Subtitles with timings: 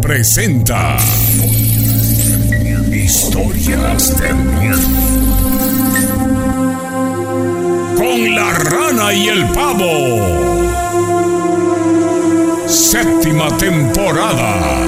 [0.00, 0.96] presenta
[2.92, 4.78] Historias del miedo.
[7.96, 9.88] Con la rana y el pavo.
[12.68, 14.85] Séptima temporada.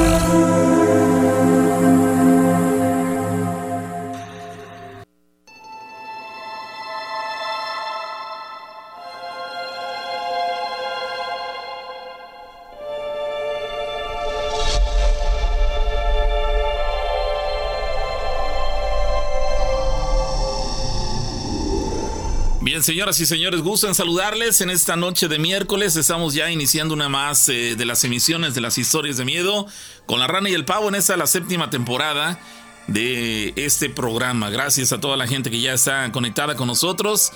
[22.89, 25.95] Señoras y señores, gusto en saludarles en esta noche de miércoles.
[25.95, 29.67] Estamos ya iniciando una más eh, de las emisiones de las historias de miedo
[30.07, 32.41] con la rana y el pavo en esta la séptima temporada
[32.87, 34.49] de este programa.
[34.49, 37.31] Gracias a toda la gente que ya está conectada con nosotros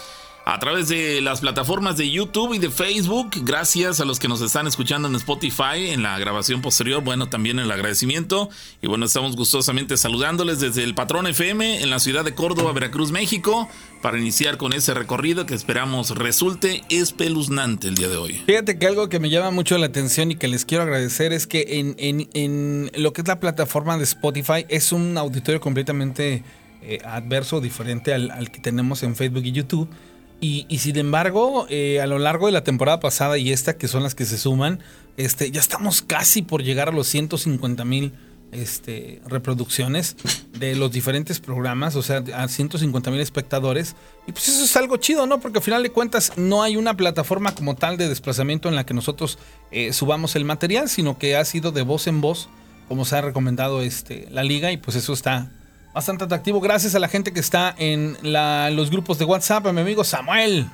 [0.45, 3.31] a través de las plataformas de YouTube y de Facebook.
[3.43, 7.03] Gracias a los que nos están escuchando en Spotify en la grabación posterior.
[7.03, 8.51] Bueno, también el agradecimiento.
[8.81, 13.13] Y bueno, estamos gustosamente saludándoles desde el Patrón FM en la ciudad de Córdoba, Veracruz,
[13.13, 13.69] México,
[14.01, 18.43] para iniciar con ese recorrido que esperamos resulte espeluznante el día de hoy.
[18.47, 21.47] Fíjate que algo que me llama mucho la atención y que les quiero agradecer es
[21.47, 21.95] que
[22.35, 26.43] en, lo que es la plataforma de Spotify es un auditorio completamente
[26.83, 29.89] eh, adverso, diferente al que tenemos en Facebook y YouTube
[30.45, 34.03] y, sin embargo, eh, a lo largo de la temporada pasada y esta, que son
[34.03, 34.81] las que se suman,
[35.17, 38.13] este, ya estamos casi por llegar a los 150 mil
[38.51, 40.17] este, reproducciones
[40.59, 43.95] de los diferentes programas, o sea, a 150 mil espectadores.
[44.27, 45.39] Y pues eso es algo chido, ¿no?
[45.39, 48.85] Porque al final de cuentas no hay una plataforma como tal de desplazamiento en la
[48.85, 49.39] que nosotros
[49.71, 52.49] eh, subamos el material, sino que ha sido de voz en voz,
[52.89, 55.53] como se ha recomendado este, la liga, y pues eso está,
[55.93, 56.61] bastante atractivo.
[56.61, 58.17] Gracias a la gente que está en
[58.77, 60.67] los grupos de WhatsApp, a mi amigo Samuel,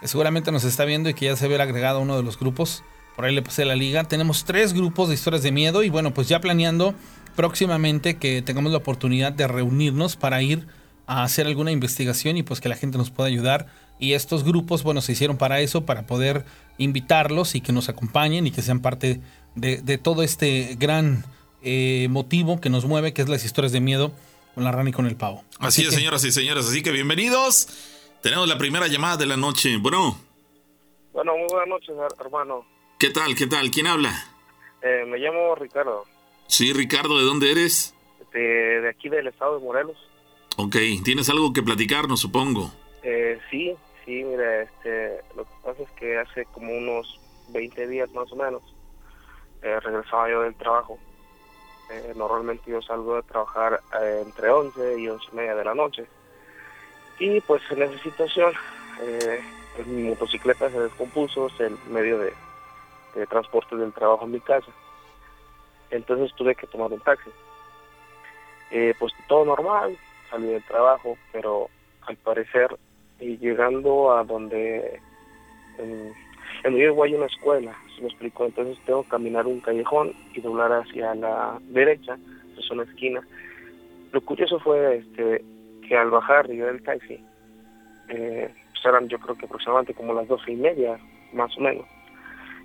[0.00, 2.38] que seguramente nos está viendo y que ya se ve agregado a uno de los
[2.38, 2.82] grupos.
[3.14, 4.04] Por ahí le pasé la liga.
[4.04, 6.94] Tenemos tres grupos de historias de miedo y bueno, pues ya planeando
[7.34, 10.66] próximamente que tengamos la oportunidad de reunirnos para ir
[11.06, 13.66] a hacer alguna investigación y pues que la gente nos pueda ayudar.
[13.98, 16.44] Y estos grupos, bueno, se hicieron para eso, para poder
[16.76, 19.20] invitarlos y que nos acompañen y que sean parte
[19.54, 21.24] de, todo este gran
[21.62, 24.12] eh, motivo que nos mueve, que es las historias de miedo
[24.56, 25.44] con la rana y con el pavo.
[25.60, 26.66] Así, es, señoras y señores.
[26.66, 27.68] Así que bienvenidos.
[28.22, 29.76] Tenemos la primera llamada de la noche.
[29.76, 30.18] Bueno.
[31.12, 32.64] Bueno, muy buenas noches, hermano.
[32.98, 33.34] ¿Qué tal?
[33.34, 33.70] ¿Qué tal?
[33.70, 34.14] ¿Quién habla?
[34.80, 36.06] Eh, me llamo Ricardo.
[36.46, 37.94] Sí, Ricardo, ¿de dónde eres?
[38.32, 39.98] De, aquí del estado de Morelos.
[40.56, 42.72] Ok, ¿tienes algo que platicarnos, supongo?
[43.02, 43.74] Eh, sí,
[44.06, 48.36] sí, mira, este, lo que pasa es que hace como unos 20 días más o
[48.36, 48.62] menos
[49.60, 50.98] eh, regresaba yo del trabajo
[51.88, 55.74] eh, normalmente yo salgo de trabajar eh, entre 11 y 11 y media de la
[55.74, 56.06] noche.
[57.18, 58.52] Y pues en esa situación,
[59.00, 59.40] eh,
[59.86, 62.32] mi motocicleta se descompuso, es el medio de,
[63.28, 64.70] transporte del trabajo en mi casa.
[65.90, 67.30] Entonces tuve que tomar un taxi.
[68.98, 69.96] pues todo normal,
[70.28, 71.70] salí del trabajo, pero
[72.02, 72.76] al parecer,
[73.18, 75.00] llegando a donde
[76.74, 80.72] Uruguay hay una escuela, se me explicó, entonces tengo que caminar un callejón y doblar
[80.72, 82.18] hacia la derecha,
[82.58, 83.20] es una esquina.
[84.12, 85.44] Lo curioso fue este
[85.86, 87.20] que al bajar yo del taxi,
[88.08, 90.98] eh, pues eran yo creo que aproximadamente como las doce y media,
[91.32, 91.86] más o menos,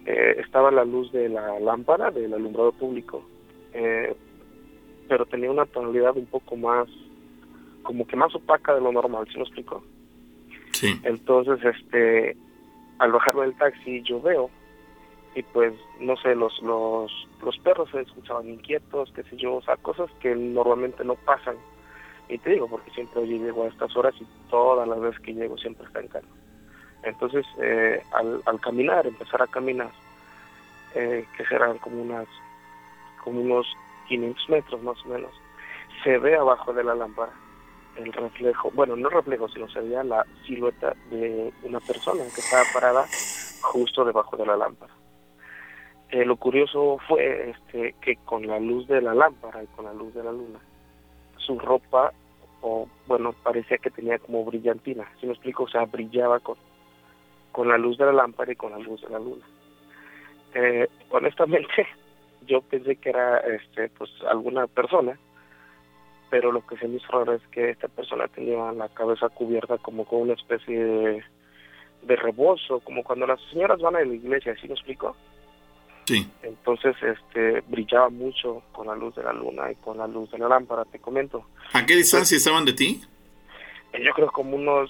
[0.06, 3.24] eh, estaba la luz de la lámpara del alumbrado público,
[3.74, 4.16] eh,
[5.08, 6.88] pero tenía una tonalidad un poco más,
[7.84, 9.84] como que más opaca de lo normal, ¿se me explicó?
[10.72, 11.00] Sí.
[11.04, 12.36] Entonces, este,
[13.02, 14.52] al bajarme del taxi yo veo
[15.34, 19.62] y pues no sé los los los perros se escuchaban inquietos qué sé yo o
[19.64, 21.56] sea cosas que normalmente no pasan.
[22.30, 25.34] Y te digo porque siempre yo llego a estas horas y todas las veces que
[25.34, 26.30] llego siempre está en calma
[27.04, 29.92] entonces eh, al, caminar empezar a caminar
[30.94, 32.28] eh, que serán como unas
[33.24, 33.66] como unos
[34.08, 35.32] 500 metros más o menos
[36.04, 37.34] se ve abajo de la lámpara
[38.02, 42.64] el reflejo, bueno, no reflejo, sino se veía la silueta de una persona que estaba
[42.74, 43.06] parada
[43.62, 44.94] justo debajo de la lámpara.
[46.10, 49.94] Eh, lo curioso fue este, que con la luz de la lámpara y con la
[49.94, 50.60] luz de la luna,
[51.38, 52.12] su ropa,
[52.62, 56.58] o bueno, parecía que tenía como brillantina, si me explico, o sea, brillaba con,
[57.52, 59.46] con la luz de la lámpara y con la luz de la luna.
[60.54, 61.88] Eh, honestamente,
[62.46, 65.18] yo pensé que era este, pues alguna persona
[66.32, 69.78] pero lo que se me hizo raro es que esta persona tenía la cabeza cubierta
[69.78, 71.24] como con una especie de,
[72.04, 75.16] de rebozo, como cuando las señoras van a la iglesia, ¿sí me explico?
[76.06, 76.26] Sí.
[76.42, 80.38] Entonces, este, brillaba mucho con la luz de la luna y con la luz de
[80.38, 81.46] la lámpara, te comento.
[81.74, 83.02] ¿A qué distancia estaban de ti?
[83.92, 84.90] Eh, yo creo como unos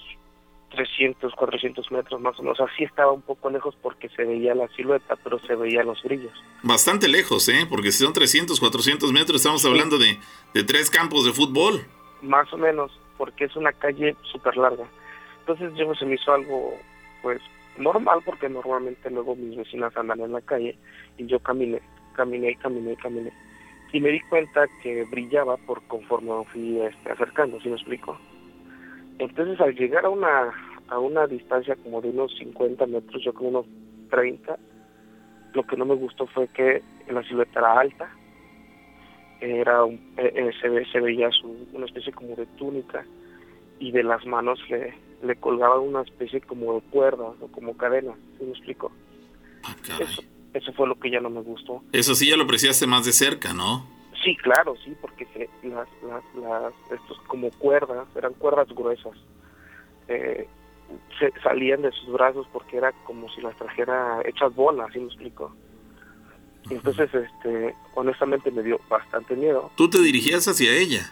[0.72, 2.60] 300, 400 metros más o menos.
[2.60, 6.32] Así estaba un poco lejos porque se veía la silueta, pero se veían los brillos.
[6.62, 7.66] Bastante lejos, ¿eh?
[7.68, 10.18] Porque si son 300, 400 metros, estamos hablando de,
[10.54, 11.86] de tres campos de fútbol.
[12.22, 14.84] Más o menos, porque es una calle súper larga.
[15.40, 16.74] Entonces yo se me hizo algo,
[17.22, 17.40] pues,
[17.76, 20.76] normal, porque normalmente luego mis vecinas andan en la calle
[21.18, 21.80] y yo caminé,
[22.14, 23.32] caminé, caminé, caminé.
[23.92, 28.18] Y me di cuenta que brillaba por conforme me fui este, acercando, si me explico?
[29.18, 30.52] Entonces al llegar a una,
[30.88, 33.66] a una distancia como de unos 50 metros, yo como unos
[34.10, 34.58] 30,
[35.54, 38.10] lo que no me gustó fue que la silueta era alta,
[39.40, 43.04] era un, eh, eh, se, ve, se veía su, una especie como de túnica
[43.78, 48.14] y de las manos le, le colgaba una especie como de cuerda o como cadena,
[48.38, 48.92] ¿sí me explico?
[49.64, 50.22] Ah, eso,
[50.54, 51.82] eso fue lo que ya no me gustó.
[51.92, 53.86] Eso sí ya lo apreciaste más de cerca, ¿no?
[54.22, 59.14] Sí, claro, sí, porque se, las, las, las, estos como cuerdas, eran cuerdas gruesas,
[60.08, 60.46] eh,
[61.18, 65.06] se salían de sus brazos porque era como si las trajera hechas bolas, ¿sí me
[65.06, 65.52] explico?
[66.70, 69.70] Entonces, este, honestamente me dio bastante miedo.
[69.76, 71.10] ¿Tú te dirigías hacia ella?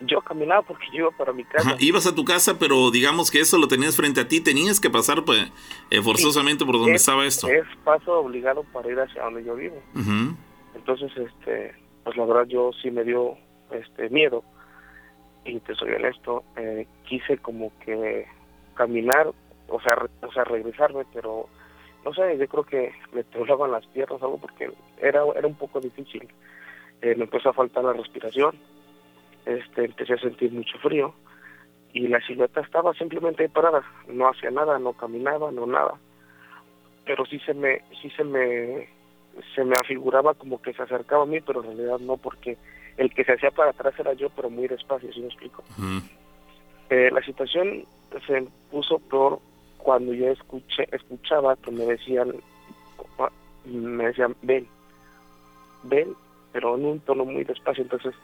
[0.00, 1.70] Yo caminaba porque yo iba para mi casa.
[1.70, 4.80] Ajá, ibas a tu casa, pero digamos que eso lo tenías frente a ti, tenías
[4.80, 5.52] que pasar pues,
[5.90, 7.48] eh, forzosamente por donde es, estaba esto.
[7.48, 9.80] Es paso obligado para ir hacia donde yo vivo.
[10.74, 11.74] Entonces, este,
[12.04, 13.36] pues la verdad yo sí me dio
[13.70, 14.42] este miedo
[15.44, 18.26] y te soy honesto, eh, quise como que
[18.74, 19.30] caminar,
[19.68, 21.46] o sea, re- o sea, regresarme, pero
[22.04, 25.80] no sé, yo creo que me temblaban las piernas algo porque era era un poco
[25.80, 26.28] difícil.
[27.02, 28.54] Eh, me empezó a faltar la respiración.
[29.46, 31.14] Este, empecé a sentir mucho frío
[31.94, 35.94] y la silueta estaba simplemente parada, no hacía nada, no caminaba, no nada.
[37.06, 38.88] Pero sí se me sí se me
[39.54, 42.56] se me afiguraba como que se acercaba a mí, pero en realidad no, porque
[42.96, 45.64] el que se hacía para atrás era yo, pero muy despacio, ¿sí me explico?
[46.90, 47.84] Eh, la situación
[48.26, 49.38] se puso peor
[49.78, 52.34] cuando yo escuché, escuchaba que me decían,
[53.64, 54.66] me decían, ven,
[55.84, 56.14] ven,
[56.52, 58.14] pero en un tono muy despacio, entonces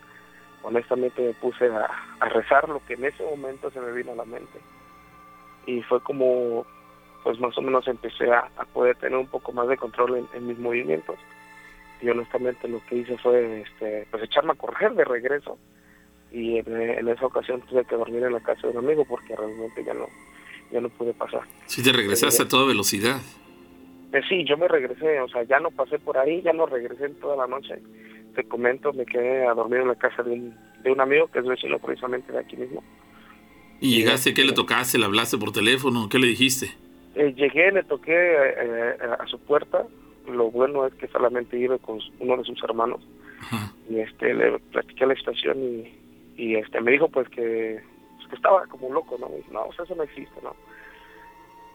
[0.63, 1.89] honestamente me puse a,
[2.21, 4.59] a rezar lo que en ese momento se me vino a la mente.
[5.67, 6.67] Y fue como,
[7.27, 10.29] pues más o menos empecé a, a poder tener un poco más de control en,
[10.33, 11.17] en mis movimientos.
[12.01, 15.59] Y honestamente lo que hice fue este, pues echarme a correr de regreso
[16.31, 19.35] y en, en esa ocasión tuve que dormir en la casa de un amigo porque
[19.35, 20.07] realmente ya no
[20.71, 21.41] ya no pude pasar.
[21.67, 23.21] Sí, te regresaste a toda velocidad.
[24.13, 27.07] Eh, sí, yo me regresé, o sea, ya no pasé por ahí, ya no regresé
[27.07, 27.75] en toda la noche.
[28.37, 31.41] Te comento, me quedé a dormir en la casa de un, de un amigo que
[31.41, 32.85] es vecino precisamente de aquí mismo.
[33.81, 34.33] ¿Y llegaste?
[34.33, 34.97] ¿Qué le tocaste?
[34.97, 36.09] ¿Le hablaste por teléfono?
[36.09, 36.86] ¿Qué le dijiste?
[37.17, 39.87] Eh, llegué, le toqué eh, a su puerta.
[40.29, 43.01] Lo bueno es que solamente iba con uno de sus hermanos
[43.41, 43.73] Ajá.
[43.89, 45.95] y este le platiqué la situación y,
[46.37, 47.81] y este me dijo pues que,
[48.17, 49.29] pues, que estaba como loco, ¿no?
[49.29, 50.55] Me dijo, no, o sea, eso no existe, ¿no?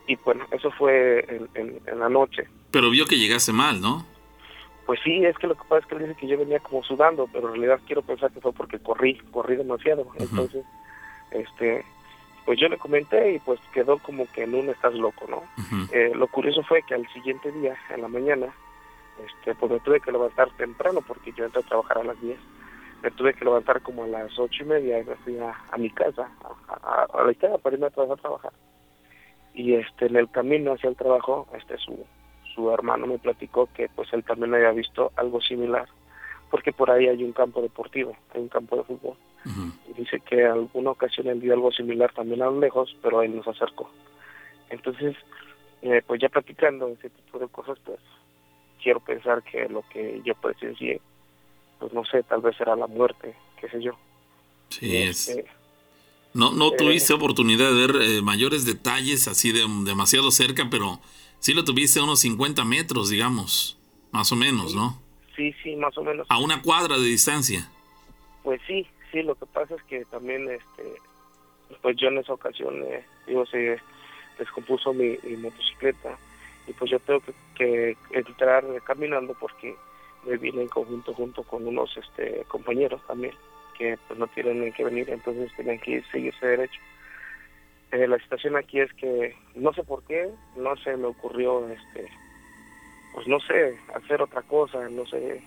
[0.07, 2.47] Y bueno, eso fue en, en, en la noche.
[2.71, 4.05] Pero vio que llegaste mal, ¿no?
[4.85, 6.83] Pues sí, es que lo que pasa es que él dice que yo venía como
[6.83, 10.05] sudando, pero en realidad quiero pensar que fue porque corrí, corrí demasiado.
[10.19, 10.65] Entonces,
[11.31, 11.85] este,
[12.45, 15.43] pues yo le comenté y pues quedó como que en un estás loco, ¿no?
[15.91, 18.47] Eh, lo curioso fue que al siguiente día, en la mañana,
[19.25, 22.37] este, pues me tuve que levantar temprano porque yo entré a trabajar a las 10.
[23.03, 25.77] Me tuve que levantar como a las ocho y media y me fui a, a
[25.77, 28.53] mi casa, a, a, a la izquierda para irme a trabajar, a trabajar.
[29.53, 32.05] Y este, en el camino hacia el trabajo, este, su,
[32.55, 35.87] su hermano me platicó que pues él también había visto algo similar,
[36.51, 39.15] porque por ahí hay un campo deportivo, hay un campo de fútbol.
[39.89, 43.23] Y dice que en alguna ocasión él vio algo similar también a lo lejos, pero
[43.23, 43.89] él nos acercó.
[44.69, 45.15] Entonces,
[45.81, 47.99] eh, pues ya platicando ese tipo de cosas, pues
[48.83, 51.01] quiero pensar que lo que yo presencié,
[51.79, 53.93] pues no sé, tal vez era la muerte, qué sé yo.
[54.69, 55.29] Sí, es.
[55.29, 55.49] Este,
[56.33, 60.99] No, no eh, tuviste oportunidad de ver eh, mayores detalles así de demasiado cerca, pero
[61.39, 63.79] sí lo tuviste a unos 50 metros, digamos,
[64.11, 65.00] más o menos, ¿no?
[65.41, 66.27] Sí, sí, más o menos.
[66.29, 67.67] A una cuadra de distancia.
[68.43, 70.83] Pues sí, sí, lo que pasa es que también, este,
[71.81, 73.79] pues yo en esa ocasión, eh, digo, se
[74.37, 76.17] descompuso mi, mi motocicleta
[76.67, 79.75] y pues yo tengo que, que entrar caminando porque
[80.25, 83.33] me vine en conjunto junto con unos este, compañeros también
[83.77, 86.79] que pues no tienen que venir, entonces tenían que ir, seguirse derecho.
[87.91, 92.07] Eh, la situación aquí es que no sé por qué, no se me ocurrió, este,
[93.13, 95.41] pues no sé, hacer otra cosa, no sé,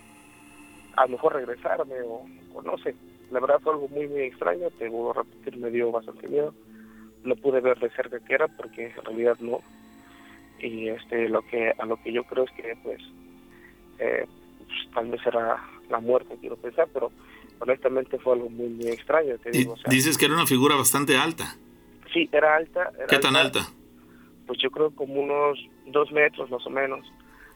[0.96, 2.94] a lo mejor regresarme o, o no sé.
[3.30, 6.54] La verdad fue algo muy, muy extraño, te vuelvo a repetir, me dio bastante miedo.
[7.24, 9.60] No pude ver de cerca qué era porque en realidad no.
[10.60, 13.00] Y este, lo que a lo que yo creo es que pues,
[13.98, 14.26] eh,
[14.58, 17.10] pues, tal vez era la muerte, quiero pensar, pero
[17.60, 19.72] honestamente fue algo muy, muy extraño, te Di- digo.
[19.72, 21.56] O sea, Dices que era una figura bastante alta.
[22.12, 22.92] Sí, era alta.
[22.96, 23.66] Era ¿Qué tan alta?
[24.46, 27.10] Pues yo creo como unos dos metros más o menos.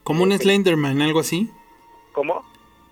[0.09, 1.51] Como un Slenderman, algo así.
[2.13, 2.43] ¿Cómo?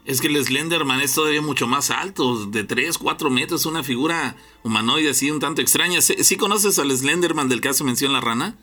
[0.04, 4.36] Es que el Slenderman es todavía mucho más alto, de 3, 4 metros, una figura
[4.62, 6.02] humanoide así un tanto extraña.
[6.02, 8.58] ¿Sí, sí conoces al Slenderman del que hace mención la rana?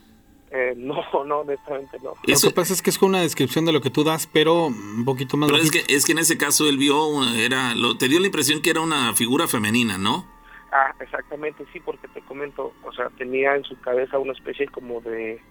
[0.51, 2.13] Eh, no, no, honestamente no.
[2.27, 5.03] Lo que pasa es que es una descripción de lo que tú das, pero un
[5.03, 5.49] poquito más.
[5.49, 8.27] Pero es que, es que en ese caso él vio, era, lo, te dio la
[8.27, 10.27] impresión que era una figura femenina, ¿no?
[10.71, 15.01] Ah, exactamente, sí, porque te comento, o sea, tenía en su cabeza una especie como
[15.01, 15.41] de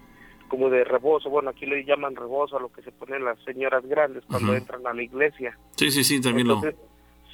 [0.52, 3.86] como de rebozo, bueno, aquí le llaman rebozo a lo que se ponen las señoras
[3.86, 5.56] grandes cuando entran a la iglesia.
[5.76, 6.60] Sí, sí, sí, también lo...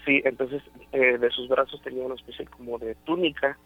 [0.06, 3.58] Sí, entonces eh, de sus brazos tenía una especie como de túnica,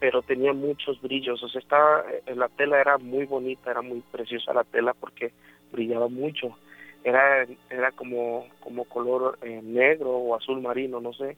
[0.00, 4.02] pero tenía muchos brillos, o sea, estaba, eh, la tela era muy bonita, era muy
[4.10, 5.32] preciosa la tela porque
[5.70, 6.58] brillaba mucho.
[7.04, 11.36] Era, era como, como color eh, negro o azul marino, no sé,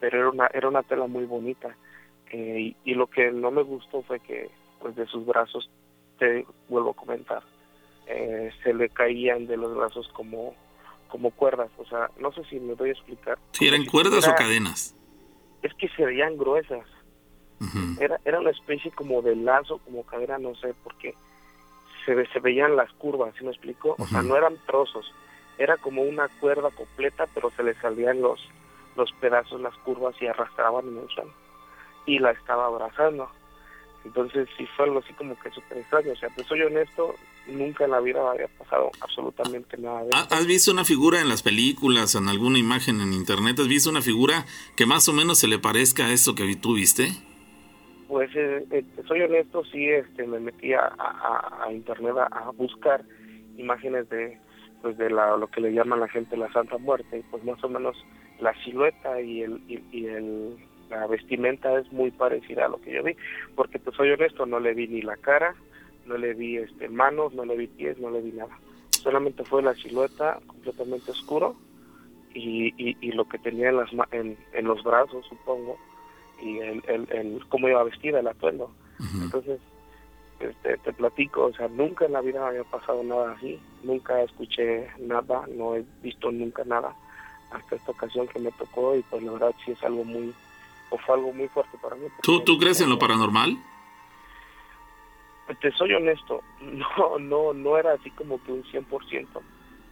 [0.00, 1.76] pero era una, era una tela muy bonita.
[2.32, 4.48] y, y lo que no me gustó fue que
[4.80, 5.68] pues de sus brazos
[6.18, 7.42] te vuelvo a comentar,
[8.06, 10.54] eh, se le caían de los brazos como,
[11.08, 11.70] como cuerdas.
[11.78, 13.38] O sea, no sé si me voy a explicar.
[13.52, 14.94] ¿Si eran cuerdas o cadenas?
[15.62, 16.86] Es que se veían gruesas.
[18.00, 21.14] era, era una especie como de lazo, como cadena, no sé, porque
[22.04, 23.96] se, se veían las curvas, ¿sí me explico?
[23.98, 25.12] O sea, no eran trozos,
[25.58, 28.40] era como una cuerda completa, pero se le salían los,
[28.96, 31.32] los pedazos, las curvas y arrastraban en el suelo.
[32.06, 33.28] Y la estaba abrazando.
[34.06, 36.12] Entonces sí fue algo así como que súper extraño.
[36.12, 37.16] O sea, pues soy honesto,
[37.48, 40.26] nunca en la vida había pasado absolutamente nada de eso.
[40.30, 43.58] ¿Has visto una figura en las películas, en alguna imagen en internet?
[43.58, 44.46] ¿Has visto una figura
[44.76, 47.08] que más o menos se le parezca a esto que tú viste?
[48.06, 53.04] Pues eh, eh, soy honesto, sí este, me metí a, a, internet a, buscar
[53.56, 54.38] imágenes de
[54.82, 57.62] pues de la, lo que le llaman la gente la Santa Muerte y pues más
[57.64, 57.96] o menos
[58.38, 60.56] la silueta y el, y el
[60.90, 63.16] la vestimenta es muy parecida a lo que yo vi,
[63.54, 65.54] porque pues soy honesto, no le vi ni la cara,
[66.06, 68.56] no le vi este manos, no le vi pies, no le vi nada.
[68.90, 71.56] Solamente fue la silueta completamente oscuro
[72.34, 75.78] y, y, lo que tenía en, las, en, en los brazos, supongo,
[76.42, 78.70] y el, el, el cómo iba vestida, el atuendo.
[79.22, 79.58] Entonces,
[80.40, 84.88] este, te platico, o sea, nunca en la vida había pasado nada así, nunca escuché
[84.98, 86.94] nada, no he visto nunca nada
[87.50, 90.34] hasta esta ocasión que me tocó y pues la verdad sí es algo muy
[90.90, 92.06] o fue algo muy fuerte para mí.
[92.22, 93.56] ¿Tú, ¿Tú crees en lo paranormal?
[95.60, 99.26] Te soy honesto, no, no, no era así como que un 100%,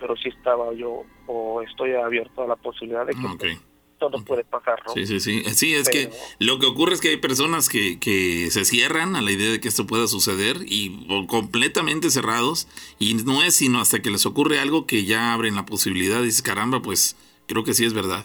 [0.01, 3.59] pero sí estaba yo o estoy abierto a la posibilidad de que
[3.99, 4.93] todo puede pasar, ¿no?
[4.93, 5.45] Sí, sí, sí.
[5.55, 9.23] Sí, es que lo que ocurre es que hay personas que, que se cierran a
[9.23, 14.03] la idea de que esto pueda suceder y completamente cerrados y no es sino hasta
[14.03, 17.75] que les ocurre algo que ya abren la posibilidad y dices, caramba, pues creo que
[17.75, 18.25] sí es verdad.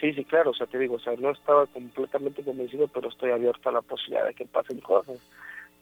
[0.00, 3.30] Sí, sí, claro, o sea, te digo, o sea, no estaba completamente convencido, pero estoy
[3.30, 5.18] abierto a la posibilidad de que pasen cosas.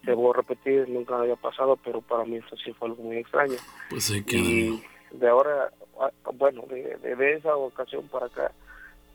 [0.03, 3.57] Debo repetir, nunca había pasado, pero para mí eso sí fue algo muy extraño.
[3.91, 4.37] Pues sí, que...
[4.37, 8.53] Y de ahora, ah, bueno, de, de, esa ocasión para acá,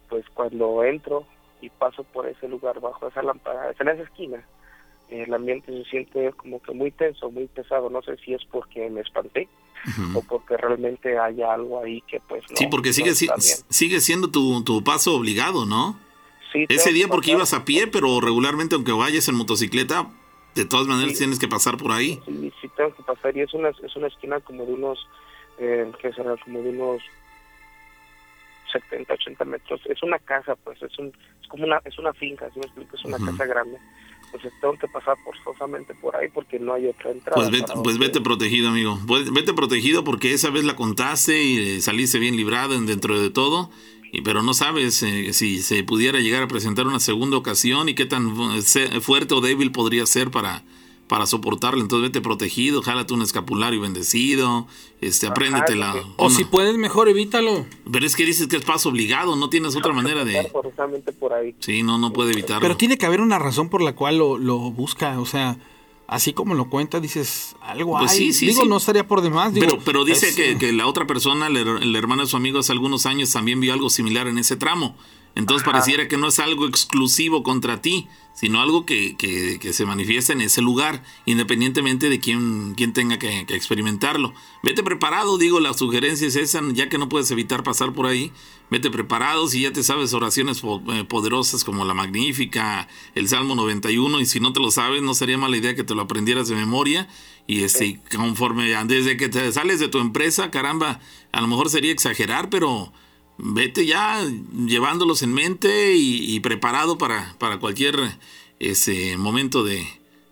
[0.09, 1.25] pues cuando entro
[1.61, 4.43] y paso por ese lugar bajo esa lámpara, en esa esquina,
[5.09, 7.89] el ambiente se siente como que muy tenso, muy pesado.
[7.89, 9.47] No sé si es porque me espanté
[10.13, 14.83] o porque realmente hay algo ahí que pues Sí, porque sigue, sigue siendo tu, tu
[14.83, 15.97] paso obligado, ¿no?
[16.51, 20.09] Sí, Ese día porque ibas a pie, pero regularmente aunque vayas en motocicleta,
[20.55, 22.19] de todas maneras tienes que pasar por ahí.
[22.25, 25.07] Sí, sí, tengo que pasar y es una, es una esquina como de unos,
[25.59, 26.35] eh, ¿qué será?
[26.43, 27.01] Como de unos
[28.73, 29.81] 70, 80 metros.
[29.85, 32.95] Es una casa, pues, es, un, es como una, es una finca, si me explico,
[32.95, 33.79] es una casa grande
[34.31, 37.36] pues tengo que pasar forzosamente por ahí porque no hay otra entrada.
[37.36, 39.00] Pues vete, pues vete protegido, amigo.
[39.07, 43.69] Pues vete protegido porque esa vez la contaste y saliste bien librado dentro de todo.
[44.12, 47.95] Y, pero no sabes eh, si se pudiera llegar a presentar una segunda ocasión y
[47.95, 48.36] qué tan
[49.01, 50.63] fuerte o débil podría ser para,
[51.09, 51.81] para soportarlo.
[51.81, 54.67] Entonces vete protegido, jálate un escapulario bendecido,
[55.01, 55.95] este, apréndete la...
[56.15, 57.65] O si puedes, mejor evítalo.
[57.91, 60.49] Pero es que dices que es paso obligado, no tienes otra manera de...
[61.19, 61.55] por ahí.
[61.59, 62.61] Sí, no, no puede evitarlo.
[62.61, 65.57] Pero tiene que haber una razón por la cual lo, lo busca, o sea...
[66.11, 69.53] Así como lo cuenta, dices, algo pues Sí, sí, digo, no estaría por demás.
[69.53, 72.71] pero, pero dice que, que, la otra persona, el, el hermano de su amigo, hace
[72.71, 74.97] algunos años también vio algo similar en ese tramo.
[75.35, 78.07] Entonces pareciera que no es algo exclusivo contra ti,
[78.39, 84.34] sino algo que, que, se manifiesta en ese lugar, independientemente de quién, tenga que, experimentarlo.
[84.63, 88.31] Vete preparado, digo, la sugerencia es esa, ya que no puedes evitar pasar por ahí,
[88.69, 94.22] vete preparado, si ya te sabes oraciones eh, poderosas como la Magnífica, el Salmo 91,
[94.22, 96.55] y si no te lo sabes, no sería mala idea que te lo aprendieras de
[96.55, 97.10] memoria,
[97.46, 101.01] y este, conforme, desde que te sales de tu empresa, caramba,
[101.34, 102.93] a lo mejor sería exagerar, pero
[103.41, 104.22] vete ya
[104.65, 107.96] llevándolos en mente y, preparado para, para cualquier
[108.60, 109.88] ese momento de,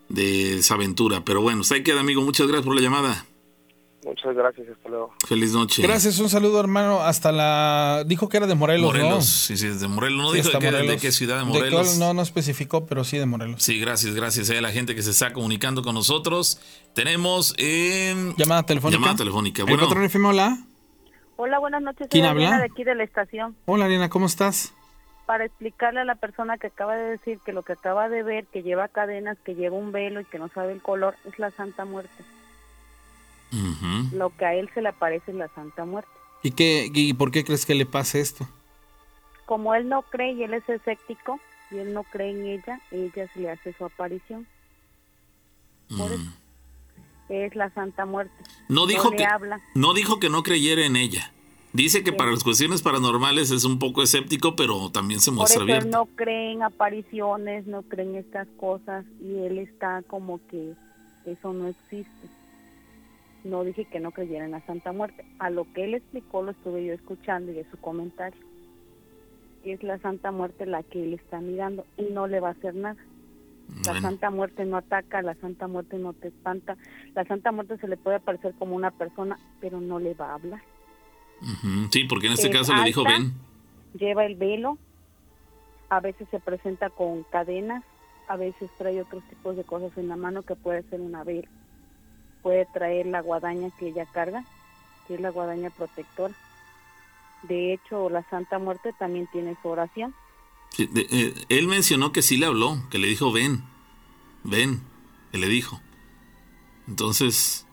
[0.09, 1.23] de desaventura.
[1.23, 2.21] Pero bueno, ahí queda, amigo.
[2.21, 3.25] Muchas gracias por la llamada.
[4.05, 5.13] Muchas gracias, hasta luego.
[5.27, 5.81] Feliz noche.
[5.81, 7.01] Gracias, un saludo, hermano.
[7.01, 8.03] Hasta la.
[8.07, 9.21] Dijo que era de Morelos, Morelos, ¿no?
[9.21, 10.17] sí, sí, es de Morelos.
[10.23, 11.01] No Sí, dijo de qué, de Morelos.
[11.01, 11.97] qué ciudad de Morelos.
[11.97, 13.61] no, no especificó, pero sí de Morelos.
[13.61, 16.57] Sí, gracias, gracias a la gente que se está comunicando con nosotros.
[16.93, 18.97] Tenemos eh, Llamada telefónica.
[18.97, 19.63] llamada telefónica.
[19.63, 20.57] El Bueno, patrón FM, hola.
[21.37, 22.07] Hola, buenas noches.
[22.09, 22.47] ¿Quién habla?
[22.47, 23.55] Adriana de aquí de la estación.
[23.65, 24.73] Hola, Ariana, ¿cómo estás?
[25.27, 28.45] Para explicarle a la persona que acaba de decir que lo que acaba de ver,
[28.47, 31.51] que lleva cadenas, que lleva un velo y que no sabe el color, es la
[31.51, 32.23] Santa Muerte.
[33.53, 34.15] ujú.
[34.15, 36.09] Lo que a él se le aparece es la Santa Muerte.
[36.41, 38.47] ¿Y, qué, ¿Y por qué crees que le pase esto?
[39.45, 41.39] Como él no cree y él es escéptico
[41.69, 44.47] y él no cree en ella, ella se le hace su aparición.
[45.95, 46.31] Por eso.
[47.29, 48.33] Es la Santa Muerte.
[48.69, 49.59] no dijo le que habla.
[49.75, 51.31] no dijo que no creyera en ella.
[51.73, 52.17] Dice que Sí.
[52.17, 55.89] para las cuestiones paranormales es un poco escéptico, pero también se Por muestra eso abierto.
[55.89, 60.73] no cree en apariciones, no cree en estas cosas y él está como que
[61.25, 62.27] eso no existe.
[63.43, 65.23] No dije que no creyera en la Santa Muerte.
[65.39, 68.39] A lo que él explicó lo estuve yo escuchando y es su comentario.
[69.63, 72.73] Es la Santa Muerte la que él está mirando y no le va a hacer
[72.75, 72.97] nada.
[73.85, 76.77] La Bueno, Santa Muerte no ataca, la Santa Muerte no te espanta.
[77.13, 80.35] La Santa Muerte se le puede aparecer como una persona, pero no le va a
[80.35, 80.61] hablar.
[81.91, 83.33] Sí, porque en este es caso le dijo ven.
[83.93, 84.77] lleva el velo,
[85.89, 87.83] a veces se presenta con cadenas,
[88.27, 91.47] a veces trae otros tipos de cosas en la mano que puede ser una vela,
[92.41, 94.43] puede traer la guadaña que ella carga,
[95.07, 96.33] que es la guadaña protectora.
[97.43, 100.13] De hecho, la Santa Muerte también tiene su oración.
[100.79, 103.63] Eh, él mencionó que sí le habló, que le dijo ven,
[104.43, 104.81] ven,
[105.31, 105.81] que le dijo.
[106.87, 107.65] Entonces,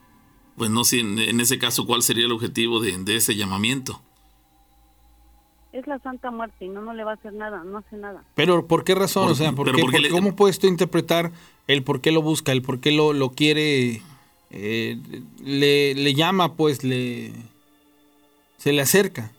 [0.57, 4.01] pues no sé en, ese caso cuál sería el objetivo de, de ese llamamiento.
[5.71, 8.23] Es la Santa Muerte y no, no le va a hacer nada, no hace nada.
[8.33, 9.23] Pero ¿por qué razón?
[9.25, 11.31] Por- o sea, ¿por pero qué- ¿por qué por- le- ¿cómo puedes tú interpretar
[11.67, 14.01] el por qué lo busca, el por qué lo, lo quiere,
[14.51, 14.97] eh,
[15.43, 17.33] le, le llama, pues, le
[18.57, 19.31] se le acerca?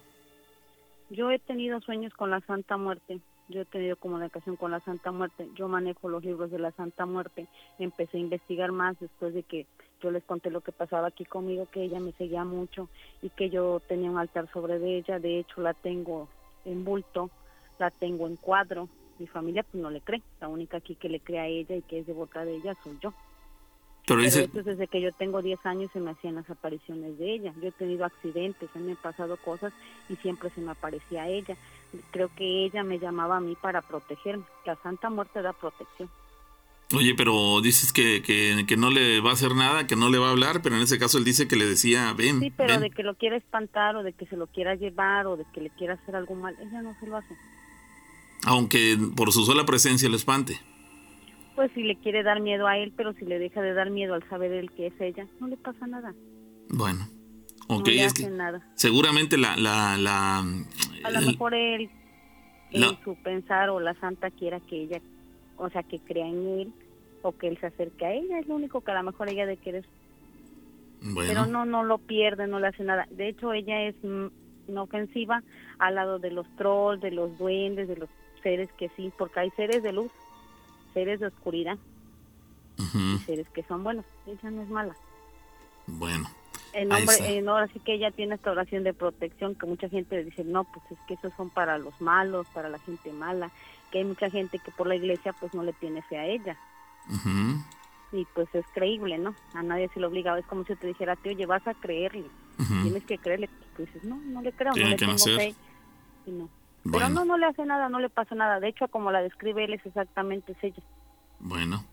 [1.08, 3.20] Yo he tenido sueños con la Santa Muerte.
[3.48, 5.48] Yo he tenido comunicación con la Santa Muerte.
[5.54, 7.46] Yo manejo los libros de la Santa Muerte.
[7.78, 9.66] Empecé a investigar más después de que
[10.02, 12.88] yo les conté lo que pasaba aquí conmigo, que ella me seguía mucho
[13.22, 15.20] y que yo tenía un altar sobre de ella.
[15.20, 16.28] De hecho, la tengo
[16.64, 17.30] en bulto,
[17.78, 18.88] la tengo en cuadro.
[19.18, 20.22] Mi familia pues no le cree.
[20.40, 22.98] La única aquí que le cree a ella y que es devota de ella soy
[23.00, 23.14] yo.
[24.06, 26.48] Pero Pero dice, esto es desde que yo tengo 10 años se me hacían las
[26.48, 27.52] apariciones de ella.
[27.60, 29.72] Yo he tenido accidentes, mí me han pasado cosas
[30.08, 31.56] y siempre se me aparecía ella.
[32.12, 34.44] Creo que ella me llamaba a mí para protegerme.
[34.64, 36.08] La Santa Muerte da protección.
[36.94, 40.18] oye, pero dices que, que, que no le va a hacer nada, que no le
[40.18, 42.74] va a hablar, pero en ese caso él dice que le decía ven, Sí, pero
[42.74, 42.82] ven.
[42.82, 45.60] de que lo quiera espantar o de que se lo quiera llevar o de que
[45.62, 47.34] le quiera hacer algo mal, ella no se lo hace.
[48.44, 50.60] aunque por su sola presencia lo espante.
[51.56, 54.14] Pues si le quiere dar miedo a él, pero si le deja de dar miedo
[54.14, 56.14] al saber él que es ella, no le pasa nada.
[56.68, 57.06] Bueno,
[57.68, 58.60] No ok, le es hace que nada.
[58.74, 59.56] seguramente la...
[59.56, 60.38] la, la
[61.04, 61.90] A lo el- mejor él,
[62.72, 62.98] en No.
[63.02, 65.00] su pensar o la santa quiera que ella,
[65.56, 66.72] o sea, que crea en él
[67.22, 69.46] o que él se acerque a ella, es lo único que a lo mejor ella
[69.46, 69.84] de querer.
[71.00, 73.06] bueno, Pero no, no lo pierde, no le hace nada.
[73.10, 73.94] De hecho, ella es
[74.68, 75.42] inofensiva
[75.78, 78.10] al lado de los trolls, de los duendes, de los
[78.42, 80.10] seres que sí, porque hay seres de luz,
[80.96, 81.76] seres de oscuridad,
[83.26, 84.06] seres que son buenos.
[84.26, 84.96] Ella no es mala.
[85.86, 86.26] bueno,
[86.72, 89.90] En Ahí nombre, en ahora sí que ella tiene esta oración de protección que mucha
[89.90, 93.12] gente le dice, no, pues es que esos son para los malos, para la gente
[93.12, 93.50] mala,
[93.92, 96.56] que hay mucha gente que por la iglesia pues no le tiene fe a ella.
[98.12, 99.34] Y pues es creíble, ¿no?
[99.52, 100.38] A nadie se lo obliga.
[100.38, 102.24] Es como si te dijera, tío, oye, vas a creerle.
[102.82, 103.50] Tienes que creerle.
[103.76, 105.36] Tú dices, no, no le creo, no le que tengo nacer.
[105.36, 105.54] fe.
[106.24, 106.48] Y no.
[106.90, 108.60] Pero Bueno, no, no le hace nada, no le pasa nada.
[108.60, 110.82] De hecho, como la describe él, es exactamente es ella.
[111.40, 111.84] bueno,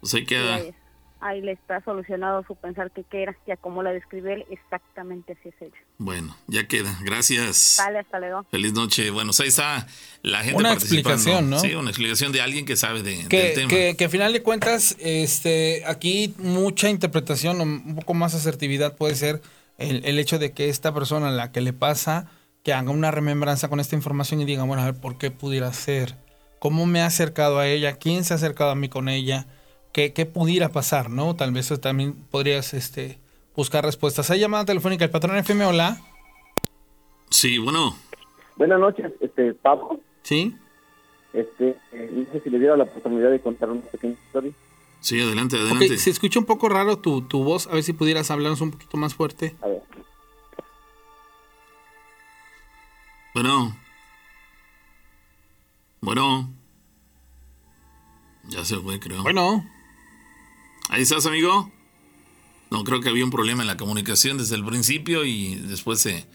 [0.00, 0.56] pues ahí queda.
[0.56, 0.74] ahí,
[1.20, 3.36] ahí le está solucionado su pensar que qué era.
[3.46, 5.78] Ya como la describe él, exactamente así es ella.
[5.98, 6.94] Bueno, ya queda.
[7.02, 7.56] Gracias.
[7.56, 8.44] Sale, hasta luego.
[8.50, 9.10] Feliz noche.
[9.10, 9.86] Bueno, pues ahí está
[10.22, 11.10] la gente Una participando.
[11.14, 11.58] explicación, ¿no?
[11.60, 13.68] Sí, una explicación de alguien que sabe de, del Que, tema.
[13.68, 18.96] que, que a final de cuentas, este, aquí mucha interpretación, o un poco más asertividad
[18.96, 19.40] puede ser
[19.78, 22.26] el, el hecho de que esta persona a la que le pasa,
[22.64, 25.72] que haga una remembranza con esta información y diga, bueno, a ver, ¿por qué pudiera
[25.72, 26.16] ser?
[26.58, 27.98] ¿Cómo me ha acercado a ella?
[27.98, 29.46] ¿Quién se ha acercado a mí con ella?
[29.92, 31.36] ¿Qué, qué pudiera pasar, no?
[31.36, 33.20] Tal vez también podrías este,
[33.54, 34.30] buscar respuestas.
[34.30, 36.00] Hay llamada telefónica, el patrón FM, hola.
[37.30, 37.96] Sí, bueno,
[38.56, 40.00] Buenas noches, este, Pablo.
[40.22, 40.54] ¿Sí?
[41.32, 44.52] Este, eh, no sé si le diera la oportunidad de contar una pequeña historia.
[45.00, 45.98] sí, adelante, adelante.
[45.98, 48.96] se escucha un poco raro tu, tu voz, a ver si pudieras hablarnos un poquito
[48.96, 49.56] más fuerte.
[49.60, 49.82] A ver.
[53.34, 53.76] Bueno.
[56.00, 56.54] Bueno.
[58.48, 59.22] Ya se fue, creo.
[59.22, 59.68] Bueno.
[60.88, 61.72] Ahí estás, amigo.
[62.70, 66.26] No, creo que había un problema en la comunicación desde el principio y después se,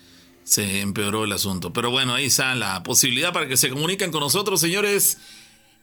[0.43, 1.71] se empeoró el asunto.
[1.71, 5.19] Pero bueno, ahí está la posibilidad para que se comuniquen con nosotros, señores.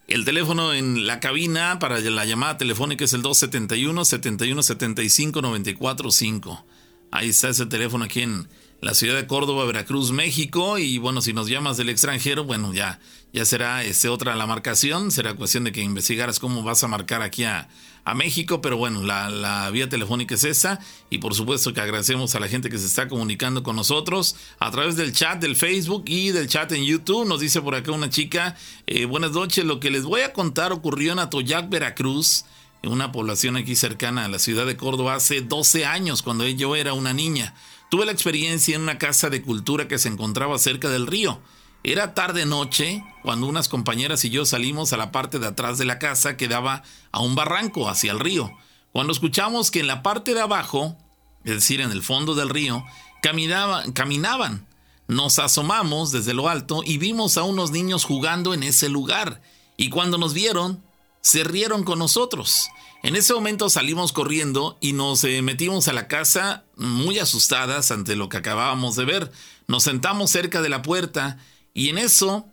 [0.08, 6.66] El teléfono en la cabina para la llamada telefónica es el 271 7175 945.
[7.10, 8.48] Ahí está ese teléfono aquí en
[8.80, 10.78] la ciudad de Córdoba, Veracruz, México.
[10.78, 13.00] Y bueno, si nos llamas del extranjero, bueno, ya,
[13.32, 15.10] ya será este, otra la marcación.
[15.10, 17.68] Será cuestión de que investigaras cómo vas a marcar aquí a,
[18.04, 18.60] a México.
[18.60, 20.78] Pero bueno, la, la, vía telefónica es esa.
[21.10, 24.70] Y por supuesto que agradecemos a la gente que se está comunicando con nosotros a
[24.70, 27.26] través del chat del Facebook y del chat en YouTube.
[27.26, 30.72] Nos dice por acá una chica, eh, buenas noches, lo que les voy a contar
[30.72, 32.44] ocurrió en Atoyac, Veracruz
[32.82, 36.76] en una población aquí cercana a la ciudad de Córdoba hace 12 años, cuando yo
[36.76, 37.54] era una niña.
[37.88, 41.40] Tuve la experiencia en una casa de cultura que se encontraba cerca del río.
[41.84, 46.00] Era tarde-noche cuando unas compañeras y yo salimos a la parte de atrás de la
[46.00, 48.50] casa que daba a un barranco hacia el río.
[48.90, 50.96] Cuando escuchamos que en la parte de abajo,
[51.44, 52.84] es decir, en el fondo del río,
[53.22, 54.66] caminaban, caminaban.
[55.06, 59.40] Nos asomamos desde lo alto y vimos a unos niños jugando en ese lugar.
[59.76, 60.82] Y cuando nos vieron,
[61.20, 62.68] se rieron con nosotros.
[63.06, 68.16] En ese momento salimos corriendo y nos eh, metimos a la casa muy asustadas ante
[68.16, 69.30] lo que acabábamos de ver.
[69.68, 71.38] Nos sentamos cerca de la puerta
[71.72, 72.46] y en eso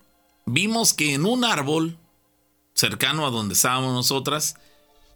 [0.46, 1.98] vimos que en un árbol,
[2.76, 4.54] cercano a donde estábamos nosotras,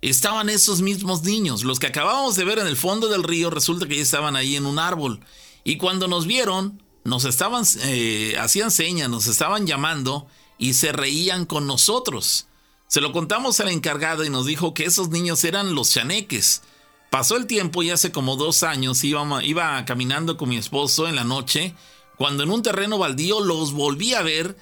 [0.02, 1.64] estaban esos mismos niños.
[1.64, 4.56] Los que acabábamos de ver en el fondo del río resulta que ya estaban ahí
[4.56, 5.20] en un árbol.
[5.64, 10.26] Y cuando nos vieron, nos estaban, eh, hacían señas, nos estaban llamando
[10.58, 12.48] y se reían con nosotros.
[12.88, 16.62] Se lo contamos a la encargada y nos dijo que esos niños eran los chaneques.
[17.10, 21.26] Pasó el tiempo y hace como dos años iba, caminando con mi esposo en la
[21.26, 21.76] noche,
[22.18, 24.58] cuando en un terreno baldío los volví a ver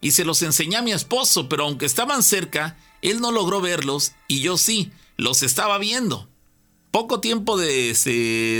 [0.00, 4.12] y se los enseñé a mi esposo, pero aunque estaban cerca, él no logró verlos
[4.26, 6.28] y yo sí, los estaba viendo.
[6.90, 8.10] Poco tiempo de, este,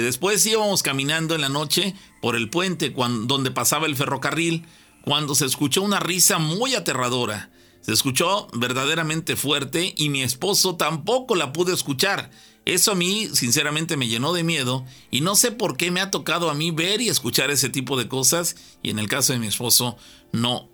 [0.02, 4.66] después íbamos caminando en la noche por el puente donde pasaba el ferrocarril,
[5.02, 7.50] cuando se escuchó una risa muy aterradora.
[7.86, 12.30] Se escuchó verdaderamente fuerte y mi esposo tampoco la pudo escuchar.
[12.64, 16.10] Eso a mí sinceramente me llenó de miedo y no sé por qué me ha
[16.10, 19.38] tocado a mí ver y escuchar ese tipo de cosas y en el caso de
[19.38, 19.96] mi esposo
[20.32, 20.68] no,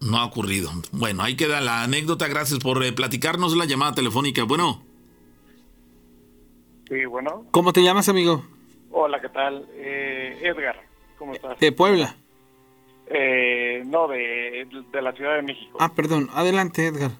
[0.00, 0.72] no ha ocurrido.
[0.90, 2.26] Bueno, ahí queda la anécdota.
[2.26, 4.42] Gracias por eh, platicarnos la llamada telefónica.
[4.42, 4.82] Bueno.
[6.88, 7.46] Sí, bueno.
[7.52, 8.44] ¿Cómo te llamas, amigo?
[8.90, 9.68] Hola, ¿qué tal?
[9.74, 10.82] Eh, Edgar,
[11.16, 11.60] ¿cómo estás?
[11.60, 12.16] De Puebla.
[13.08, 15.78] Eh, no, de, de, la Ciudad de México.
[15.80, 16.28] Ah, perdón.
[16.34, 17.12] Adelante, Edgar.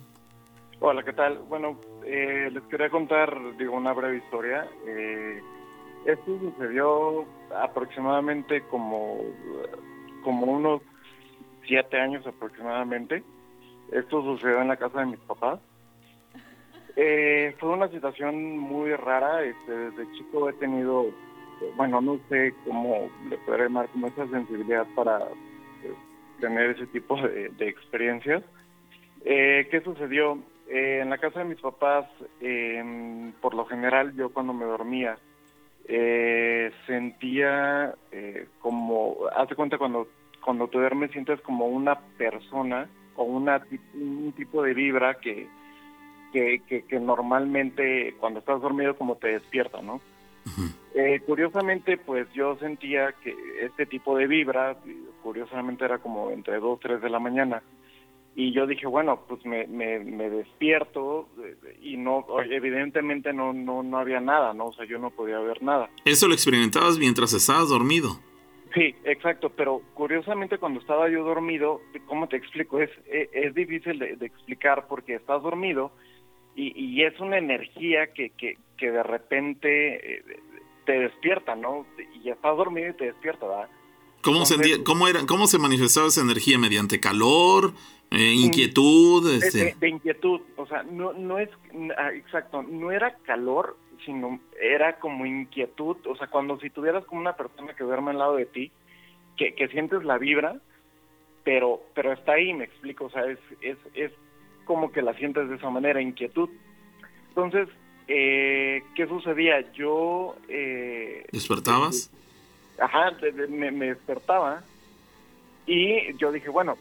[0.80, 1.38] Hola, ¿qué tal?
[1.48, 4.68] Bueno, eh, les quería contar, digo, una breve historia.
[4.86, 5.40] Eh,
[6.04, 7.24] esto sucedió
[7.56, 9.18] aproximadamente como,
[10.22, 10.82] como unos
[11.66, 13.22] siete años aproximadamente.
[13.92, 15.60] Esto sucedió en la casa de mis papás.
[16.96, 19.42] Eh, fue una situación muy rara.
[19.44, 21.06] Este, desde chico he tenido,
[21.76, 25.26] bueno, no sé cómo le puedo llamar, como esa sensibilidad para
[26.40, 28.42] tener ese tipo de, experiencias.
[29.24, 30.38] Eh, ¿Qué sucedió?
[30.68, 32.06] Eh, en la casa de mis papás,
[32.40, 35.18] em, por lo general, yo cuando me dormía,
[35.88, 37.94] eh, sentía
[38.60, 40.08] como, hace cuenta cuando,
[40.44, 43.62] cuando te duermes sientes como una persona o una,
[43.94, 45.46] un tipo de vibra que,
[46.32, 50.00] que, que normalmente cuando estás dormido como te despierta, ¿no?
[50.94, 54.76] Eh, curiosamente, pues yo sentía que este tipo de vibra,
[55.26, 57.60] curiosamente era como entre 2, 3 de la mañana,
[58.36, 61.28] y yo dije, bueno, pues me, me, despierto
[61.82, 64.66] y no, evidentemente no, no, no había nada, ¿no?
[64.66, 65.90] O sea, yo no podía ver nada.
[66.04, 68.20] ¿Eso lo experimentabas mientras estabas dormido?
[68.72, 72.78] Sí, exacto, pero curiosamente cuando estaba yo dormido, ¿cómo te explico?
[72.78, 75.90] Es, e, es, difícil de, explicar porque estás dormido
[76.54, 80.22] y, y es una energía que, que, que de repente eh,
[80.84, 81.84] te despierta, ¿no?
[82.22, 83.70] Y estás dormido y te despierta, ¿verdad?
[84.22, 86.58] ¿Cómo, se, cómo, era, ¿Cómo se manifestaba esa energía?
[86.58, 87.72] ¿Mediante calor?
[88.10, 89.32] Eh, ¿Inquietud?
[89.42, 89.76] Este?
[89.78, 91.48] De, inquietud, o sea, no, no es,
[91.96, 97.20] ah, exacto, no era calor, sino era como inquietud, o sea, cuando si tuvieras como
[97.20, 98.70] una persona que duerme al lado de ti,
[99.36, 100.60] que, que sientes la vibra,
[101.44, 104.12] pero pero está ahí, me explico, o sea, es, es, es
[104.64, 106.48] como que la sientes de esa manera, inquietud.
[107.28, 107.68] Entonces,
[108.08, 109.72] eh, ¿qué sucedía?
[109.72, 110.36] Yo...
[110.48, 112.10] Eh, ¿Despertabas?
[112.78, 113.12] Ajá,
[113.48, 114.62] me, despertaba
[115.66, 116.76] y yo dije, bueno,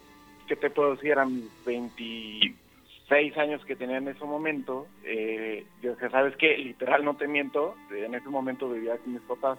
[0.48, 1.12] ¿qué te puedo decir?
[1.12, 4.88] Eran 26 años que tenía en ese momento.
[5.04, 6.58] Eh, yo dije, ¿sabes qué?
[6.58, 9.58] Literal, no te miento, en ese momento vivía con mis papás.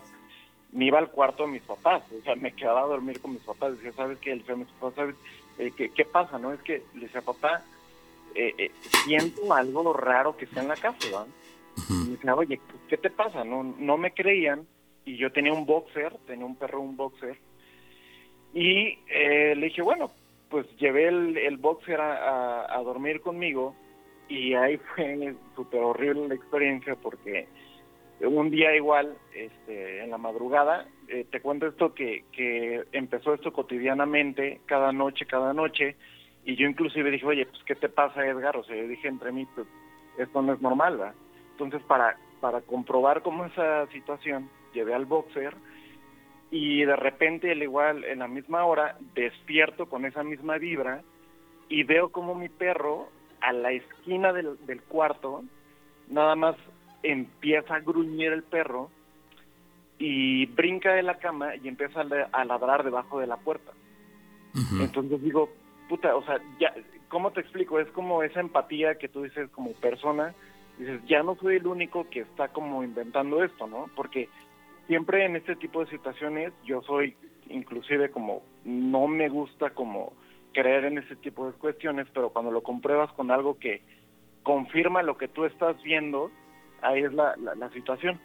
[0.73, 3.43] Me iba al cuarto de mis papás, o sea, me quedaba a dormir con mis
[3.43, 3.77] papás.
[3.77, 4.31] Decía, ¿sabes qué?
[4.31, 5.17] Le decía a mis papás, ¿sabes?
[5.59, 6.39] Eh, ¿qué, ¿Qué pasa?
[6.39, 7.63] no Es que le decía, papá,
[8.35, 8.71] eh, eh,
[9.05, 11.27] siento algo raro que está en la casa, ¿verdad?
[11.89, 13.45] Y me decía, oye, ¿qué te pasa?
[13.45, 14.67] No, no me creían
[15.07, 17.39] y yo tenía un boxer, tenía un perro, un boxer,
[18.53, 20.11] y eh, le dije, bueno,
[20.51, 23.75] pues llevé el, el boxer a, dormir conmigo
[24.29, 27.49] y ahí fue súper horrible la experiencia porque
[28.21, 33.53] un día igual, este, en la madrugada, eh, te cuento esto que, que empezó esto
[33.53, 35.97] cotidianamente, cada noche, cada noche,
[36.45, 38.57] y yo inclusive dije, oye, pues ¿qué te pasa Edgar?
[38.57, 39.67] O sea, yo dije entre mí, pues
[40.17, 41.15] esto no es normal, ¿verdad?
[41.53, 45.55] Entonces para, para comprobar cómo esa situación, llevé al boxer
[46.51, 51.03] y de repente, al igual, en la misma hora, despierto con esa misma vibra
[51.69, 53.09] y veo como mi perro
[53.41, 55.43] a la esquina del, del cuarto,
[56.09, 56.57] nada más
[57.03, 58.91] empieza a gruñir el perro
[59.99, 63.73] y brinca de la cama y empieza a ladrar debajo de la puerta.
[64.81, 65.51] Entonces digo,
[65.89, 66.73] puta, o sea, ya,
[67.09, 67.79] ¿cómo te explico?
[67.79, 70.35] Es como esa empatía que tú dices como persona,
[70.79, 73.91] dices, ya no soy el único que está como inventando esto, ¿no?
[73.95, 74.29] Porque
[74.87, 77.17] siempre en este tipo de situaciones yo soy
[77.49, 80.13] inclusive como, no me gusta como
[80.53, 83.83] creer en ese tipo de cuestiones, pero cuando lo compruebas con algo que
[84.43, 86.31] confirma lo que tú estás viendo,
[86.83, 88.19] ahí es la, la, la situación.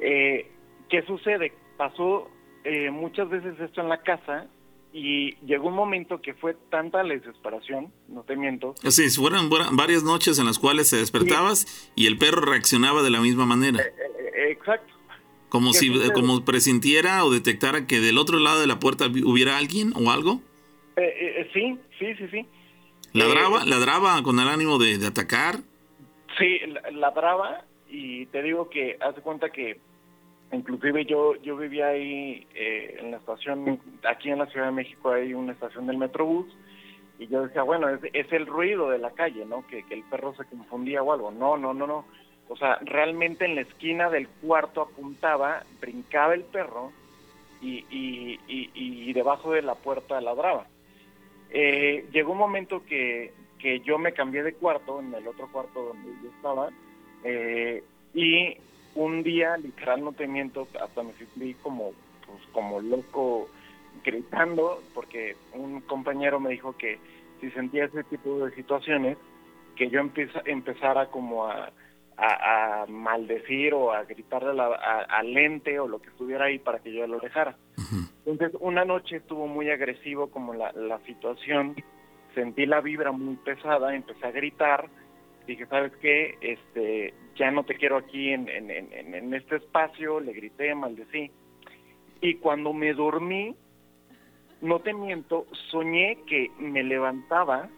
[0.00, 0.50] Eh,
[0.88, 1.52] ¿Qué sucede?
[1.76, 2.30] Pasó
[2.64, 4.46] eh, muchas veces esto en la casa
[4.92, 9.50] y llegó un momento que fue tanta la desesperación, no te miento, Así, si fueron
[9.72, 13.80] varias noches en las cuales te despertabas y el perro reaccionaba de la misma manera.
[13.80, 13.92] eh,
[14.34, 14.95] eh, exacto.
[15.56, 16.12] Como ¿qué si sucede?
[16.12, 20.40] como presintiera o detectara que del otro lado de la puerta hubiera alguien o algo.
[20.96, 22.46] Eh, eh, eh, sí, sí, sí, sí.
[23.12, 25.56] Ladraba, Eh, ladraba con el ánimo de, de atacar.
[26.38, 29.78] Sí, la- ladraba y te digo que hace cuenta que
[30.52, 35.10] inclusive yo yo vivía ahí eh, en la estación, aquí en la Ciudad de México
[35.10, 36.46] hay una estación del Metrobús
[37.18, 39.66] y yo decía, bueno, es, es el ruido de la calle, ¿no?
[39.66, 41.30] Que, que el perro se confundía o algo.
[41.30, 42.04] No, no, no, no.
[42.48, 46.92] O sea, realmente en la esquina del cuarto apuntaba, brincaba el perro
[47.60, 50.66] y, y, y, debajo de la puerta ladraba.
[51.50, 55.82] Eh, llegó un momento que, que yo me cambié de cuarto, en el otro cuarto
[55.82, 56.70] donde yo estaba,
[57.24, 57.82] eh,
[58.14, 58.56] y
[58.94, 61.92] un día, literal, no te miento, hasta me sentí como,
[62.26, 63.48] pues, como loco
[64.04, 66.98] gritando, porque un compañero me dijo que
[67.40, 69.18] si sentía ese tipo de situaciones,
[69.74, 71.70] que yo empieza, empezara como a,
[72.16, 76.46] a, a maldecir o a gritarle a la- a- al ente o lo que estuviera
[76.46, 77.56] ahí para que yo lo dejara.
[78.24, 81.76] Entonces, una noche estuvo muy agresivo como la, la situación,
[82.34, 84.88] sentí la vibra muy pesada, empecé a gritar,
[85.46, 86.36] dije, ¿sabes qué?
[86.40, 91.30] Este, ya no te quiero aquí en, en, en, en este espacio, le grité, maldecí.
[92.20, 93.54] Y cuando me dormí,
[94.62, 97.68] no te miento, soñé que me levantaba,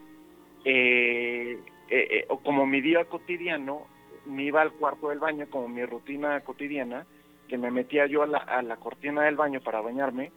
[0.64, 1.58] eh,
[1.90, 3.86] eh, eh, o como mi día cotidiano,
[4.28, 7.06] me iba al cuarto del baño, como mi rutina cotidiana,
[7.48, 10.30] que me metía yo a la, a la cortina del baño para bañarme,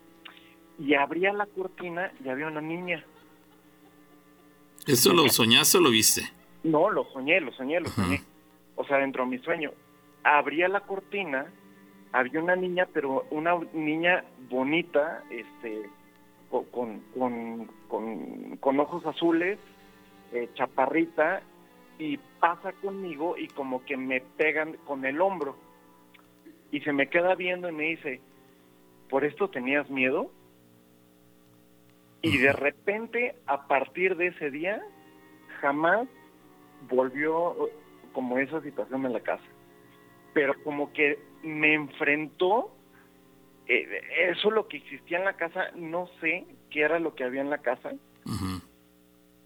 [0.79, 3.03] y abría la cortina y había una niña.
[4.87, 6.23] ¿Eso lo soñaste o lo viste?
[6.63, 8.21] No, lo soñé, lo soñé, lo soñé.
[8.75, 9.71] O sea, dentro de mi sueño.
[10.23, 11.45] Abría la cortina,
[12.11, 15.83] había una niña, pero una niña bonita, este,
[16.49, 19.59] co- con, con, con, con ojos azules,
[20.33, 21.41] eh, chaparrita,
[21.99, 25.55] y pasa conmigo y como que me pegan con el hombro.
[26.71, 28.21] Y se me queda viendo y me dice,
[29.09, 30.31] ¿por esto tenías miedo?
[32.21, 34.81] Y de repente, a partir de ese día,
[35.59, 36.07] jamás
[36.89, 37.73] volvió eh,
[38.13, 39.43] como esa situación en la casa.
[40.33, 42.71] Pero como que me enfrentó,
[43.67, 47.41] eh, eso lo que existía en la casa, no sé qué era lo que había
[47.41, 47.91] en la casa,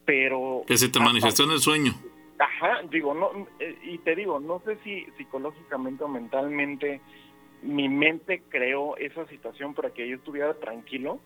[0.06, 0.64] pero...
[0.68, 1.94] Que se te manifestó en el sueño.
[2.38, 7.02] Ajá, digo, no, eh, y te digo, no sé si psicológicamente o mentalmente
[7.62, 11.20] mi mente creó esa situación para que yo estuviera tranquilo,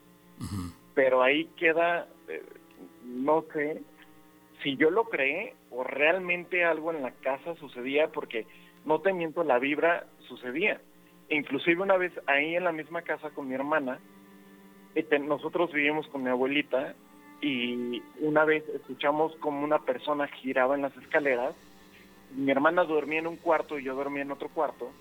[0.94, 2.44] pero ahí queda, eh,
[3.04, 3.82] no sé
[4.64, 8.46] si yo lo creé o realmente algo en la casa sucedía, porque
[8.86, 10.80] no te miento, la vibra sucedía.
[11.30, 14.00] Inclusive una vez ahí en la misma casa con mi hermana,
[15.22, 16.96] nosotros vivimos con mi abuelita
[17.42, 21.56] y una vez escuchamos como una persona giraba en las escaleras.
[22.36, 24.92] Mi hermana dormía en un cuarto y yo dormía en otro cuarto.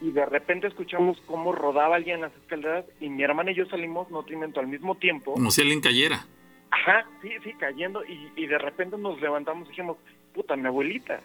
[0.00, 3.66] Y de repente escuchamos cómo rodaba alguien en las escaleras y mi hermana y yo
[3.66, 5.32] salimos, no te miento, al mismo tiempo.
[5.34, 6.24] Como si alguien cayera.
[6.70, 8.04] Ajá, sí, sí, cayendo.
[8.04, 9.96] Y, y de repente nos levantamos y dijimos,
[10.34, 11.20] puta, mi abuelita.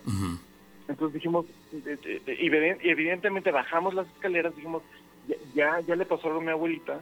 [0.87, 4.81] Entonces dijimos, y eviden- y evidentemente bajamos las escaleras, dijimos,
[5.27, 6.99] ya, ya, ya le pasó algo a mi abuelita.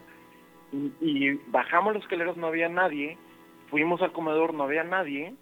[0.72, 3.18] Y, y bajamos las escaleras, no había nadie.
[3.70, 5.34] Fuimos al comedor, no había nadie.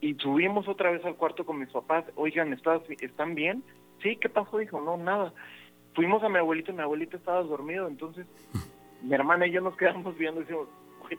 [0.00, 3.62] y subimos otra vez al cuarto con mis papás, oigan, ¿estás, ¿están bien?
[4.02, 4.58] Sí, ¿qué pasó?
[4.58, 5.32] Dijo, no, nada.
[5.94, 8.26] Fuimos a mi abuelita y mi abuelita estaba dormido, entonces
[9.02, 10.66] mi hermana y yo nos quedamos viendo y decimos,
[11.04, 11.18] "Oye,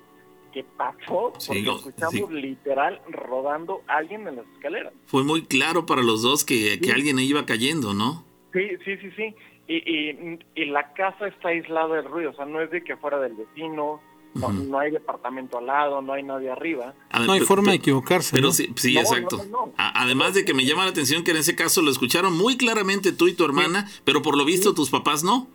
[0.51, 1.32] ¿qué pasó?
[1.32, 2.41] Porque Sí, no, escuchamos sí.
[2.41, 4.91] literal rodando a alguien en las escaleras.
[5.06, 8.25] Fue muy claro para los dos que, que alguien iba cayendo, ¿no?
[8.54, 9.36] Sí, sí, sí, sí.
[9.68, 12.96] Y, y, y la casa está aislada del ruido, o sea, no es de que
[12.98, 14.02] fuera del vecino,
[14.36, 16.94] no, no hay departamento al lado, no hay nadie arriba.
[17.26, 18.32] No hay forma de equivocarse.
[18.36, 18.52] Pero ¿no?
[18.54, 19.38] sí, sí, No, exacto.
[19.38, 19.74] no, no, no.
[19.78, 22.58] A- Además de que me llama la atención que en ese caso lo escucharon muy
[22.58, 25.48] claramente tú y tu hermana, pero por lo visto tus papás no.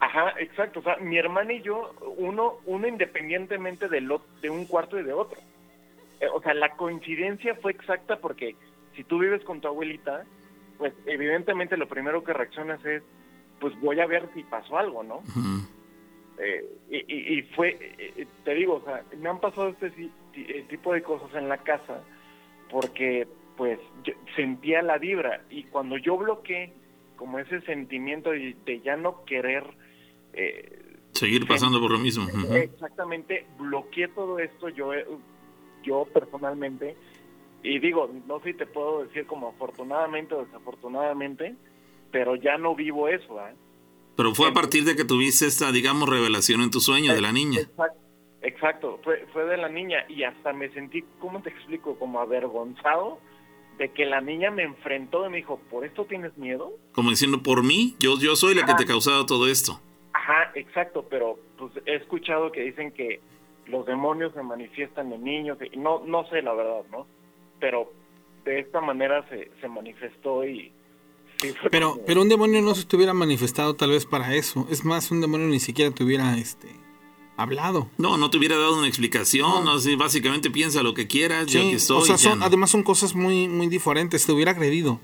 [0.00, 0.80] Ajá, exacto.
[0.80, 5.04] O sea, mi hermana y yo, uno, uno independientemente de, lo, de un cuarto y
[5.04, 5.38] de otro.
[6.20, 8.56] Eh, o sea, la coincidencia fue exacta porque
[8.96, 10.24] si tú vives con tu abuelita,
[10.82, 13.04] pues evidentemente lo primero que reaccionas es,
[13.60, 15.22] pues voy a ver si pasó algo, ¿no?
[16.38, 19.92] Eh, y, y- fue, eh, te digo, o sea, me han pasado este
[20.34, 22.02] eh, tipo de cosas en la casa
[22.68, 26.72] porque pues yo sentía la vibra y cuando yo bloqueé
[27.14, 29.62] como ese sentimiento de, de ya no querer
[30.32, 32.26] eh, Seguir pasando por lo mismo.
[32.56, 34.90] Exactamente bloqueé todo esto yo
[35.84, 36.96] yo personalmente
[37.62, 41.54] y digo no sé si te puedo decir como afortunadamente o desafortunadamente
[42.10, 43.52] pero ya no vivo eso ¿ah?
[44.16, 47.32] Pero fue a partir de que tuviste esta, digamos, revelación en tu sueño de la
[47.32, 47.60] niña.
[47.60, 48.00] Exacto,
[48.42, 49.00] exacto.
[49.02, 51.98] Fue, fue de la niña y hasta me sentí, ¿cómo te explico?
[51.98, 53.18] Como avergonzado
[53.78, 56.72] de que la niña me enfrentó y me dijo, ¿por esto tienes miedo?
[56.92, 59.80] Como diciendo, por mí, yo, yo soy la que te ha causado todo esto.
[60.12, 63.20] Ajá, exacto, pero pues he escuchado que dicen que
[63.66, 67.06] los demonios se manifiestan en niños, y no, no sé la verdad, ¿no?
[67.62, 67.90] Pero
[68.44, 70.70] de esta manera se, se manifestó y
[71.40, 74.66] sí Pero, como- pero un demonio no se estuviera manifestado tal vez para eso.
[74.70, 76.68] Es más, un demonio ni siquiera te hubiera este,
[77.36, 77.88] hablado.
[77.98, 81.60] No, no te hubiera dado una explicación, no, sí, básicamente piensa lo que quieras, yo
[81.60, 81.98] aquí Sí, estoy.
[82.02, 82.44] o sea, ya son, no.
[82.46, 84.26] además son cosas muy, muy diferentes.
[84.26, 85.00] Te hubiera agredido.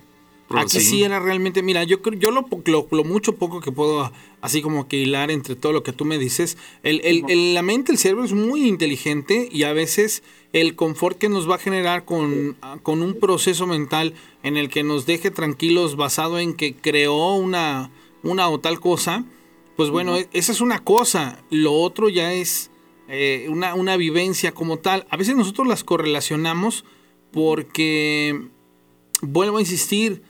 [0.49, 1.03] Pero Aquí sí.
[1.05, 4.63] era realmente, mira, yo creo- yo lo, po- lo, lo mucho poco que puedo así
[4.63, 7.93] como que hilar entre todo lo que tú me dices, el, el- el- la mente,
[7.93, 12.05] el cerebro es muy inteligente y a veces el confort que nos va a generar
[12.05, 17.35] con, con un proceso mental en el que nos deje tranquilos basado en que creó
[17.35, 17.91] una,
[18.23, 19.25] una o tal cosa,
[19.77, 22.71] pues bueno, e- esa es una cosa, lo otro ya es
[23.09, 25.07] eh, una, una vivencia como tal.
[25.11, 26.85] A veces nosotros las correlacionamos
[27.31, 28.49] porque,
[29.21, 30.23] vuelvo a insistir,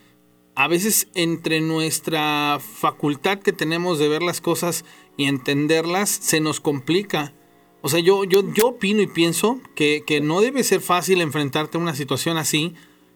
[0.55, 4.83] a veces entre nuestra facultad que tenemos de ver las cosas
[5.15, 7.33] y entenderlas se nos complica.
[7.81, 11.77] O sea, yo, yo, yo opino y pienso que, que no debe ser fácil enfrentarte
[11.77, 12.73] a una situación así,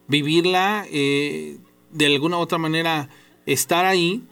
[0.07, 1.57] vivirla, eh,
[1.91, 3.09] de alguna u otra manera
[3.45, 4.23] estar ahí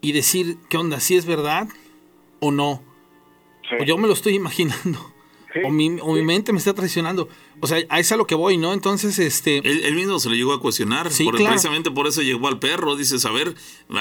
[0.00, 1.00] y decir, ¿qué onda?
[1.00, 1.68] ¿Si es verdad
[2.40, 2.82] o no?
[3.68, 3.76] Sí.
[3.80, 5.12] O yo me lo estoy imaginando.
[5.52, 6.24] Sí, O mi, o mi sí.
[6.26, 7.28] mente me está traicionando.
[7.62, 8.72] O sea, a eso es a lo que voy, ¿no?
[8.72, 9.58] Entonces, este...
[9.58, 11.50] Él, él mismo se lo llegó a cuestionar, Sí, por- claro.
[11.52, 13.54] precisamente por eso llegó al perro, dices, a ver,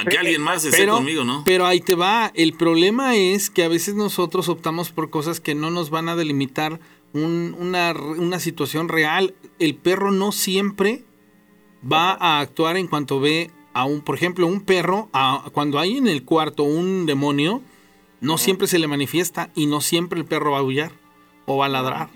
[0.10, 1.44] que alguien más esté pero, conmigo, ¿no?
[1.46, 2.32] pero ahí te va.
[2.36, 6.16] El problema es que a veces nosotros optamos por cosas que no nos van a
[6.16, 6.80] delimitar
[7.14, 9.36] un- una, una situación real.
[9.60, 11.04] El perro no siempre
[11.84, 15.98] va a actuar en cuanto ve a un, por ejemplo, un perro, a- cuando hay
[15.98, 17.62] en el cuarto un demonio,
[18.22, 20.92] no siempre se le manifiesta y no siempre el perro va a aullar
[21.46, 22.10] o va a ladrar.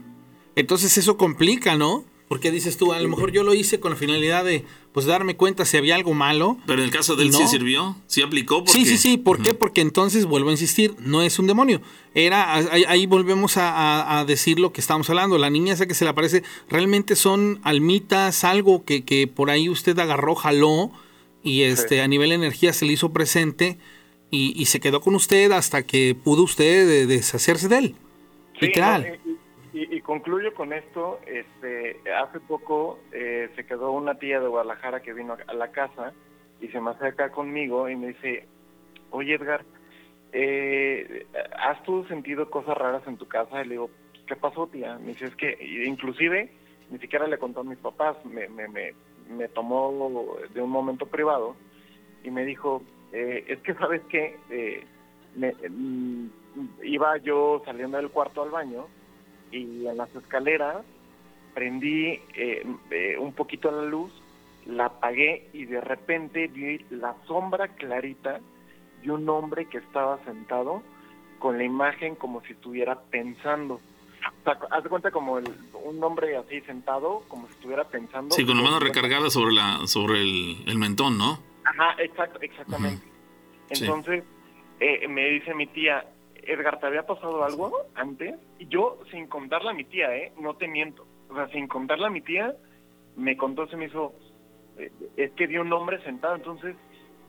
[0.55, 2.05] Entonces eso complica, ¿no?
[2.29, 5.35] Porque dices tú, a lo mejor yo lo hice con la finalidad de, pues, darme
[5.35, 6.57] cuenta si había algo malo.
[6.65, 7.37] Pero en el caso de él No.
[7.37, 8.63] sí sirvió, sí aplicó.
[8.63, 9.17] Porque, Sí, sí, sí.
[9.17, 9.53] ¿Por qué?
[9.53, 11.81] Porque entonces, vuelvo a insistir, no es un demonio.
[12.15, 15.37] Era, ahí, ahí volvemos a, a- a decir lo que estamos hablando.
[15.37, 19.69] La niña esa que se le aparece, realmente son almitas, algo que, que por ahí
[19.69, 20.91] usted agarró, jaló,
[21.43, 23.77] y este, a nivel energía se le hizo presente,
[24.31, 27.95] y, y se quedó con usted hasta que pudo usted de- deshacerse de él.
[28.59, 29.19] Sí, Literal.
[29.73, 31.19] Y, y- concluyo con esto.
[31.25, 36.13] Este, hace poco eh, se quedó una tía de Guadalajara que vino a la casa
[36.61, 38.47] y se me acerca conmigo y me dice,
[39.11, 39.65] oye Edgar,
[40.31, 41.25] eh,
[41.59, 43.61] ¿has tú sentido cosas raras en tu casa?
[43.61, 43.89] Y le digo,
[44.27, 44.97] ¿qué pasó tía?
[44.99, 46.51] Me dice, es que inclusive
[46.89, 48.93] ni siquiera le contó a mis papás, me, me, me,
[49.29, 51.55] me tomó de un momento privado
[52.23, 54.37] y me dijo, eh, es que sabes que
[56.83, 58.87] iba yo saliendo del cuarto al baño
[59.57, 60.83] y en las escaleras
[61.53, 64.11] prendí eh, eh, un poquito la luz,
[64.65, 68.39] la apagué y de repente vi la sombra clarita
[69.03, 70.81] de un hombre que estaba sentado
[71.39, 73.75] con la imagen como si estuviera pensando.
[73.75, 78.33] O sea, haz de cuenta como el- un hombre así sentado, como si estuviera pensando.
[78.33, 81.39] Sí, con la mano recargada sobre la sobre el, el mentón, ¿no?
[81.65, 83.05] Ajá, exacto, exactamente.
[83.69, 84.23] Entonces,
[84.79, 86.05] eh, me dice mi tía,
[86.47, 88.35] Edgar, ¿te había pasado algo antes?
[88.59, 90.31] Y yo, sin contarle a mi tía, ¿eh?
[90.39, 91.05] No te miento.
[91.29, 92.53] O sea, sin contarle a mi tía,
[93.15, 94.13] me contó, se me hizo,
[94.77, 96.75] eh, es que vi un hombre sentado, entonces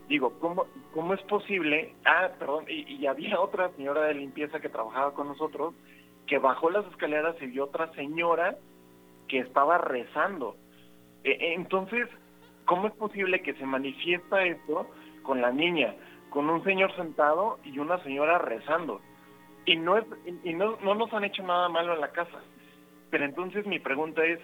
[0.08, 1.94] digo, ¿cómo, cómo es posible?
[2.04, 5.74] Ah, perdón, y, y había otra señora de limpieza que trabajaba con nosotros
[6.26, 8.56] que bajó las escaleras y vio otra señora
[9.28, 10.56] que estaba rezando.
[11.22, 12.08] E- e- Entonces,
[12.64, 14.88] ¿cómo es posible que se manifiesta esto
[15.22, 15.94] con la niña,
[16.34, 19.00] con un señor sentado y una señora rezando?
[19.66, 20.04] Y no es,
[20.42, 22.42] y no, no nos han hecho nada malo en la casa.
[23.08, 24.40] Pero entonces mi pregunta es,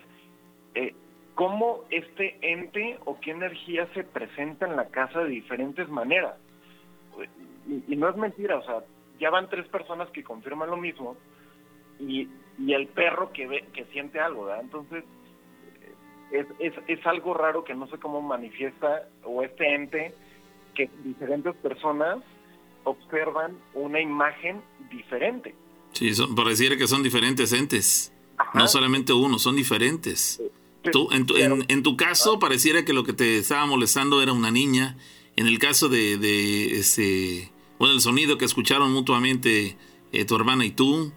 [0.76, 0.94] eh,
[1.34, 6.36] ¿cómo este ente o qué energía se presenta en la casa de diferentes maneras?
[7.66, 8.84] Y, no es mentira, o sea,
[9.18, 11.16] ya van tres personas que confirman lo mismo
[11.98, 14.62] y, y el perro que ve, que siente algo, ¿verdad?
[14.62, 15.04] Entonces,
[16.30, 20.14] es, es, es algo raro que no sé cómo manifiesta o este ente
[20.86, 22.18] que diferentes personas
[22.84, 25.54] observan una imagen diferente.
[25.92, 28.12] Sí, son, pareciera que son diferentes entes.
[28.38, 28.58] Ajá.
[28.58, 30.42] No solamente uno, son diferentes.
[30.92, 34.32] Tú, en, tu, en, en tu caso, pareciera que lo que te estaba molestando era
[34.32, 34.96] una niña.
[35.36, 39.76] En el caso de, de ese, bueno, el sonido que escucharon mutuamente
[40.12, 41.12] eh, tu hermana y tú,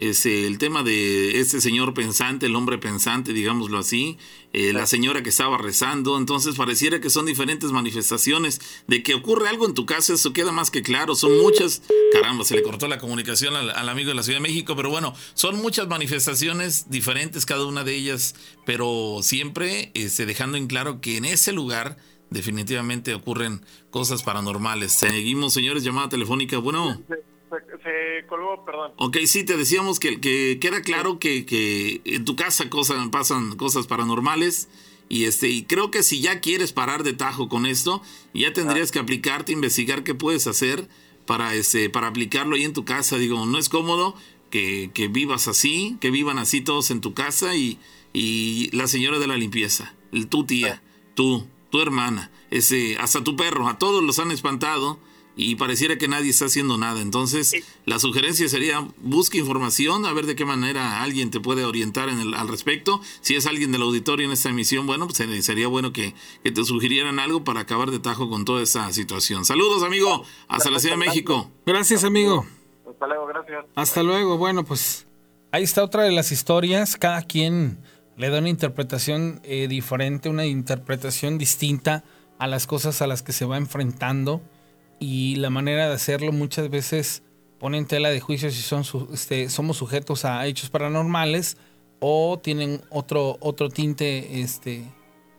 [0.00, 4.16] ese, el tema de este señor pensante, el hombre pensante, digámoslo así,
[4.52, 8.60] eh, la señora que estaba rezando, entonces pareciera que son diferentes manifestaciones.
[8.86, 11.82] De que ocurre algo en tu casa, eso queda más que claro, son muchas,
[12.12, 14.88] caramba, se le cortó la comunicación al, al amigo de la Ciudad de México, pero
[14.88, 18.34] bueno, son muchas manifestaciones diferentes cada una de ellas,
[18.64, 21.98] pero siempre este, dejando en claro que en ese lugar
[22.30, 24.92] definitivamente ocurren cosas paranormales.
[24.92, 27.02] Seguimos, señores, llamada telefónica, bueno...
[27.48, 28.92] Se, colgó, perdón.
[28.96, 33.56] Ok, sí, te decíamos que, que queda claro que, que en tu casa cosas, pasan
[33.56, 34.68] cosas paranormales
[35.08, 38.02] y este y creo que si ya quieres parar de tajo con esto,
[38.34, 40.86] ya tendrías que aplicarte, investigar qué puedes hacer
[41.26, 43.16] para este para aplicarlo ahí en tu casa.
[43.16, 44.14] Digo, no es cómodo
[44.50, 47.78] que, que vivas así, que vivan así todos en tu casa y,
[48.12, 50.82] y la señora de la limpieza, el, tu tía,
[51.14, 54.98] tú, tu hermana, ese, hasta tu perro, a todos los han espantado
[55.40, 57.00] y pareciera que nadie está haciendo nada.
[57.00, 57.54] Entonces,
[57.86, 62.18] la sugerencia sería busca información, a ver de qué manera alguien te puede orientar en
[62.18, 63.00] el, al respecto.
[63.20, 66.12] Si es alguien del auditorio en esta emisión, bueno, pues sería- sería bueno que,
[66.42, 69.44] que te sugirieran algo para acabar de tajo con toda esa situación.
[69.44, 71.50] Saludos, amigo, hasta la Ciudad de México.
[71.64, 72.44] Gracias, amigo.
[72.90, 73.64] Hasta luego, gracias.
[73.76, 74.38] Hasta luego.
[74.38, 75.06] Bueno, pues
[75.52, 76.96] ahí está otra de las historias.
[76.96, 77.78] Cada quien
[78.16, 82.02] le da una interpretación eh, diferente, una interpretación distinta
[82.40, 84.40] a las cosas a las que se va enfrentando.
[85.00, 87.22] Y la manera de hacerlo muchas veces
[87.58, 91.56] pone en tela de juicio si son este, somos sujetos a hechos paranormales
[92.00, 94.84] o tienen otro, otro tinte este,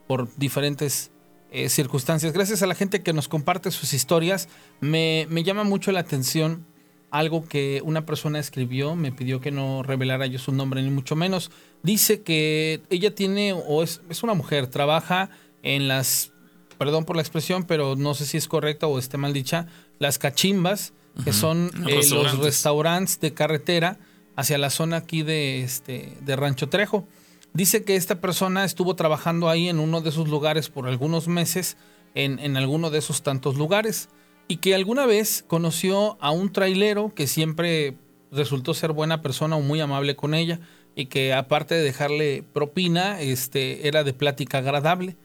[0.07, 1.11] por diferentes
[1.51, 2.33] eh, circunstancias.
[2.33, 4.49] Gracias a la gente que nos comparte sus historias.
[4.81, 6.65] Me, me llama mucho la atención
[7.11, 11.15] algo que una persona escribió, me pidió que no revelara yo su nombre ni mucho
[11.15, 11.51] menos.
[11.81, 15.29] Dice que ella tiene, o es, es una mujer, trabaja
[15.63, 16.33] en las,
[16.79, 19.67] perdón por la expresión, pero no sé si es correcta o esté mal dicha,
[19.99, 20.93] las cachimbas,
[21.25, 23.99] que son Los eh, los restaurantes de carretera
[24.37, 27.05] hacia la zona aquí de, este, de Rancho Trejo.
[27.53, 31.75] Dice que esta persona estuvo trabajando ahí en uno de esos lugares por algunos meses,
[32.15, 34.07] en, en alguno de esos tantos lugares,
[34.47, 37.97] y que alguna vez conoció a un trailero que siempre
[38.31, 40.61] resultó ser buena persona o muy amable con ella,
[40.95, 45.17] y que aparte de dejarle propina, este, era de plática agradable,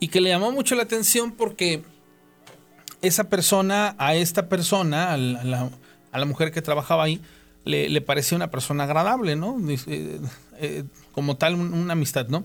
[0.00, 1.82] y que le llamó mucho la atención porque
[3.02, 7.20] esa persona, a esta persona, a la, mujer que trabajaba ahí,
[7.64, 9.56] le, le parecía una persona agradable, ¿no?
[9.58, 10.18] Dice,
[10.58, 12.44] eh, como tal, un- una amistad, ¿no?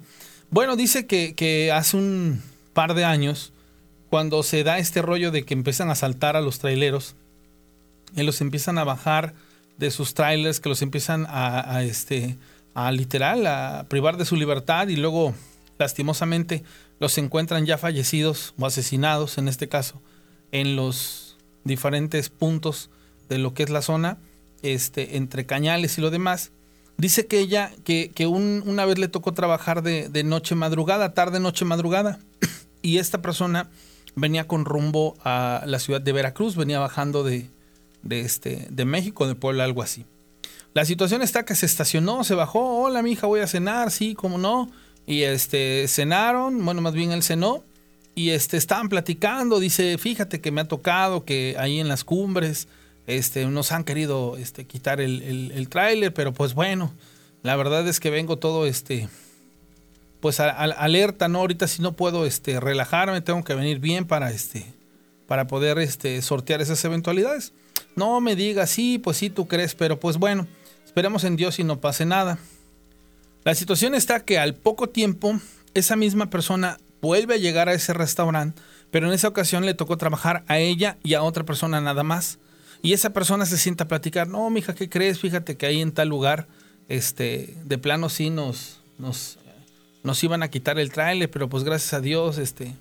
[0.49, 2.41] Bueno, dice que, que hace un
[2.73, 3.53] par de años,
[4.09, 7.15] cuando se da este rollo de que empiezan a saltar a los traileros,
[8.15, 9.33] y los empiezan a bajar
[9.79, 12.37] de sus trailers, que los empiezan a, a, este,
[12.75, 15.33] a literal, a privar de su libertad y luego,
[15.79, 16.63] lastimosamente,
[17.03, 20.01] los encuentran ya fallecidos o asesinados, en este caso,
[20.53, 21.35] en los
[21.65, 22.89] diferentes puntos
[23.27, 24.17] de lo que es la zona,
[24.61, 26.51] este, entre cañales y lo demás.
[26.97, 31.41] Dice que ella, que, que un- una vez le tocó trabajar de, noche madrugada, tarde
[31.41, 32.19] noche madrugada,
[32.81, 33.69] y esta persona
[34.15, 37.49] venía con rumbo a la ciudad de Veracruz, venía bajando de,
[38.01, 40.05] de, este, de México, de Puebla, algo así.
[40.73, 44.37] La situación está que se estacionó, se bajó, hola mija, voy a cenar, sí, cómo
[44.37, 44.71] no.
[45.05, 47.63] Y este, cenaron, bueno, más bien él cenó,
[48.15, 52.67] y este, estaban platicando, dice, fíjate que me ha tocado que ahí en las cumbres,
[53.07, 56.93] este, nos han querido este, quitar el, el, tráiler, pero pues bueno,
[57.41, 59.09] la verdad es que vengo todo este,
[60.21, 61.39] pues a- alerta, ¿no?
[61.39, 64.65] Ahorita si no puedo este, relajarme, tengo que venir bien para este,
[65.27, 67.51] para poder este, sortear esas eventualidades.
[67.95, 70.47] No me digas, sí, pues sí, tú crees, pero pues bueno,
[70.85, 72.37] esperemos en Dios y no pase nada.
[73.43, 75.39] La situación está que al poco tiempo
[75.73, 79.97] esa misma persona vuelve a llegar a ese restaurante, pero en esa ocasión le tocó
[79.97, 82.39] trabajar a ella y a otra persona nada más.
[82.81, 85.19] Y esa persona se sienta a platicar, no, mija, ¿qué crees?
[85.19, 86.47] Fíjate que ahí en tal lugar,
[86.87, 89.37] este, de plano sí nos, nos,
[90.03, 92.75] nos iban a quitar el trailer, pero pues gracias a Dios, este,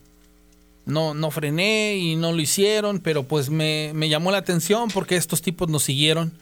[0.86, 5.16] no, no frené y no lo hicieron, pero pues me, me llamó la atención porque
[5.16, 6.32] estos tipos nos siguieron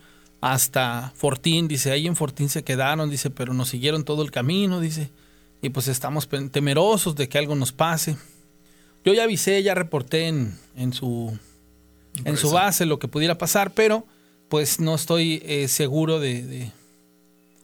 [0.41, 4.81] hasta Fortín, dice, ahí en Fortín se quedaron, dice, pero nos siguieron todo el camino,
[4.81, 5.11] dice,
[5.63, 8.17] y pues estamos temerosos de que algo nos pase.
[9.05, 11.39] Yo ya avisé, ya reporté en, en su
[12.25, 14.07] en su base lo que pudiera pasar, pero
[14.49, 16.71] pues no estoy eh, seguro de,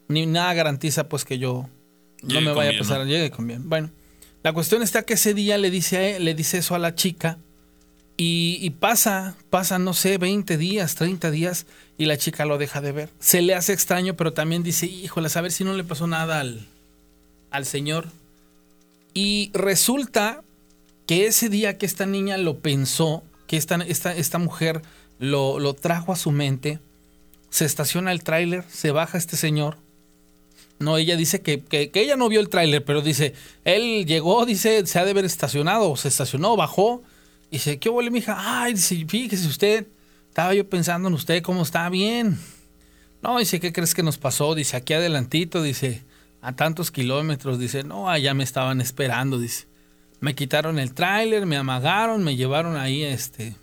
[0.08, 1.68] ni nada garantiza pues que yo
[2.22, 3.68] no me vaya a pasar, llegue con bien.
[3.68, 3.90] Bueno,
[4.42, 7.38] la cuestión está que ese día le dice, le dice eso a la chica
[8.18, 11.66] y, pasa, pasa, no sé, 20 días, 30 días
[11.98, 13.10] y la chica lo deja de ver.
[13.18, 16.40] Se le hace extraño, pero también dice, híjole, a ver si no le pasó nada
[16.40, 16.66] al,
[17.50, 18.06] al señor.
[19.12, 20.42] Y resulta
[21.06, 24.82] que ese día que esta niña lo pensó, que esta, esta, esta mujer
[25.18, 26.78] lo, lo, trajo a su mente,
[27.50, 29.76] se estaciona el tráiler, se baja este señor.
[30.78, 34.86] No, ella dice que, que, ella no vio el tráiler, pero dice, él llegó, dice,
[34.86, 37.02] se ha de haber estacionado, se estacionó, bajó,
[37.50, 38.36] y dice, ¿qué huele, mija?
[38.38, 39.86] Ay, dice, fíjese usted,
[40.28, 42.38] estaba yo pensando en usted, cómo está bien.
[43.22, 44.54] No, dice, ¿qué crees que nos pasó?
[44.54, 46.04] Dice, aquí adelantito, dice,
[46.42, 49.66] a tantos kilómetros, dice, no, allá me estaban esperando, dice
[50.20, 53.54] me quitaron el tráiler, me amagaron, me llevaron ahí este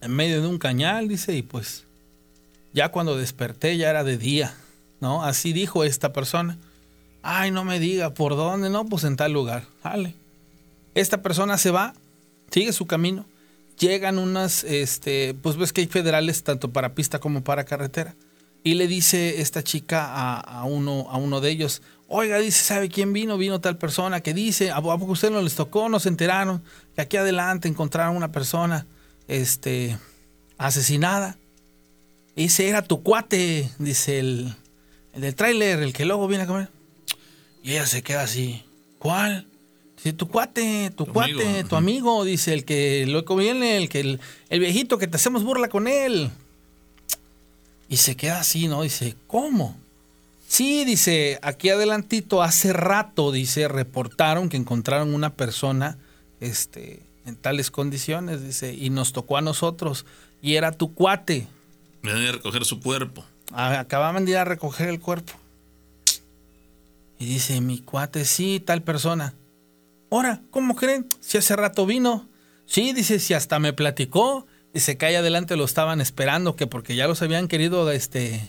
[0.00, 1.84] en medio de un cañal, dice, y pues
[2.74, 4.54] ya cuando desperté ya era de día,
[5.00, 5.24] ¿no?
[5.24, 6.58] Así dijo esta persona.
[7.22, 8.68] Ay, no me diga, ¿por dónde?
[8.68, 9.64] No, pues en tal lugar.
[9.82, 10.14] Vale.
[10.94, 11.94] Esta persona se va,
[12.54, 13.26] sigue su camino,
[13.80, 18.14] llegan unas, este, pues ves que hay federales tanto para pista como para carretera.
[18.62, 22.88] Y le dice esta chica a, a uno, a uno de ellos, Oiga, dice, ¿sabe
[22.90, 23.36] quién vino?
[23.38, 25.88] Vino tal persona que dice, ¿a poco usted no les tocó?
[25.88, 26.62] No se enteraron
[26.94, 28.86] que aquí adelante encontraron una persona
[29.26, 29.98] este,
[30.56, 31.36] asesinada.
[32.36, 34.54] Dice, era tu cuate, dice el,
[35.14, 36.68] el del tráiler, el que luego viene a comer.
[37.64, 38.62] Y ella se queda así,
[39.00, 39.48] ¿cuál?
[40.04, 44.20] Dice, tu cuate, tu, cuate, tu amigo, dice, el que luego viene, el que el,
[44.50, 46.30] el viejito que te hacemos burla con él.
[47.88, 48.82] Y se queda así, ¿no?
[48.82, 49.78] Dice, ¿cómo?
[50.46, 55.96] Sí, dice, aquí adelantito, hace rato, dice, reportaron que encontraron una persona
[56.38, 60.04] este, en tales condiciones, dice, y nos tocó a nosotros,
[60.42, 61.46] y era tu cuate.
[62.02, 63.24] Venían a recoger su cuerpo.
[63.54, 65.32] Acababan de ir a recoger el cuerpo.
[67.18, 69.32] Y dice, mi cuate, sí, tal persona.
[70.14, 71.08] Ahora, ¿cómo creen?
[71.18, 72.28] Si hace rato vino.
[72.66, 74.46] Sí, dice, si hasta me platicó.
[74.72, 78.48] Dice que ahí adelante lo estaban esperando, que porque ya los habían querido este,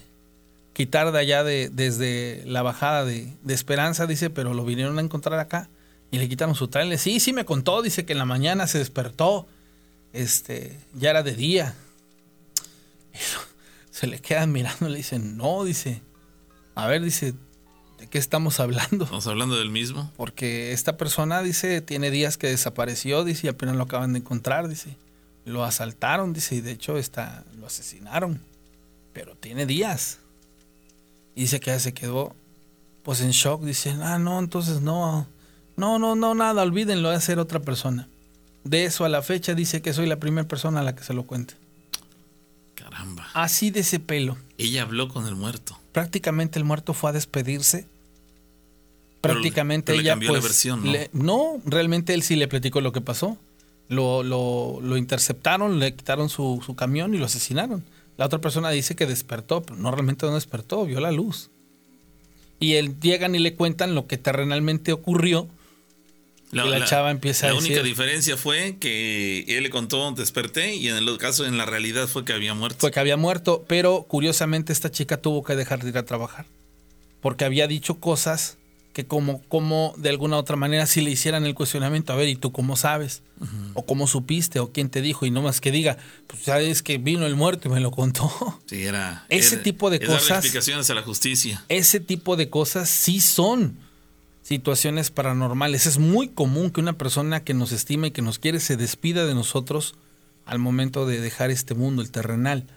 [0.73, 5.39] quitar de allá de, desde la bajada de, Esperanza, dice, pero lo vinieron a encontrar
[5.39, 5.67] acá
[6.11, 6.99] y le quitaron su trailer.
[6.99, 9.47] Sí, sí me contó, dice que en la mañana se despertó,
[10.13, 11.73] este, ya era de día.
[13.89, 16.03] se le quedan mirando, le dicen, no, dice,
[16.75, 17.33] a ver, dice,
[17.99, 19.05] ¿de qué estamos hablando?
[19.05, 20.11] ¿Estamos hablando del mismo?
[20.17, 24.67] Porque esta persona, dice, tiene días que desapareció, dice, y apenas lo acaban de encontrar,
[24.67, 24.97] dice.
[25.45, 28.41] Lo asaltaron, dice, y de hecho está, lo asesinaron.
[29.13, 30.19] Pero tiene días.
[31.35, 32.35] Y dice que ya se quedó
[33.03, 33.61] pues en shock.
[33.63, 35.27] Dice, ah, no, entonces no.
[35.77, 38.07] No, no, no, nada, olvídenlo, va a ser otra persona.
[38.63, 41.13] De eso a la fecha dice que soy la primera persona a la que se
[41.13, 41.53] lo cuente.
[42.95, 43.27] Caramba.
[43.33, 44.37] Así de ese pelo.
[44.57, 45.77] Ella habló con el muerto.
[45.91, 47.87] Prácticamente el muerto fue a despedirse.
[49.21, 50.93] Prácticamente ella cambió pues, la versión, ¿no?
[51.13, 53.37] no, realmente él sí le platicó lo que pasó.
[53.89, 57.83] Lo, lo, lo interceptaron, le quitaron su, su camión y lo asesinaron.
[58.17, 61.49] La otra persona dice que despertó, pero no realmente no despertó, vio la luz.
[62.59, 65.47] Y él llegan y le cuentan lo que terrenalmente ocurrió.
[66.51, 67.63] La, y la, chava empieza a decir.
[67.63, 71.65] La única diferencia fue que él le contó desperté y en el caso, en la
[71.65, 72.77] realidad, fue que había muerto.
[72.79, 76.45] Fue que había muerto, pero curiosamente esta chica tuvo que dejar de ir a trabajar.
[77.21, 78.57] Porque había dicho cosas
[78.95, 82.37] que como, como de alguna otra manera si le hicieran el cuestionamiento, a ver, ¿y
[82.37, 83.23] tú cómo sabes?
[83.73, 86.97] O cómo supiste, o quién te dijo, y no más que diga, pues sabes que
[86.97, 88.31] vino el muerto y me lo contó.
[88.67, 89.25] Sí, era.
[89.27, 90.37] Ese tipo de cosas.
[90.39, 91.63] explicaciones a la justicia.
[91.67, 93.77] Ese tipo de cosas sí son
[94.45, 95.87] situaciones paranormales.
[95.87, 99.25] Es muy común que una persona que nos estima y que nos quiere se despida
[99.25, 99.95] de nosotros
[100.45, 102.67] al momento de dejar este mundo, el terrenal.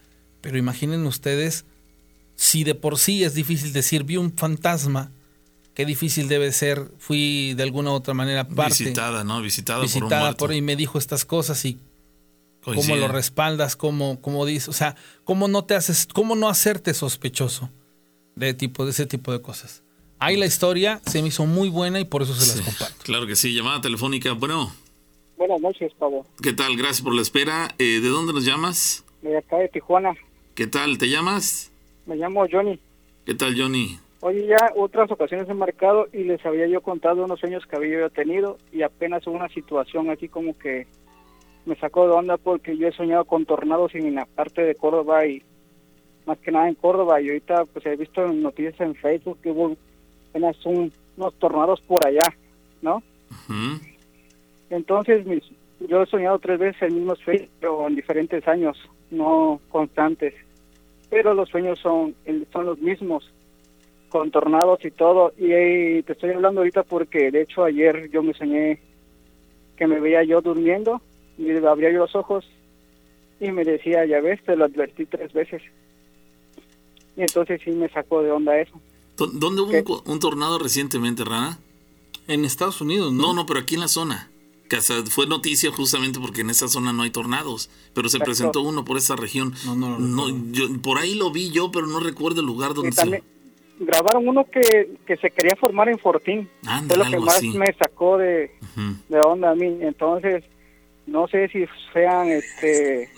[0.40, 1.66] Pero imaginen ustedes,
[2.36, 5.12] si de por sí es difícil decir, vi un fantasma,
[5.74, 6.90] qué difícil debe ser.
[6.98, 8.84] Fui de alguna u otra manera parte.
[8.84, 9.42] Visitada, ¿no?
[9.42, 11.78] Visitada, visitada por, un y me dijo estas cosas y
[12.64, 16.94] cómo lo respaldas, cómo, cómo dices, o sea, cómo no te haces, cómo no hacerte
[16.94, 17.68] sospechoso
[18.36, 19.82] de tipo de ese tipo de cosas.
[20.20, 23.04] Ahí la historia se me hizo muy buena y por eso se las Sí, comparto.
[23.04, 24.32] claro que sí, llamada telefónica.
[24.32, 24.72] Bueno,
[25.36, 26.26] Buenas noches, Pablo.
[26.42, 26.76] ¿qué tal?
[26.76, 27.68] Gracias por la espera.
[27.78, 29.04] Eh, ¿De dónde nos llamas?
[29.22, 30.14] De acá de Tijuana.
[30.56, 30.98] ¿Qué tal?
[30.98, 31.70] ¿Te llamas?
[32.06, 32.80] Me llamo Johnny.
[33.24, 33.98] ¿Qué tal, Johnny?
[34.20, 38.00] Oye, ya otras ocasiones he marcado y les había yo contado unos sueños que había
[38.00, 40.88] yo tenido y apenas hubo una situación aquí como que
[41.66, 45.24] me sacó de onda porque yo he soñado con tornados en la parte de Córdoba
[45.26, 45.44] y
[46.26, 49.50] más que nada en Córdoba y ahorita pues he visto en noticias en Facebook que
[49.52, 49.76] hubo
[50.30, 52.34] apenas un- unos tornados por allá,
[52.82, 53.02] ¿no?
[54.70, 55.42] Entonces, mis,
[55.88, 58.78] yo he soñado tres veces el mismo sueño, pero en diferentes años,
[59.10, 60.34] no constantes.
[61.10, 62.14] Pero los sueños son,
[62.52, 63.30] son los mismos,
[64.10, 65.32] con tornados y todo.
[65.38, 68.78] Y, eh, te estoy hablando ahorita porque, de hecho, ayer yo me soñé
[69.76, 71.00] que me veía yo durmiendo
[71.38, 72.46] y abría yo los ojos
[73.40, 75.62] y me decía, ya ves, te lo advertí tres veces.
[77.16, 78.80] Y entonces sí me sacó de onda eso.
[79.18, 81.58] ¿Dó- ¿Dónde hubo un, co- un tornado recientemente, Rana?
[82.28, 83.28] En Estados Unidos, ¿no?
[83.28, 84.30] No, no, pero aquí en la zona.
[84.68, 88.24] Que hasta fue noticia justamente porque en esa zona no hay tornados, pero se Exacto.
[88.30, 89.54] presentó uno por esa región.
[89.64, 93.22] No, no yo, por ahí lo vi yo, pero no recuerdo el lugar donde también
[93.78, 93.84] se...
[93.84, 96.50] grabaron uno que, que se quería formar en Fortín.
[96.66, 97.48] Ándale, Fue lo que más así.
[97.56, 98.50] me sacó de,
[99.08, 99.78] de onda a mí.
[99.80, 100.44] Entonces,
[101.06, 101.64] no sé si
[101.94, 103.08] sean este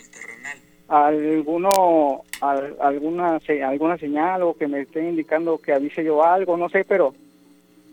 [0.88, 6.56] alguno al- alguna se- alguna señal o que me esté indicando que avise yo algo,
[6.56, 7.14] no sé, pero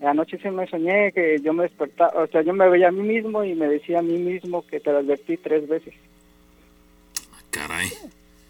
[0.02, 3.02] anoche sí me soñé que yo me despertaba, o sea, yo me veía a mí
[3.02, 5.94] mismo y me decía a mí mismo que te lo advertí tres veces.
[7.52, 7.90] Caray.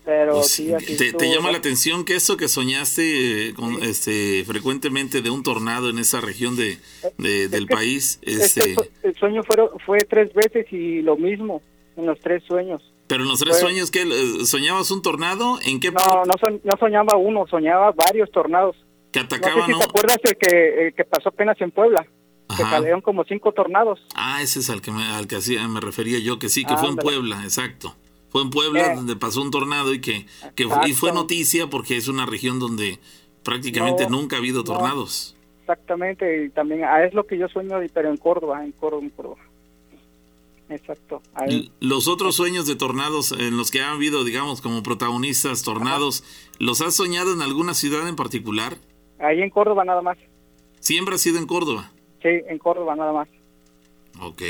[0.05, 1.51] Pero Pues, sí, así ¿te, estuvo, te llama ¿no?
[1.51, 6.21] la atención que eso que soñaste eh, con, este, frecuentemente de un tornado en esa
[6.21, 6.77] región de,
[7.17, 8.17] de- del que- país?
[8.21, 11.61] Este, el sueño fue, fue tres veces y lo mismo
[11.97, 12.81] en los tres sueños.
[13.07, 14.05] Pero en los tres fue- sueños, que
[14.45, 15.59] ¿Soñabas un tornado?
[15.65, 18.75] ¿En qué No, no, soñ- no soñaba uno, soñaba varios tornados.
[19.11, 21.71] Que No sé atacaban si a te acuerdas el que, el que pasó apenas en
[21.71, 22.05] Puebla,
[22.55, 23.99] que salieron como cinco tornados.
[24.15, 25.37] Ah, ese es al que me, al que
[25.69, 26.95] me refería yo, que sí, que fue en.
[26.97, 27.95] Puebla, exacto.
[28.29, 28.95] Fue en Puebla Eh.
[28.95, 32.59] donde pasó un tornado y que, que fue, y fue noticia porque es una región
[32.59, 32.99] donde
[33.43, 35.35] prácticamente No, nunca ha habido tornados.
[35.61, 39.09] Exactamente, y también ah, es lo que yo sueño, pero en Córdoba, en Córdoba, en
[39.11, 39.41] Córdoba.
[40.69, 41.21] Exacto.
[41.33, 41.71] Ahí.
[41.79, 46.23] Los otros sueños de tornados en los que ha habido, digamos, como protagonistas tornados,
[46.59, 48.77] ¿los has soñado en alguna ciudad en particular?
[49.19, 50.17] Ahí en Córdoba nada más.
[50.79, 51.91] Siempre ha sido en Córdoba.
[52.21, 53.27] Sí, en Córdoba nada más.
[54.21, 54.41] Ok.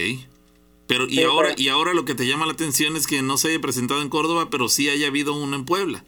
[0.87, 3.21] Pero y Sí, ahora pero- y ahora lo que te llama la atención es que
[3.21, 6.03] no se haya presentado en Córdoba, pero sí haya habido uno en Puebla.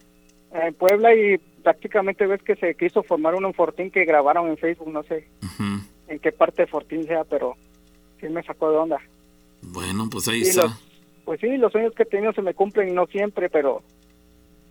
[0.53, 4.57] En Puebla y prácticamente ves que se quiso formar uno en Fortín que grabaron en
[4.57, 5.28] Facebook, no sé
[6.07, 7.55] en qué parte de Fortín sea, pero
[8.20, 8.97] sí me sacó de onda.
[9.62, 10.64] Bueno, pues ahí Sí, está.
[10.64, 10.74] los-
[11.26, 13.84] pues sí, los sueños que he tenido se me cumplen, no siempre, pero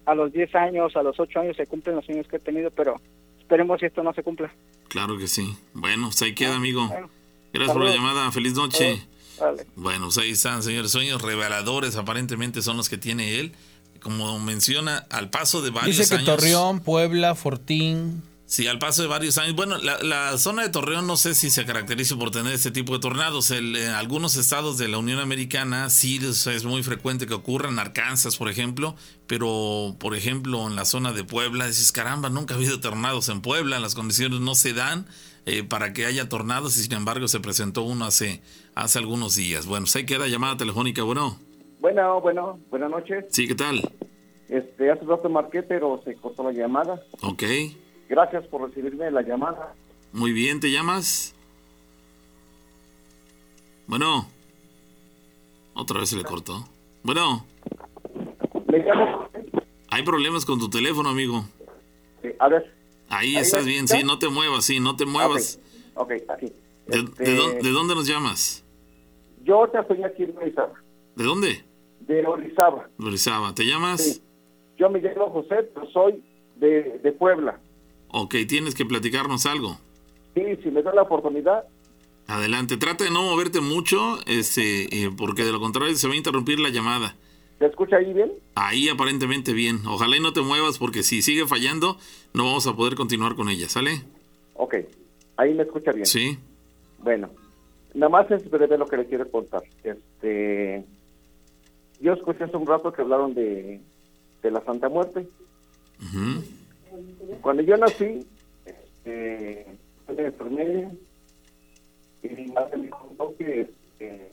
[0.06, 2.70] a los 10 años, a los 8 años se cumplen los sueños que he tenido,
[2.70, 3.00] pero
[3.38, 4.52] esperemos si esto no se cumpla.
[4.88, 5.54] Claro que sí.
[5.74, 6.86] Bueno, pues ahí queda, amigo.
[6.88, 7.10] Bueno,
[7.52, 8.30] Gracias por la llamada.
[8.32, 9.00] Feliz noche.
[9.40, 9.66] vale.
[9.76, 10.90] Bueno, pues ahí están, señores.
[10.90, 13.52] Sueños reveladores aparentemente son los que tiene él.
[14.00, 16.36] Como menciona, al paso de varios Dice que años.
[16.36, 18.22] Torreón, Puebla, Fortín.
[18.50, 19.54] Sí, al paso de varios años.
[19.56, 22.94] Bueno, la, la zona de Torreón no sé si se caracteriza por tener este tipo
[22.94, 23.50] de tornados.
[23.50, 27.78] El- en algunos estados de la Unión Americana sí es, es muy frecuente que ocurran,
[27.78, 28.96] Arkansas, por ejemplo,
[29.26, 33.42] pero, por ejemplo, en la zona de Puebla, dices, caramba, nunca ha habido tornados en
[33.42, 35.06] Puebla, las condiciones no se dan
[35.44, 38.40] eh, para que haya tornados y sin embargo se presentó uno hace,
[38.74, 39.66] hace algunos días.
[39.66, 41.38] Bueno, se queda llamada telefónica, bueno.
[41.80, 43.26] Bueno, bueno, buenas noches.
[43.28, 43.92] Sí, ¿qué tal?
[44.48, 46.98] Este, hace rato marqué, pero se cortó la llamada.
[47.20, 47.42] Ok,
[48.08, 49.74] Gracias por recibirme la llamada.
[50.12, 51.34] muy bien, ¿te llamas?
[53.86, 54.28] Bueno.
[55.74, 56.64] Otra vez se le cortó.
[57.02, 57.46] Bueno.
[58.66, 59.28] Me llamo.
[59.90, 61.44] Hay problemas con tu teléfono, amigo.
[62.22, 62.74] eh, a ver.
[63.10, 65.58] Ahí ¿Ahí estás bien, sí, no te muevas, sí, no te muevas.
[65.94, 66.52] Ok, aquí.
[66.86, 68.64] ¿De, Este, de dónde, de dónde nos llamas?
[69.44, 70.74] Yo te estoy aquí en Orizaba.
[71.16, 71.64] ¿De dónde?
[72.00, 72.88] De Orizaba.
[73.00, 73.54] Orizaba.
[73.54, 74.02] ¿Te llamas?
[74.04, 74.22] Sí.
[74.76, 76.22] Yo me llamo José, pero soy
[76.56, 77.58] de, de Puebla.
[78.10, 79.78] Ok, tienes que platicarnos algo.
[80.34, 81.64] Sí, si me da la oportunidad,
[82.28, 86.16] Adelante, trata de no moverte mucho, este, eh, porque de lo contrario se va a
[86.18, 87.16] interrumpir la llamada.
[87.58, 88.32] ¿te escucha ahí bien?
[88.54, 89.80] Ahí aparentemente bien.
[89.86, 91.96] Ojalá y no te muevas porque si sigue fallando
[92.34, 94.02] no vamos a poder continuar con ella, ¿sale?
[94.54, 94.76] Ok,
[95.36, 96.06] ahí me escucha bien.
[96.06, 96.38] Sí.
[96.98, 97.30] Bueno,
[97.94, 99.62] nada más es breve lo que le quiero contar.
[99.82, 100.84] Este,
[102.00, 103.80] yo escuché hace un rato que hablaron de,
[104.42, 105.26] de la Santa Muerte.
[106.00, 106.44] Ujú.
[107.40, 108.26] Cuando yo nací,
[108.64, 109.66] este,
[110.08, 110.88] yo me enfermé
[112.22, 114.32] y mi madre me contó que este,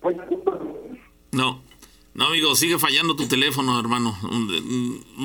[0.00, 0.16] pues,
[1.32, 1.62] No,
[2.14, 4.16] No, amigo, sigue fallando tu teléfono, hermano.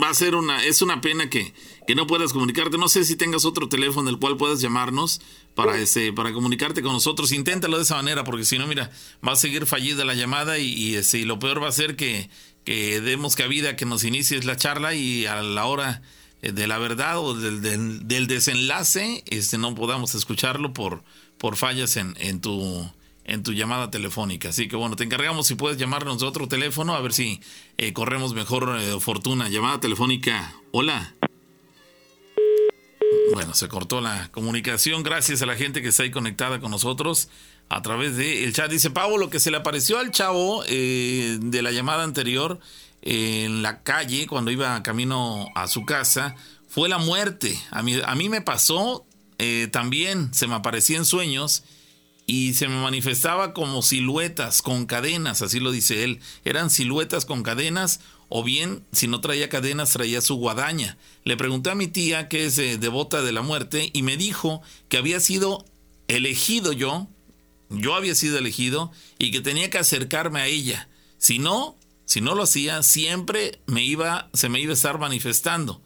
[0.01, 1.53] Va a ser una, es una pena que,
[1.87, 2.77] que no puedas comunicarte.
[2.77, 5.19] No sé si tengas otro teléfono el cual puedas llamarnos
[5.55, 7.31] para ese, para comunicarte con nosotros.
[7.31, 8.91] Inténtalo de esa manera, porque si no, mira,
[9.27, 11.95] va a seguir fallida la llamada y, y, ese, y lo peor va a ser
[11.95, 12.29] que,
[12.65, 16.01] que demos cabida que nos inicies la charla y a la hora
[16.41, 21.03] eh, de la verdad o del, desenlace, este no podamos escucharlo por,
[21.37, 22.89] por fallas en, en tu
[23.27, 24.49] en tu llamada telefónica.
[24.49, 27.41] Así que bueno, te encargamos si puedes llamarnos de otro teléfono a ver si
[27.77, 29.49] eh, corremos mejor eh, fortuna.
[29.49, 30.53] Llamada telefónica.
[30.71, 31.15] Hola.
[33.33, 35.01] Bueno, se cortó la comunicación.
[35.01, 37.29] Gracias a la gente que está ahí conectada con nosotros
[37.69, 38.69] a través del el chat.
[38.69, 42.59] Dice Pablo, lo que se le apareció al chavo eh, de la llamada anterior
[43.01, 46.35] en la calle cuando iba camino a su casa
[46.67, 47.57] fue la muerte.
[47.71, 49.05] A mí, a mí me pasó
[49.37, 51.63] eh, también, se me aparecía en sueños
[52.27, 56.19] y se me manifestaba como siluetas con cadenas, así lo dice él.
[56.43, 57.99] Eran siluetas con cadenas
[58.29, 60.97] o bien si no traía cadenas traía su guadaña.
[61.23, 64.61] Le pregunté a mi tía, que es eh, devota de la muerte, y me dijo
[64.89, 65.65] que había sido
[66.07, 67.07] elegido yo,
[67.75, 70.89] yo había sido elegido y que tenía que acercarme a ella.
[71.17, 75.81] Si no, si no lo hacía, siempre me iba, se me iba a estar manifestando.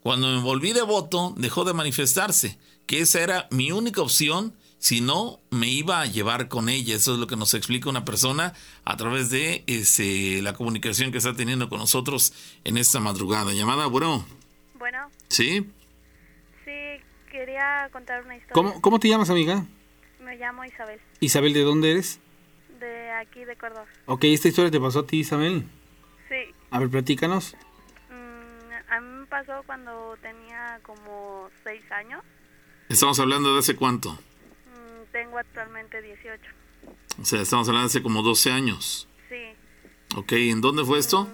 [0.00, 5.38] Cuando me volví devoto, dejó de manifestarse, que esa era mi única opción si no,
[5.50, 6.96] me iba a llevar con ella.
[6.96, 8.52] Eso es lo que nos explica una persona
[8.84, 12.32] a través de ese, la comunicación que está teniendo con nosotros
[12.64, 13.52] en esta madrugada.
[13.52, 14.26] Llamada, bueno.
[14.80, 15.08] Bueno.
[15.28, 15.70] ¿Sí?
[16.64, 16.72] Sí,
[17.30, 18.54] quería contar una historia.
[18.54, 19.64] ¿Cómo, cómo te llamas, amiga?
[20.32, 22.18] Me llamo Isabel, Isabel, ¿de dónde eres?
[22.80, 23.84] de aquí de Córdoba.
[24.06, 25.66] Ok, esta historia te pasó a ti, Isabel.
[26.26, 27.54] Sí, A ver, platícanos.
[28.08, 32.22] mm, a mí me pasó cuando tenía como seis años.
[32.88, 34.12] Estamos hablando de hace cuánto.
[34.12, 36.42] Mm, tengo actualmente 18.
[37.20, 39.06] O sea, estamos hablando de hace como 12 años.
[39.28, 41.28] Sí, Ok, ¿en dónde fue esto?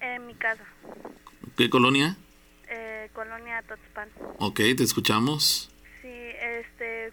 [0.00, 0.64] en mi casa,
[1.56, 2.16] ¿Qué colonia?
[2.68, 4.08] eh, Colonia Totzpan.
[4.40, 5.69] Ok, te escuchamos.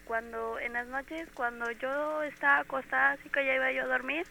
[0.04, 4.26] Cuando en las noches, cuando yo estaba acostada, así que ya iba yo a dormir,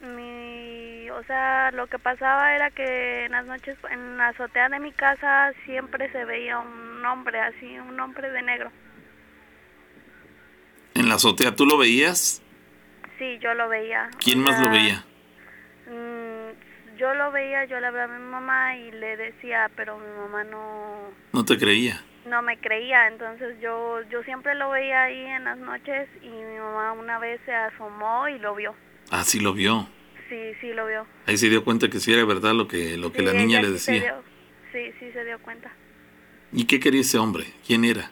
[0.00, 4.78] mi, o sea, lo que pasaba era que en las noches, en la azotea de
[4.78, 8.70] mi casa, siempre se veía un hombre, así, un hombre de negro.
[10.94, 12.42] En la azotea, ¿tú lo veías?
[13.18, 14.10] Sí, yo lo veía.
[14.22, 15.04] ¿Quién O más lo veía?
[15.86, 20.10] mm, yo lo veía, yo le hablaba a mi mamá y le decía, pero mi
[20.18, 22.02] mamá no, No te creía.
[22.26, 26.58] No me creía, entonces yo yo siempre lo veía ahí en las noches y mi
[26.58, 28.74] mamá una vez se asomó y lo vio.
[29.10, 29.88] Ah, sí lo vio.
[30.28, 31.06] Sí, sí lo vio.
[31.26, 33.60] Ahí se dio cuenta que sí era verdad lo que, lo que Sí, la niña
[33.60, 34.00] le sí decía.
[34.02, 34.22] dio-
[34.72, 35.70] sí, sí se dio cuenta.
[36.52, 37.44] ¿Y qué quería ese hombre?
[37.66, 38.10] ¿Quién era?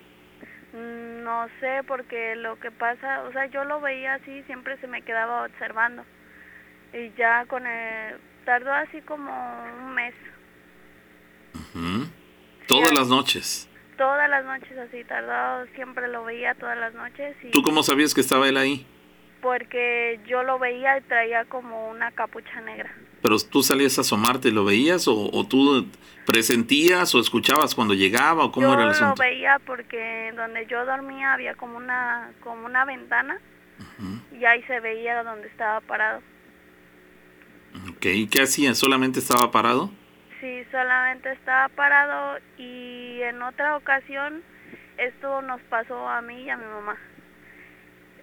[0.73, 4.87] Mm, No sé, porque lo que pasa, o sea, yo lo veía así, siempre se
[4.87, 6.05] me quedaba observando.
[6.93, 9.33] Y ya con el, tardó así como
[9.83, 10.15] un mes.
[12.67, 13.69] Todas Sí, las noches.
[13.97, 17.37] Todas las noches así, tardó, siempre lo veía todas las noches.
[17.43, 18.87] Y ¿Tú cómo sabías que estaba él ahí?
[19.41, 22.93] Porque yo lo veía y traía como una capucha negra.
[23.23, 25.07] ¿Pero tú salías a asomarte y lo veías?
[25.07, 25.87] ¿O, o tú
[26.27, 28.45] presentías o escuchabas cuando llegaba?
[28.45, 29.23] ¿O cómo yo era el lo asunto?
[29.23, 33.39] veía porque donde yo dormía había como una como una ventana
[34.39, 36.21] y ahí se veía donde estaba parado.
[37.91, 38.75] Ok, ¿y qué hacía?
[38.75, 39.91] ¿Solamente estaba parado?
[40.45, 44.43] Sí, solamente estaba parado y en otra ocasión
[44.99, 46.99] esto nos pasó a mí y a mi mamá.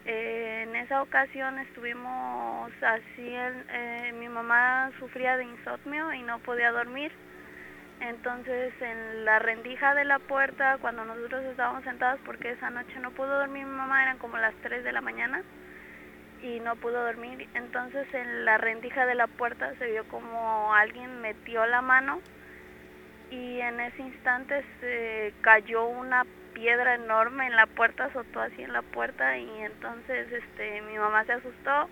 [0.05, 6.37] Eh, en esa ocasión estuvimos así, en- eh, mi mamá sufría de insomnio y no
[6.37, 7.11] podía dormir.
[8.01, 13.09] Entonces en la rendija de la puerta, cuando nosotros estábamos sentados, porque esa noche no
[13.09, 15.41] pudo dormir mi mamá, eran como las 3 de la mañana
[16.41, 17.47] y no pudo dormir.
[17.53, 22.21] Entonces en la rendija de la puerta se vio como alguien metió la mano
[23.29, 28.73] y en ese instante se cayó una piedra enorme en la puerta, azotó así en
[28.73, 31.89] la puerta y entonces este mi mamá se asustó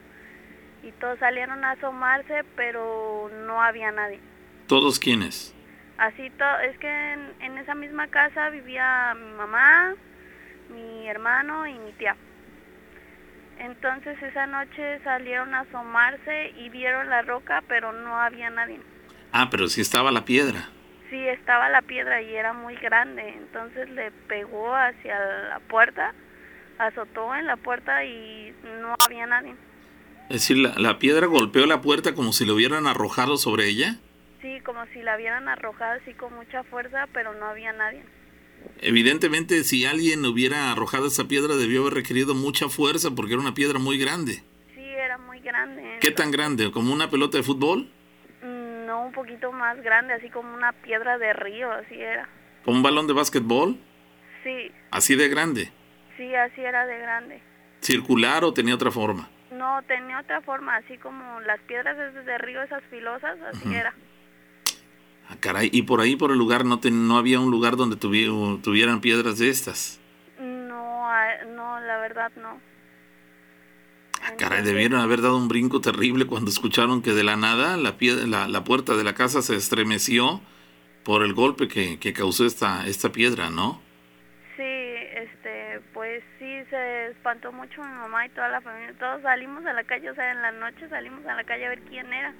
[0.83, 4.19] y todos salieron a asomarse, pero no había nadie.
[4.67, 5.55] ¿Todos quiénes?
[5.97, 9.93] Así to- es que en, en esa misma casa vivía mi mamá,
[10.69, 12.15] mi hermano y mi tía.
[13.59, 18.79] Entonces esa noche salieron a asomarse y vieron la roca, pero no había nadie.
[19.31, 20.69] Ah, pero sí estaba la piedra.
[21.09, 26.13] Sí, estaba la piedra y era muy grande, entonces le pegó hacia la puerta,
[26.77, 29.55] azotó en la puerta y no había nadie.
[30.29, 33.95] Es decir, la, la piedra golpeó la puerta como si lo hubieran arrojado sobre ella.
[34.41, 38.03] Sí, como si la hubieran arrojado así con mucha fuerza, pero no había nadie.
[38.81, 43.53] Evidentemente, si alguien hubiera arrojado esa piedra, debió haber requerido mucha fuerza porque era una
[43.53, 44.41] piedra muy grande.
[44.75, 45.97] Sí, era muy grande.
[45.99, 46.71] ¿Qué tan grande?
[46.71, 47.89] ¿Como una pelota de fútbol?
[48.41, 52.27] Mm, No, un poquito más grande, así como una piedra de río, así era.
[52.63, 53.77] ¿Como un balón de básquetbol?
[54.43, 55.71] Sí, Así de grande.
[56.17, 57.41] sí, así era de grande.
[57.81, 59.29] ¿Circular o tenía otra forma?
[59.51, 61.95] No, tenía otra forma, así como las piedras
[62.25, 63.93] de río, esas filosas, así era.
[65.29, 65.69] Ah, caray.
[65.71, 68.99] ¿Y por ahí, por el lugar, no, ten- no había un lugar donde tuvi- tuvieran
[68.99, 69.99] piedras de estas?
[70.39, 72.59] No, ah, no, la verdad no.
[74.21, 77.97] Ah, caray, debieron haber dado un brinco terrible cuando escucharon que de la nada la,
[77.97, 80.41] pie- la, la puerta de la casa se estremeció
[81.03, 83.81] por el golpe que, que causó esta, esta piedra, ¿no?
[84.57, 88.93] Sí, este, pues sí, se espantó mucho mi mamá y toda la familia.
[88.99, 91.69] Todos salimos a la calle, o sea, en la noche salimos a la calle a
[91.69, 92.33] ver quién era.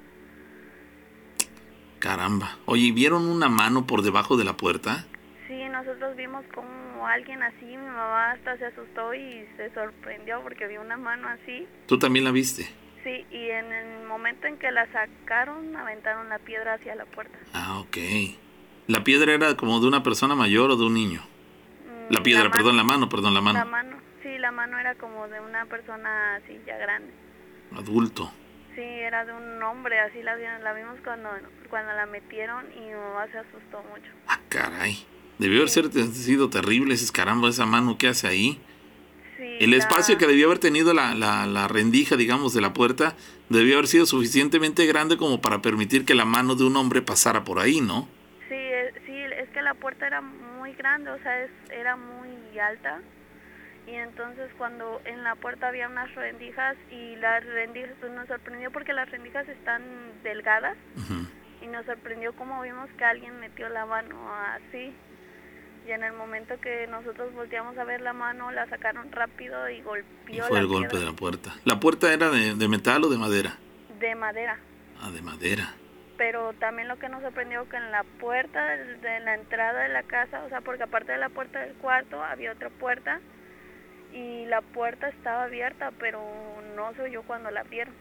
[2.00, 2.58] Caramba.
[2.66, 5.06] Oye, ¿y ¿vieron una mano por debajo de la puerta?
[5.48, 10.68] Sí, nosotros vimos como alguien así, mi mamá hasta se asustó y se sorprendió porque
[10.68, 11.68] vio una mano así.
[11.88, 12.64] ¿Tú también la viste?
[13.04, 17.38] Sí, y en el momento en que la sacaron, aventaron la piedra hacia la puerta.
[17.54, 17.98] Ah, ok.
[18.88, 21.22] ¿La piedra era como de una persona mayor o de un niño?
[21.22, 23.60] Mm, La piedra, perdón, la mano, perdón, la mano.
[23.60, 27.12] La mano, sí, la mano era como de una persona así ya grande.
[27.76, 28.32] Adulto.
[28.80, 31.30] Sí, era de un hombre, así la, vimos cuando,
[31.70, 34.10] cuando la metieron y mi mamá se asustó mucho.
[34.26, 35.06] Ah, caray.
[35.38, 38.62] Debió haber ser- sido terrible ese caramba, esa mano que hace ahí.
[39.36, 42.72] Sí, El la- espacio que debió haber tenido la, la, la rendija, digamos, de la
[42.72, 43.16] puerta,
[43.50, 47.44] debió haber sido suficientemente grande como para permitir que la mano de un hombre pasara
[47.44, 48.08] por ahí, ¿no?
[48.48, 52.58] Sí, eh, sí, es que la puerta era muy grande, o sea, es, era muy
[52.60, 53.02] alta.
[53.90, 58.72] Y entonces cuando en la puerta había unas rendijas y las rendijas pues nos sorprendió
[58.72, 59.82] porque las rendijas están
[60.24, 60.78] delgadas
[61.62, 64.16] y nos sorprendió como vimos que alguien metió la mano
[64.54, 64.94] así.
[65.88, 69.78] Y en el momento que nosotros volteamos a ver la mano, la sacaron rápido y
[69.78, 71.56] Y golpeó fue la el golpe piedra de la puerta.
[71.66, 73.58] ¿La puerta era de, de metal o de madera?
[74.00, 74.58] de madera.
[75.02, 75.74] Ah, de madera.
[76.16, 80.04] pero también lo que nos sorprendió que en la puerta de la entrada de la
[80.04, 83.20] casa, o sea, porque aparte de la puerta del cuarto había otra puerta
[84.14, 86.22] y la puerta estaba abierta, pero
[86.76, 87.94] no se oyó cuando la abrieron.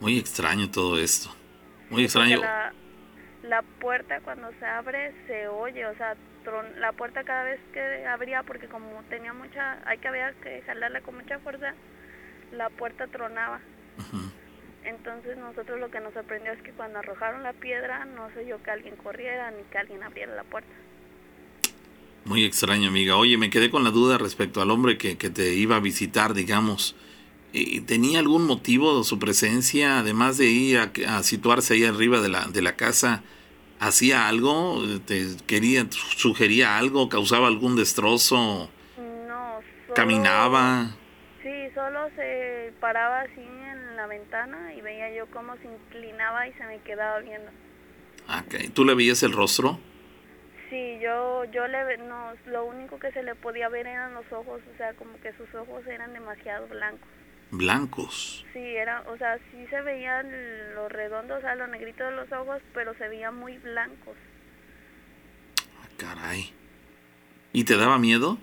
[0.00, 1.34] Muy extraño todo esto.
[1.90, 2.40] Muy extraño.
[2.40, 2.72] La,
[3.42, 8.06] la puerta cuando se abre se oye, o sea, tron- la puerta cada vez que
[8.06, 11.74] abría, porque como tenía mucha, hay que había que jalarla con mucha fuerza,
[12.52, 13.60] la puerta tronaba.
[14.84, 18.62] Entonces nosotros lo que nos sorprendió es que cuando arrojaron la piedra no se oyó
[18.62, 20.68] que alguien corriera ni que alguien abriera la puerta.
[22.24, 23.16] Muy extraño, amiga.
[23.16, 26.32] Oye, me quedé con la duda respecto al hombre que, que te iba a visitar,
[26.34, 26.96] digamos.
[27.86, 32.46] ¿Tenía algún motivo su presencia, además de ir a, a situarse ahí arriba de la,
[32.46, 33.22] de la casa?
[33.78, 34.82] ¿Hacía algo?
[35.06, 37.08] ¿Te quería, sugería algo?
[37.08, 38.70] ¿Causaba algún destrozo?
[39.28, 40.96] No, solo- ¿Caminaba?
[41.42, 46.52] Sí, solo se paraba así en la ventana y veía yo cómo se inclinaba y
[46.54, 47.50] se me quedaba viendo.
[48.26, 48.72] Ah, ok.
[48.72, 49.78] ¿Tú le veías el rostro?
[50.74, 54.60] Sí, yo, yo le, no, lo único que se le podía ver eran los ojos,
[54.74, 57.08] o sea, como que sus ojos eran demasiado blancos.
[57.52, 58.44] Blancos.
[58.52, 60.26] Sí, era, o sea, sí se veían
[60.74, 64.16] los redondos, o sea, lo negrito de los ojos, pero se veían muy blancos.
[65.80, 66.52] Ah, caray.
[67.52, 68.36] ¿Y te daba miedo?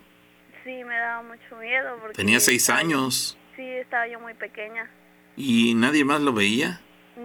[0.64, 2.16] Sí, me daba mucho miedo porque...
[2.16, 3.38] Tenía seis estaba- años.
[3.58, 4.90] Sí, estaba yo muy pequeña.
[5.36, 6.80] ¿Y nadie más lo veía?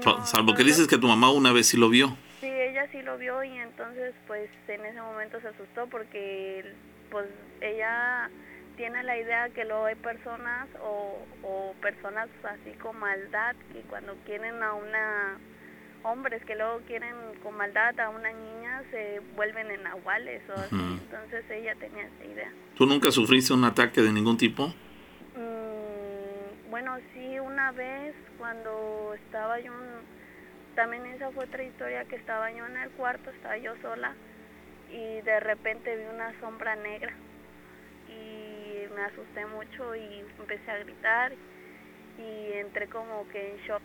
[0.04, 2.16] No, Salvo que dices que tu mamá una vez sí lo vio.
[2.41, 6.64] Sí, ella sí lo vio y entonces pues en ese momento se asustó porque
[7.11, 7.26] pues
[7.61, 8.28] ella
[8.76, 14.14] tiene la idea que luego hay personas o, o personas así con maldad que cuando
[14.26, 15.39] quieren a una
[16.03, 20.76] hombres que luego quieren con maldad a una niña se vuelven en nahuales o así.
[21.03, 22.53] Entonces ella tenía esa idea.
[22.76, 24.68] ¿Tú nunca sufriste un ataque de ningún tipo?
[25.34, 30.16] Mm, bueno, sí, una vez cuando estaba yo, en-
[30.77, 34.14] también esa fue otra historia que estaba yo en el cuarto, estaba yo sola
[34.93, 37.12] y de repente vi una sombra negra
[38.09, 41.33] y me asusté mucho y empecé a gritar
[42.18, 43.83] y entré como que en shock.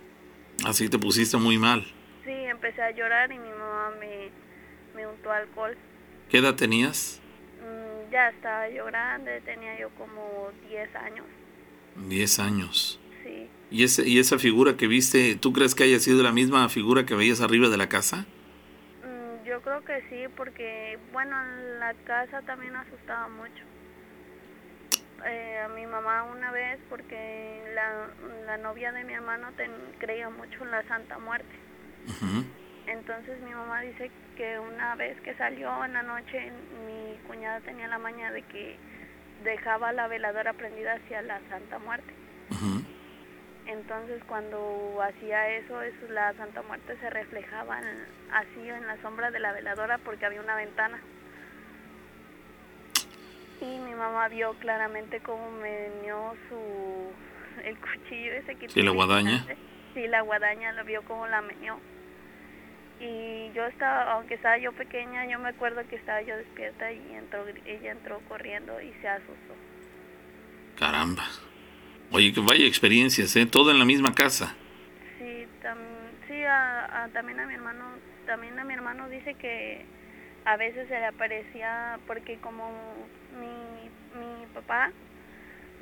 [0.65, 1.83] Así te pusiste muy mal.
[2.23, 4.29] Sí, empecé a llorar y mi mamá me,
[4.95, 5.75] me untó alcohol.
[6.29, 7.19] ¿Qué edad tenías?
[7.61, 11.25] Mm, ya estaba yo grande, tenía yo como 10 años,
[12.07, 13.00] Diez años.
[13.23, 13.49] Sí.
[13.69, 17.05] ¿Y, ese, ¿Y esa figura que viste, tú crees que haya sido la misma figura
[17.05, 18.25] que veías arriba de la casa?
[19.03, 23.63] Mm, Yo creo que sí, porque, bueno, en la casa también asustaba mucho.
[25.25, 28.07] Eh, a mi mamá una vez, porque la,
[28.47, 31.55] la novia de mi hermano ten- creía mucho en la Santa Muerte.
[32.87, 36.51] Entonces mi mamá dice que una vez que salió en la noche,
[36.87, 38.75] mi cuñada tenía la maña de que
[39.43, 42.11] dejaba la veladora prendida hacia la Santa Muerte.
[42.49, 42.83] Ujú.
[43.71, 49.31] Entonces cuando hacía eso, eso, la Santa Muerte se reflejaba en- así en la sombra
[49.31, 50.99] de la veladora porque había una ventana.
[53.61, 57.11] Y mi mamá vio claramente cómo meneó su
[57.63, 59.45] el cuchillo ese que Sí, la guadaña.
[59.93, 61.79] Sí, la guadaña lo vio cómo la meneó.
[62.99, 67.13] Y yo estaba, aunque estaba yo pequeña, yo me acuerdo que estaba yo despierta y
[67.15, 69.55] entró, ella entró corriendo y se asustó.
[70.77, 71.23] Caramba.
[72.11, 73.45] Oye, que vaya experiencias, ¿eh?
[73.45, 74.55] Todo en la misma casa.
[75.17, 77.85] Sí, tam- sí a- a- también a mi hermano,
[78.25, 79.85] también a mi hermano dice que
[80.45, 82.71] a veces se le aparecía porque como
[83.39, 84.91] mi, mi papá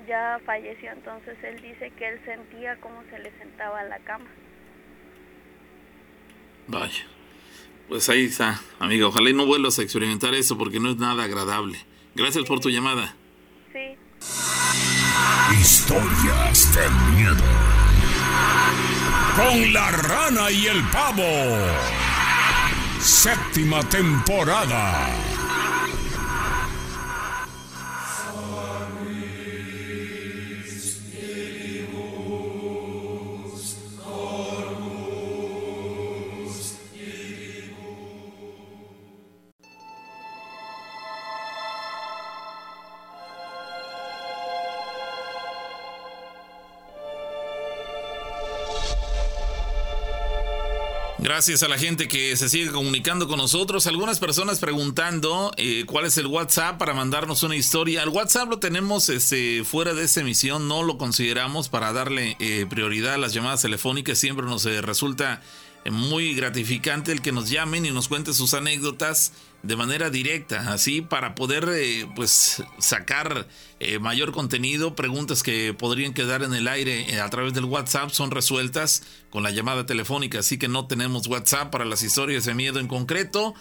[0.08, 4.30] ya falleció, entonces él dice que él sentía cómo se le sentaba a la cama.
[6.68, 7.06] Vaya.
[7.88, 9.08] Pues ahí está, amiga.
[9.08, 11.80] Ojalá y no vuelvas a experimentar eso porque no es nada agradable.
[12.14, 13.16] Gracias por tu llamada.
[13.74, 13.96] Sí.
[15.60, 17.44] Historias de miedo.
[19.36, 21.24] Con la rana y el pavo.
[23.00, 25.29] Séptima temporada.
[51.40, 53.88] Gracias a la gente que se sigue comunicando con nosotros.
[53.88, 58.04] Algunas personas preguntando eh, cuál es el WhatsApp para mandarnos una historia.
[58.04, 62.66] El WhatsApp lo tenemos este, fuera de esta emisión, no lo consideramos para darle eh,
[62.70, 64.18] prioridad a las llamadas telefónicas.
[64.18, 65.42] Siempre nos eh, resulta
[65.86, 69.32] eh, muy gratificante el que nos llamen y nos cuenten sus anécdotas
[69.62, 73.48] de manera directa, así para poder eh, pues sacar
[73.82, 78.10] eh, mayor contenido, preguntas que podrían quedar en el aire eh, a través del WhatsApp
[78.10, 82.54] son resueltas con la llamada telefónica, así que no tenemos WhatsApp para las historias de
[82.54, 83.54] miedo en concreto.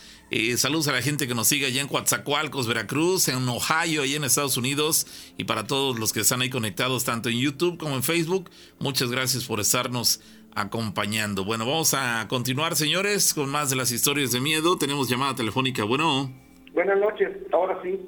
[0.56, 4.24] Saludos a la gente que nos sigue allá en Coatzacoalcos, Veracruz, en Ohio y en
[4.24, 8.02] Estados Unidos y para todos los que están ahí conectados tanto en YouTube como en
[8.02, 10.20] Facebook, muchas gracias por estarnos
[10.54, 11.44] acompañando.
[11.44, 14.76] Bueno, vamos a continuar, señores, con más de las historias de miedo.
[14.78, 15.84] Tenemos llamada telefónica.
[15.84, 16.30] Bueno,
[16.74, 17.98] Buenas noches, ahora sí.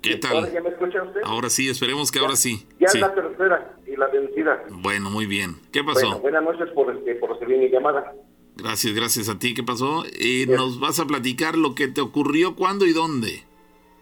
[0.00, 0.52] ¿qué ¿Ahora tal?
[0.52, 1.20] ya me escucha usted?
[1.24, 2.66] Ahora sí, esperemos que ahora sí.
[2.78, 2.98] Ya Sí.
[2.98, 4.62] es la tercera y la vencida.
[4.70, 5.56] Bueno, muy bien.
[5.72, 6.20] ¿Qué Bueno, pasó?
[6.20, 8.12] buenas noches por, este, por recibir mi llamada.
[8.56, 9.54] Gracias, gracias a ti.
[9.54, 10.04] ¿Qué pasó?
[10.20, 13.42] Eh, nos vas a platicar lo que te ocurrió, cuándo y dónde.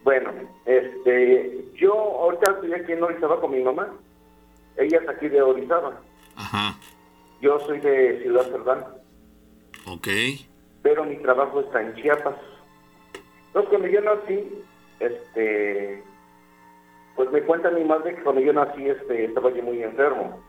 [0.04, 0.30] Bueno,
[0.66, 3.88] este, yo ahorita estoy aquí en Orizaba con mi mamá.
[4.76, 6.00] Ella es aquí de Orizaba.
[6.36, 6.76] Ajá,
[7.40, 8.84] Yo soy de Ciudad Cerdán,
[9.86, 10.08] ok.
[10.82, 12.36] pero mi trabajo está en Chiapas.
[13.46, 14.62] Entonces, cuando yo nací,
[15.00, 16.02] este,
[17.16, 20.40] pues me cuenta mi madre que cuando yo nací, este, estaba yo muy enfermo.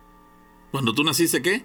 [0.72, 1.64] ¿Cuando tú naciste qué?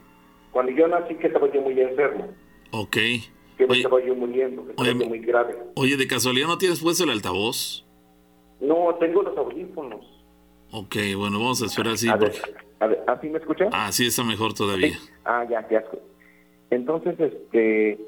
[0.52, 2.32] Cuando yo nací, que estaba yo muy enfermo,
[2.70, 2.92] Ok.
[2.92, 3.20] que
[3.60, 5.56] me Oye, estaba yo muriendo, que estaba oye, yo muy grave.
[5.74, 7.84] oye, ¿de casualidad no tienes puesto el altavoz?
[8.60, 10.04] No, tengo los audífonos.
[10.72, 12.08] Ok, bueno, vamos a esperar así.
[12.08, 12.40] a porque-
[12.80, 13.68] a ver, ¿así me escucha?
[13.72, 14.96] Ah, sí, está mejor todavía.
[15.24, 15.84] Ah, ya, ya.
[16.70, 17.98] Entonces, este,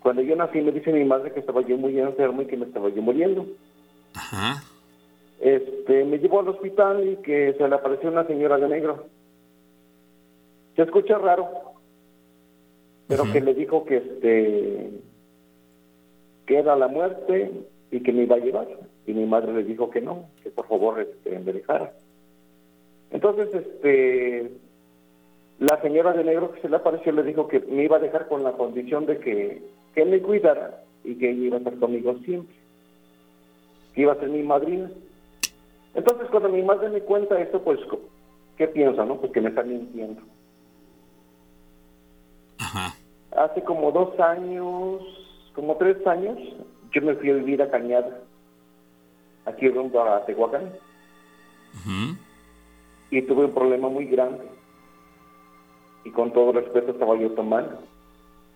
[0.00, 2.66] cuando yo nací me dice mi madre que estaba yo muy enfermo y que me
[2.66, 3.46] estaba yo muriendo.
[4.14, 4.62] Ajá.
[5.40, 9.06] Este, me llevó al hospital y que se le apareció una señora de negro.
[10.76, 11.48] Se escucha raro,
[13.08, 14.90] pero que le dijo que este,
[16.46, 17.50] que era la muerte
[17.90, 18.68] y que me iba a llevar.
[19.06, 21.92] Y mi madre le dijo que no, que por favor este, me dejara.
[23.10, 24.50] Entonces, este,
[25.58, 28.28] la señora de negro que se le apareció le dijo que me iba a dejar
[28.28, 29.62] con la condición de que,
[29.94, 32.54] que me cuidara y que ella iba a estar conmigo siempre.
[33.94, 34.90] Que iba a ser mi madrina.
[35.94, 37.80] Entonces, cuando mi madre me cuenta esto, pues,
[38.58, 39.18] ¿qué piensa, no?
[39.18, 40.22] Pues que me está mintiendo.
[42.58, 42.94] Ajá.
[43.36, 45.02] Hace como dos años,
[45.54, 46.38] como tres años,
[46.92, 48.20] yo me fui a vivir a Cañada,
[49.44, 50.72] aquí rumbo a Tehuacán,
[51.74, 52.16] Ujú.
[53.10, 54.44] Y tuve un problema muy grande.
[56.04, 57.82] Y con todo respeto estaba yo tomando.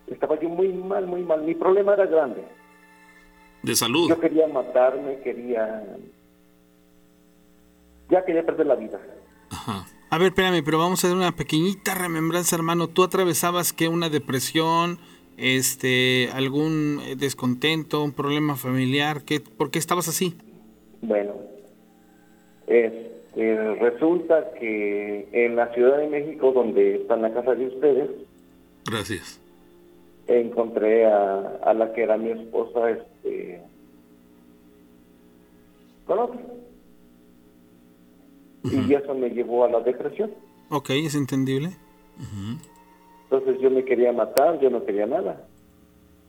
[0.07, 1.43] Estaba yo muy mal, muy mal.
[1.43, 2.43] Mi problema era grande.
[3.63, 4.09] De salud.
[4.09, 5.83] Yo quería matarme, quería...
[8.09, 8.99] Ya quería perder la vida.
[9.49, 9.85] Ajá.
[10.09, 12.89] A ver, espérame, pero vamos a hacer una pequeñita remembranza, hermano.
[12.89, 14.99] ¿Tú atravesabas que una depresión,
[15.37, 19.23] este, algún eh, descontento, un problema familiar?
[19.23, 20.35] ¿Qué, ¿Por qué estabas así?
[21.01, 21.35] Bueno,
[23.31, 28.09] este, resulta que en la Ciudad de México, donde está la casa de ustedes,
[28.85, 29.39] Gracias.
[30.27, 33.61] encontré a, a la que era mi esposa, este,
[36.05, 36.39] con otro.
[38.63, 40.31] Y eso me llevó a la depresión.
[40.69, 41.71] Ok, es entendible.
[43.23, 45.47] Entonces yo me quería matar, yo no quería nada.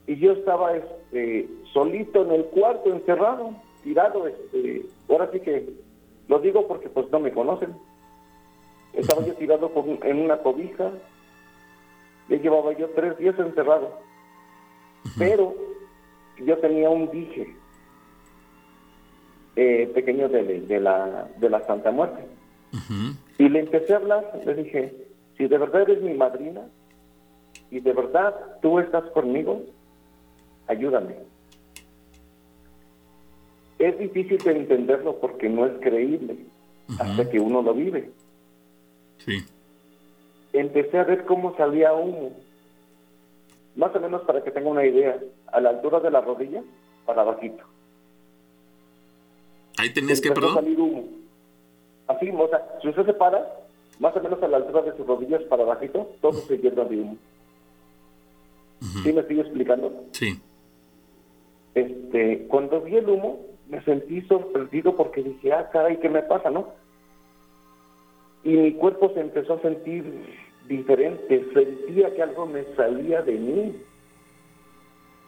[0.07, 3.51] Y yo estaba este, solito en el cuarto, encerrado,
[3.83, 4.27] tirado.
[4.27, 5.69] Este, ahora sí que
[6.27, 7.75] lo digo porque pues no me conocen.
[8.93, 9.71] Estaba yo tirado
[10.03, 10.91] en una cobija.
[12.29, 13.99] Ya llevaba yo tres días encerrado.
[15.17, 15.53] Pero
[16.37, 17.55] yo tenía un dije
[19.55, 22.25] eh, pequeño de, de, la, de la Santa Muerte.
[23.37, 24.95] Y le empecé a hablar, le dije,
[25.37, 26.61] si de verdad eres mi madrina
[27.69, 29.61] y de verdad tú estás conmigo,
[30.67, 31.17] ayúdame.
[33.79, 36.37] Es difícil de entenderlo porque no es creíble
[36.99, 38.11] hasta que uno lo vive.
[39.19, 39.43] Sí.
[40.53, 42.33] Empecé a ver cómo salía humo.
[43.75, 46.61] Más o menos para que tenga una idea, a la altura de la rodilla,
[47.05, 47.63] para bajito.
[49.77, 50.53] Ahí tenés que, perdón.
[50.53, 51.05] salir humo.
[52.07, 53.43] Así, o sea, si usted se para,
[53.99, 56.99] más o menos a la altura de sus rodillas para bajito, todo se llena de
[56.99, 57.17] humo.
[59.03, 60.05] ¿Sí me estoy explicando?
[60.11, 60.39] Sí.
[61.73, 63.39] Este, cuando vi el humo,
[63.73, 66.67] me sentí sorprendido porque dije, ah, caray, ¿qué me pasa, no?
[68.43, 70.05] Y mi cuerpo se empezó a sentir
[70.67, 73.81] diferente, sentía que algo me salía de mí.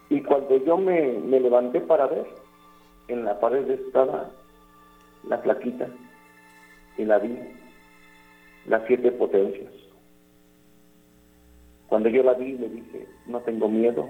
[0.09, 2.27] Y cuando yo me, me levanté para ver,
[3.07, 4.29] en la pared estaba
[5.27, 5.87] la plaquita
[6.99, 7.35] y la vi,
[8.67, 9.73] las siete potencias.
[11.87, 14.07] Cuando yo la vi le dije, no tengo miedo,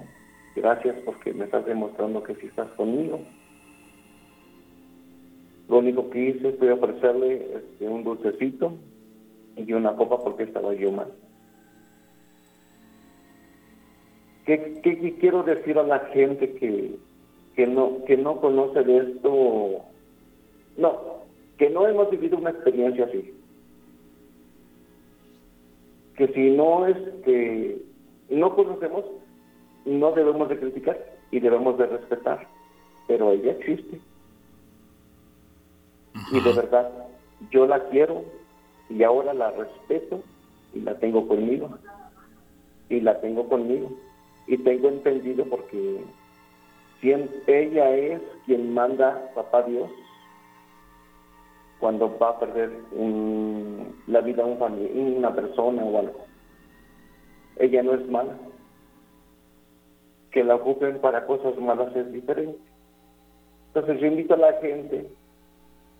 [0.54, 3.18] gracias porque me estás demostrando que sí estás conmigo.
[5.68, 8.74] Lo único que hice fue ofrecerle este, un dulcecito
[9.56, 11.12] y una copa porque estaba yo mal.
[14.44, 16.96] ¿Qué, quiero decir a la gente que,
[17.56, 19.82] que no, que no conoce de esto?
[20.76, 21.16] No,
[21.58, 23.32] que no hemos vivido una experiencia así
[26.16, 27.82] que si no este
[28.30, 29.04] no conocemos
[29.84, 30.98] no debemos de criticar
[31.30, 32.46] y debemos de respetar
[33.06, 34.00] pero ella existe
[36.32, 36.90] y de verdad
[37.50, 38.24] yo la quiero
[38.88, 40.22] y ahora la respeto
[40.74, 41.70] y la tengo conmigo
[42.88, 43.90] y la tengo conmigo
[44.46, 46.04] y tengo entendido porque
[47.00, 49.90] si ella es quien manda papá Dios
[51.78, 52.70] cuando va a perder
[54.06, 56.24] la vida de una persona o algo.
[57.56, 58.36] Ella no es mala.
[60.30, 62.58] Que la ocupen para cosas malas es diferente.
[63.68, 65.06] Entonces yo invito a la gente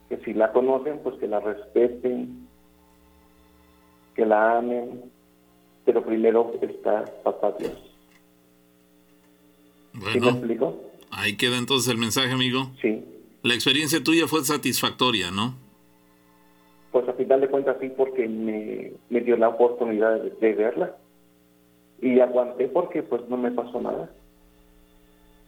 [0.09, 2.49] que si la conocen, pues que la respeten,
[4.15, 5.11] que la amen,
[5.85, 7.73] pero primero está Papá Dios.
[10.13, 10.81] ¿Sí me explico?
[11.11, 12.71] Ahí queda entonces el mensaje, amigo.
[12.83, 13.05] Sí.
[13.43, 15.55] La experiencia tuya fue satisfactoria, ¿no?
[16.97, 20.97] pues a final de cuentas sí, porque me, me dio la oportunidad de, verla.
[22.01, 24.09] Y aguanté porque pues no me pasó nada.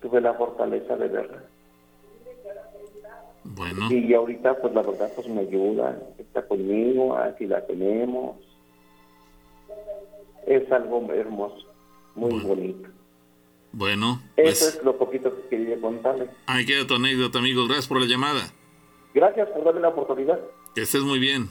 [0.03, 1.43] Tuve la fortaleza de verla.
[3.45, 3.91] Bueno.
[3.91, 8.37] Y ahorita pues la verdad pues me ayuda, está conmigo, aquí la tenemos.
[10.47, 11.67] Es algo hermoso,
[12.15, 12.89] muy bonito.
[13.73, 14.21] Bueno.
[14.37, 16.29] Eso pues es lo poquito que quería contarle.
[16.47, 17.65] Ahí queda tu anécdota, amigo.
[17.67, 18.51] Gracias por la llamada.
[19.15, 20.41] Gracias por darme la oportunidad.
[20.75, 21.49] Que estés muy bien.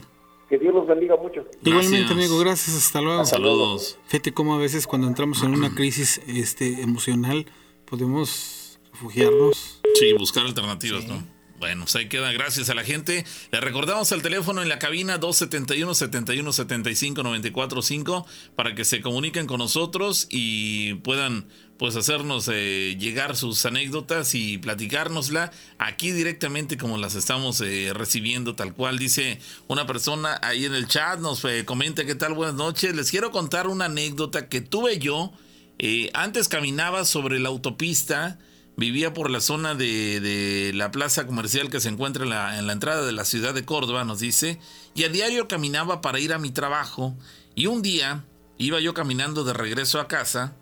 [0.48, 1.44] Que Dios los bendiga mucho.
[1.62, 3.24] Igualmente, amigo, gracias, hasta luego.
[3.24, 3.98] Saludos.
[4.06, 7.46] Fíjate cómo a veces cuando entramos en una crisis este, emocional
[7.84, 9.80] podemos refugiarnos.
[9.94, 11.22] Sí, buscar alternativas, ¿no?
[11.58, 12.30] Bueno, pues ahí queda.
[12.32, 13.24] Gracias a la gente.
[13.50, 19.00] Le recordamos el teléfono en la cabina 271 71 75 94 5 para que se
[19.00, 26.76] comuniquen con nosotros y puedan pues hacernos eh, llegar sus anécdotas y platicárnosla aquí directamente
[26.76, 31.44] como las estamos eh, recibiendo tal cual dice una persona ahí en el chat nos
[31.44, 35.32] eh, comenta qué tal buenas noches les quiero contar una anécdota que tuve yo
[36.14, 38.40] antes caminaba sobre la autopista
[38.78, 42.72] vivía por la zona de, la plaza comercial que se encuentra en la, en la
[42.72, 44.58] entrada de la ciudad de Córdoba nos dice
[44.94, 47.14] y a diario caminaba para ir a mi trabajo
[47.54, 48.24] y un día
[48.56, 50.54] iba yo caminando de regreso a casa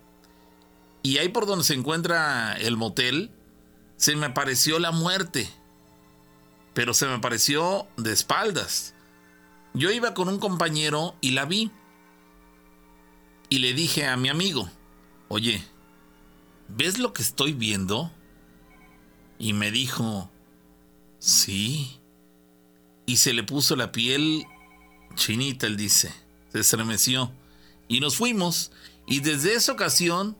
[1.07, 3.31] y ahí por donde se encuentra el motel,
[3.95, 5.49] se me apareció la muerte.
[6.73, 8.93] Pero se me apareció de espaldas.
[9.73, 11.71] Yo iba con un compañero y la vi.
[13.47, 14.69] Y le dije a mi amigo,
[15.29, 15.65] oye,
[16.69, 18.11] ¿ves lo que estoy viendo?
[19.39, 20.29] Y me dijo,
[21.19, 21.99] sí.
[23.05, 24.45] Y se le puso la piel
[25.15, 26.13] chinita, él dice.
[26.51, 27.31] Se estremeció.
[27.87, 28.71] Y nos fuimos.
[29.05, 30.37] Y desde esa ocasión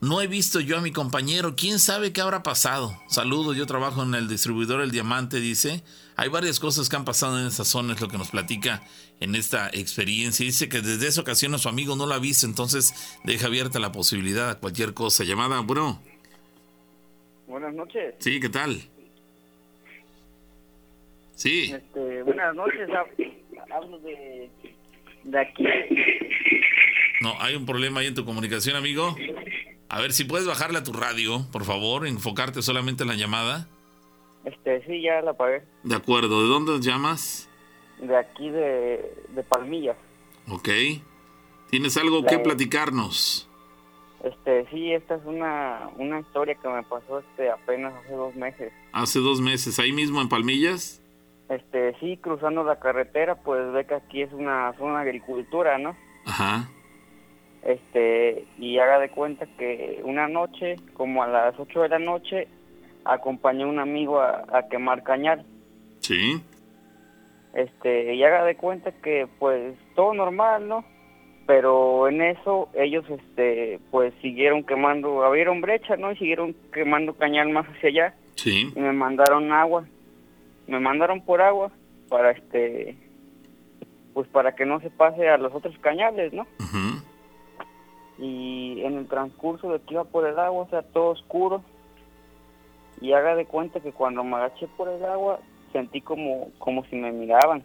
[0.00, 1.56] No he visto yo a mi compañero.
[1.56, 2.96] ¿Quién sabe qué habrá pasado?
[3.08, 5.82] Saludos, yo trabajo en el distribuidor El Diamante, dice.
[6.18, 8.82] Hay varias cosas que han pasado en esa zona, es lo que nos platica
[9.20, 10.44] en esta experiencia.
[10.44, 12.92] Dice que desde esa ocasión a su amigo no la ha visto, entonces
[13.22, 15.22] deja abierta la posibilidad a cualquier cosa.
[15.22, 16.02] Llamada, bueno.
[17.46, 18.16] Buenas noches.
[18.18, 18.82] Sí, ¿qué tal?
[21.36, 21.72] Sí.
[21.72, 22.88] Este, buenas noches.
[23.72, 24.50] Hablo de,
[25.22, 25.64] de aquí.
[27.20, 29.16] No, hay un problema ahí en tu comunicación, amigo.
[29.88, 33.68] A ver si puedes bajarle a tu radio, por favor, enfocarte solamente en la llamada.
[34.48, 35.62] Este, sí, ya la apagué.
[35.82, 37.48] De acuerdo, ¿de dónde llamas?
[38.00, 39.96] De aquí de, de Palmillas.
[40.50, 40.68] Ok.
[41.70, 43.48] ¿Tienes algo que platicarnos?
[44.24, 48.72] Este, sí, esta es una, una historia que me pasó este apenas hace dos meses.
[48.92, 51.02] Hace dos meses, ahí mismo en Palmillas.
[51.50, 55.94] Este, sí, cruzando la carretera, pues ve que aquí es una zona de agricultura, ¿no?
[56.24, 56.68] Ajá.
[57.62, 62.48] Este, y haga de cuenta que una noche, como a las 8 de la noche,
[63.12, 65.44] acompañé a un amigo a, a quemar cañal.
[66.00, 66.42] Sí.
[67.54, 70.84] Este, y haga de cuenta que pues todo normal, ¿no?
[71.46, 76.12] Pero en eso ellos este pues siguieron quemando, abrieron brecha, ¿no?
[76.12, 78.14] Y siguieron quemando cañal más hacia allá.
[78.34, 78.70] Sí.
[78.74, 79.86] Y me mandaron agua.
[80.66, 81.70] Me mandaron por agua
[82.08, 82.96] para este
[84.12, 86.46] pues para que no se pase a los otros cañales, ¿no?
[88.18, 91.62] Y en el transcurso de que iba por el agua, o sea, todo oscuro,
[93.00, 95.40] y haga de cuenta que cuando me agaché por el agua,
[95.72, 97.62] sentí como, como si me miraban.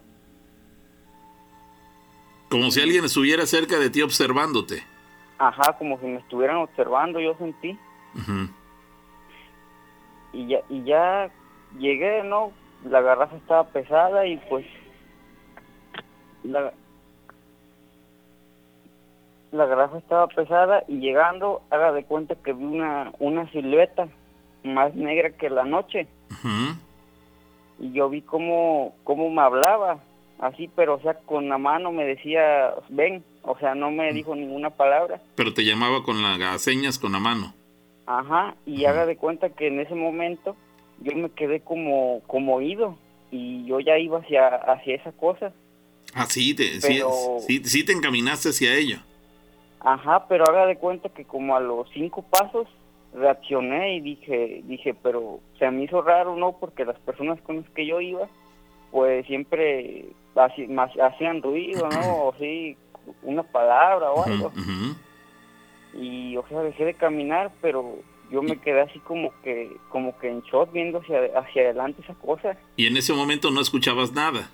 [2.50, 4.84] Como si alguien estuviera cerca de ti observándote.
[5.40, 7.78] Ajá, como si me estuvieran observando, yo sentí.
[10.34, 11.32] Y ya, y ya
[11.78, 12.52] llegué, ¿no?
[12.86, 14.66] La garrafa estaba pesada y pues
[16.44, 16.74] la,
[19.52, 24.08] la garrafa estaba pesada y llegando, haga de cuenta que vi una, una silueta
[24.64, 26.08] más negra que la noche.
[26.32, 26.76] Ujú.
[27.80, 30.00] y yo vi cómo, cómo me hablaba,
[30.40, 34.36] así, pero o sea, con la mano me decía, ven, o sea, no me dijo
[34.36, 35.22] ninguna palabra.
[35.36, 37.54] Pero te llamaba con las señas con la mano.
[38.06, 40.56] Ajá, y haga de cuenta que en ese momento
[41.00, 42.98] yo me quedé como, como oído
[43.32, 45.52] y yo ya iba hacia, hacia esa cosa.
[46.14, 47.12] Ah, sí te, sí, Pero-
[47.48, 48.98] sí, sí te encaminaste hacia ello.
[49.80, 52.68] Ajá, pero haga de cuenta que como a los cinco pasos
[53.14, 56.54] reaccioné y dije, dije, pero se me hizo raro, ¿no?
[56.60, 58.28] Porque las personas con las que yo iba,
[58.92, 62.18] pues siempre hacían ruido, ¿no?
[62.28, 62.78] O sí,
[63.22, 64.48] una palabra o algo.
[64.48, 64.96] Ujú.
[65.94, 67.98] Y, o sea, dejé de caminar, pero
[68.32, 72.16] yo me quedé así como que, como que en shock viendo hacia, hacia adelante esa
[72.16, 72.58] cosa.
[72.78, 74.50] Y en ese momento no escuchabas nada.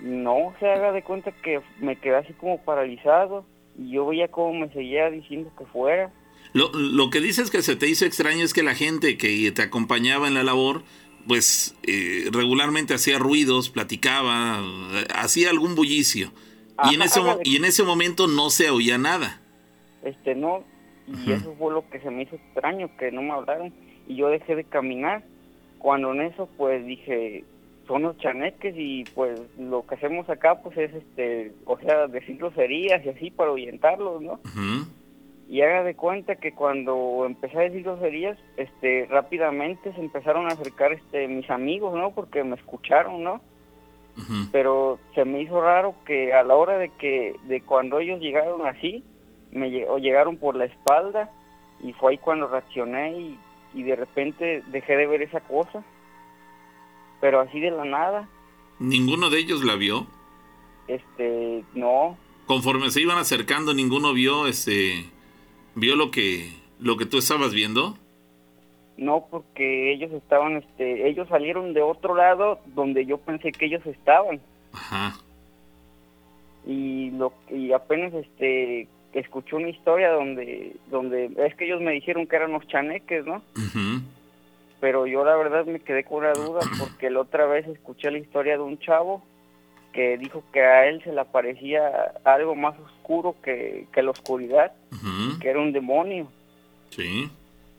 [0.00, 3.44] No, se haga de cuenta que me quedé así como paralizado
[3.78, 6.10] y yo veía cómo me seguía diciendo que fuera.
[6.52, 9.62] Lo, lo que dices que se te hizo extraño es que la gente que te
[9.62, 10.82] acompañaba en la labor,
[11.26, 16.32] pues eh, regularmente hacía ruidos, platicaba, eh, hacía algún bullicio.
[16.90, 19.42] Y en, ese, y en ese momento no se oía nada.
[20.02, 20.64] Este, no,
[21.06, 23.72] y eso fue lo que se me hizo extraño, que no me hablaron
[24.06, 25.22] y yo dejé de caminar.
[25.78, 27.44] Cuando en eso, pues dije,
[27.86, 32.36] son los chaneques y pues lo que hacemos acá, pues es este, o sea, decir
[32.38, 34.40] groserías y así para ahuyentarlos, ¿no?
[35.50, 40.52] Y haga de cuenta que cuando empecé a decir groserías, este, rápidamente se empezaron a
[40.52, 42.12] acercar este, mis amigos, ¿no?
[42.12, 43.40] Porque me escucharon, ¿no?
[44.52, 48.64] Pero se me hizo raro que a la hora de que, de cuando ellos llegaron
[48.66, 49.02] así,
[49.50, 51.30] me o llegaron por la espalda
[51.82, 53.38] y fue ahí cuando reaccioné y,
[53.74, 55.82] y de repente dejé de ver esa cosa.
[57.20, 58.28] Pero así de la nada,
[58.78, 60.06] Ninguno de ellos la vio.
[60.86, 62.16] este, no,
[62.46, 65.04] Conforme se iban acercando, ninguno vio este
[65.74, 67.96] vio lo que lo que tú estabas viendo.
[68.96, 73.84] no porque ellos estaban, este, ellos salieron de otro lado donde yo pensé que ellos
[73.86, 74.40] estaban.
[74.72, 75.14] Ajá.
[76.66, 82.26] y lo y apenas este escuché una historia donde donde es que ellos me dijeron
[82.26, 83.42] que eran los chaneques no
[84.80, 88.18] pero yo la verdad me quedé con la duda porque la otra vez escuché la
[88.18, 89.22] historia de un chavo
[89.92, 94.72] que dijo que a él se le aparecía algo más oscuro que, que la oscuridad
[95.40, 96.28] que era un demonio
[96.90, 97.30] Sí.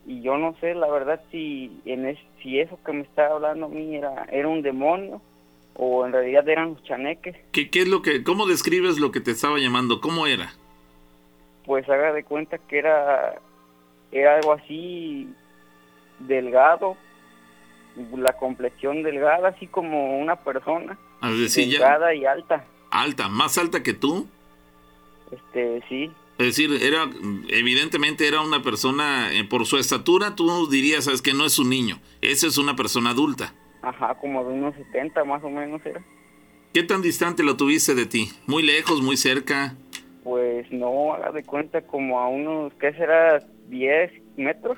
[0.07, 3.65] y yo no sé la verdad si en es, si eso que me estaba hablando
[3.67, 5.21] a mí era era un demonio
[5.75, 9.21] o en realidad eran los chaneques ¿Qué, qué es lo que cómo describes lo que
[9.21, 10.01] te estaba llamando?
[10.01, 10.53] ¿Cómo era?
[11.65, 13.35] pues haga de cuenta que era
[14.11, 15.29] era algo así
[16.19, 16.97] delgado
[18.15, 23.81] la complexión delgada así como una persona Es decir, ya y alta alta, más alta
[23.81, 24.27] que tú.
[25.31, 27.09] este sí Es decir, era
[27.47, 31.69] evidentemente era una persona, eh, por su estatura, tú dirías, sabes que no es un
[31.69, 33.55] niño, esa es una persona adulta.
[33.81, 36.03] Ajá, como de unos 70 más o menos era.
[36.73, 38.29] ¿Qué tan distante lo tuviste de ti?
[38.45, 39.75] ¿Muy lejos, muy cerca?
[40.23, 43.39] Pues no, haga de cuenta como a unos, ¿qué será?
[43.69, 44.77] 10 metros.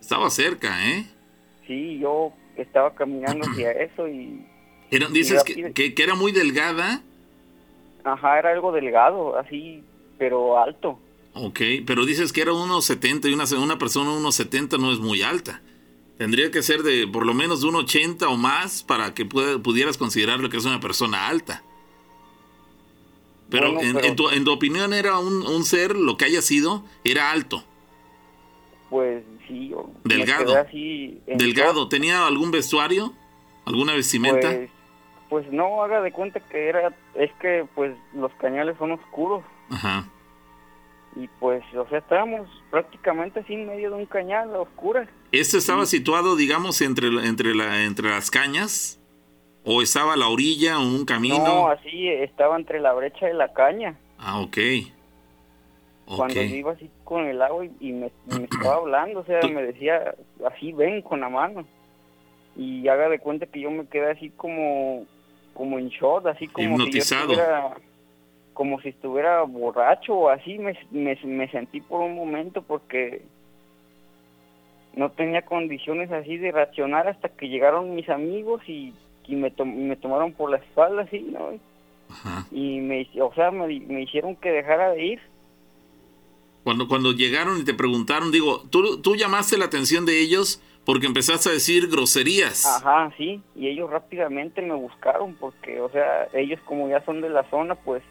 [0.00, 1.06] Estaba cerca, ¿eh?
[1.66, 4.46] Sí, yo estaba caminando hacia eso y...
[4.90, 7.02] Era, dices que, que, que era muy delgada.
[8.04, 9.82] Ajá, era algo delgado, así,
[10.18, 10.98] pero alto.
[11.34, 14.98] Ok, pero dices que era unos 70 y una, una persona unos 70 no es
[14.98, 15.62] muy alta.
[16.18, 19.58] Tendría que ser de por lo menos de un 80 o más para que pueda-
[19.58, 21.62] pudieras considerarlo que es una persona alta.
[23.48, 26.24] Pero, Bueno, en, pero- en tu, en tu opinión era un, un ser, lo que
[26.24, 27.64] haya sido, era alto,
[28.88, 29.72] Pues sí,
[30.04, 30.56] Delgado.
[30.56, 31.82] así delgado.
[31.82, 31.90] shock.
[31.90, 33.12] ¿Tenía algún vestuario?
[33.64, 34.48] ¿Alguna vestimenta?
[34.50, 34.70] Pues,
[35.30, 40.04] pues no, haga de cuenta que era, es que pues los cañales son oscuros Ajá.
[41.16, 45.08] y pues, o sea, estábamos prácticamente así en medio de un cañal a oscuras.
[45.32, 49.00] ¿Este estaba situado, digamos, entre, entre, la, entre las cañas?
[49.64, 51.38] ¿O estaba a la orilla o un camino?
[51.44, 53.94] No, así estaba entre la brecha de la caña.
[54.18, 54.58] Ah, ok.
[56.06, 56.50] Cuando yo Ok.
[56.50, 60.14] iba así con el agua y, y me, me estaba hablando, o sea, me decía
[60.52, 61.64] así, ven con la mano.
[62.56, 65.04] Y haga de cuenta que yo me quedé así como,
[65.54, 67.22] como en shock, así como si yo Hipnotizado.
[67.32, 67.76] estuviera,
[68.54, 73.22] como si estuviera borracho o así, me, me, me sentí por un momento porque
[74.94, 78.92] no tenía condiciones así de reaccionar hasta que llegaron mis amigos y,
[79.26, 81.50] y me, to- me tomaron por la espalda así, ¿no?
[82.10, 82.46] Ajá.
[82.50, 85.20] Y me, o sea, me, me hicieron que dejara de ir.
[86.64, 91.06] Cuando, cuando llegaron y te preguntaron, digo, tú, tú llamaste la atención de ellos porque
[91.06, 92.66] empezaste a decir groserías.
[92.66, 97.28] Ajá, sí, y ellos rápidamente me buscaron porque, o sea, ellos como ya son de
[97.28, 98.02] la zona, pues,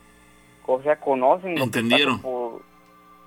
[0.65, 2.17] o sea, conocen lo Entendieron.
[2.17, 2.61] que pasa por,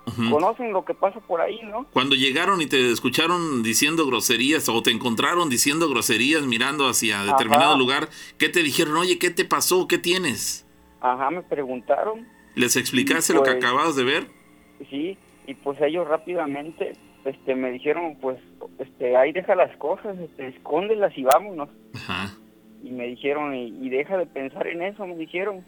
[0.05, 0.29] Ujú.
[0.31, 1.85] conocen lo que pasa por ahí, ¿no?
[1.91, 7.71] Cuando llegaron y te escucharon diciendo groserías o te encontraron diciendo groserías mirando hacia determinado
[7.71, 7.77] Ajá.
[7.79, 8.97] lugar, ¿qué te dijeron?
[8.97, 9.87] Oye, ¿qué te pasó?
[9.87, 10.65] ¿Qué tienes?
[11.01, 14.27] Ajá, me preguntaron, ¿Les explicaste lo que Pues- acabas de ver?
[14.89, 15.17] sí,
[15.47, 16.93] y pues ellos rápidamente,
[17.25, 18.37] este, me dijeron, pues,
[18.79, 21.69] este, ahí deja las cosas, este, escóndelas y vámonos.
[21.95, 22.35] Ajá.
[22.83, 25.63] Y me dijeron, y, y deja de pensar en eso, me dijeron,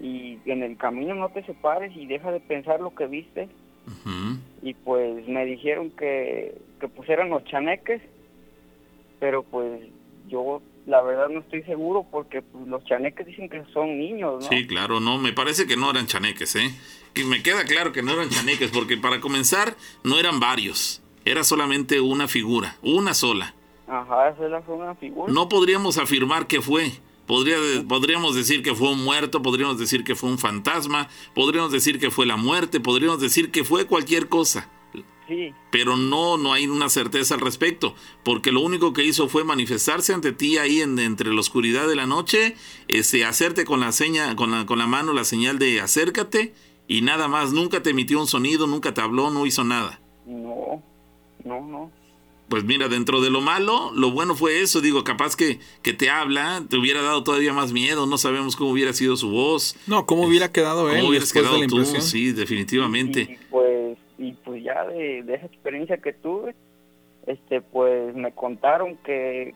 [0.00, 3.48] y en el camino no te separes y deja de pensar lo que viste.
[4.62, 8.00] y pues me dijeron que, que pues eran los chaneques,
[9.18, 9.80] pero pues
[10.28, 14.48] yo la verdad no estoy seguro porque pues, los chaneques dicen que son niños, ¿no?
[14.48, 16.70] Sí, claro, no, me parece que no eran chaneques, ¿eh?
[17.12, 21.42] Que me queda claro que no eran chaneques, porque para comenzar, no eran varios, era
[21.44, 23.54] solamente una figura, una sola.
[23.88, 25.32] Ajá, esa es la una figura.
[25.32, 26.92] No podríamos afirmar que fue.
[27.26, 27.56] Podría,
[27.88, 32.10] podríamos decir que fue un muerto, podríamos decir que fue un fantasma, podríamos decir que
[32.10, 34.70] fue la muerte, podríamos decir que fue cualquier cosa.
[35.28, 37.94] Sí, Pero no, no hay una certeza al respecto,
[38.24, 41.96] porque lo único que hizo fue manifestarse ante ti ahí en, entre la oscuridad de
[41.96, 42.54] la noche,
[42.86, 46.54] este, hacerte con la seña, con la, con la mano la señal de acércate
[46.86, 47.52] y nada más.
[47.52, 50.00] Nunca te emitió un sonido, nunca te habló, no hizo nada.
[50.26, 50.82] no,
[51.44, 51.90] no, no.
[52.48, 54.80] Pues mira, dentro de lo malo, lo bueno fue eso.
[54.80, 58.06] Digo, capaz que, que te habla, te hubiera dado todavía más miedo.
[58.06, 59.74] No sabemos cómo hubiera sido su voz.
[59.88, 61.78] No, ¿cómo hubiera quedado él ¿Cómo hubieras de quedado la tú?
[61.78, 62.02] impresión?
[62.02, 63.22] Sí, definitivamente.
[63.22, 63.66] Y pues,
[64.18, 66.54] y pues ya de, de esa experiencia que tuve,
[67.26, 69.54] este pues me contaron que,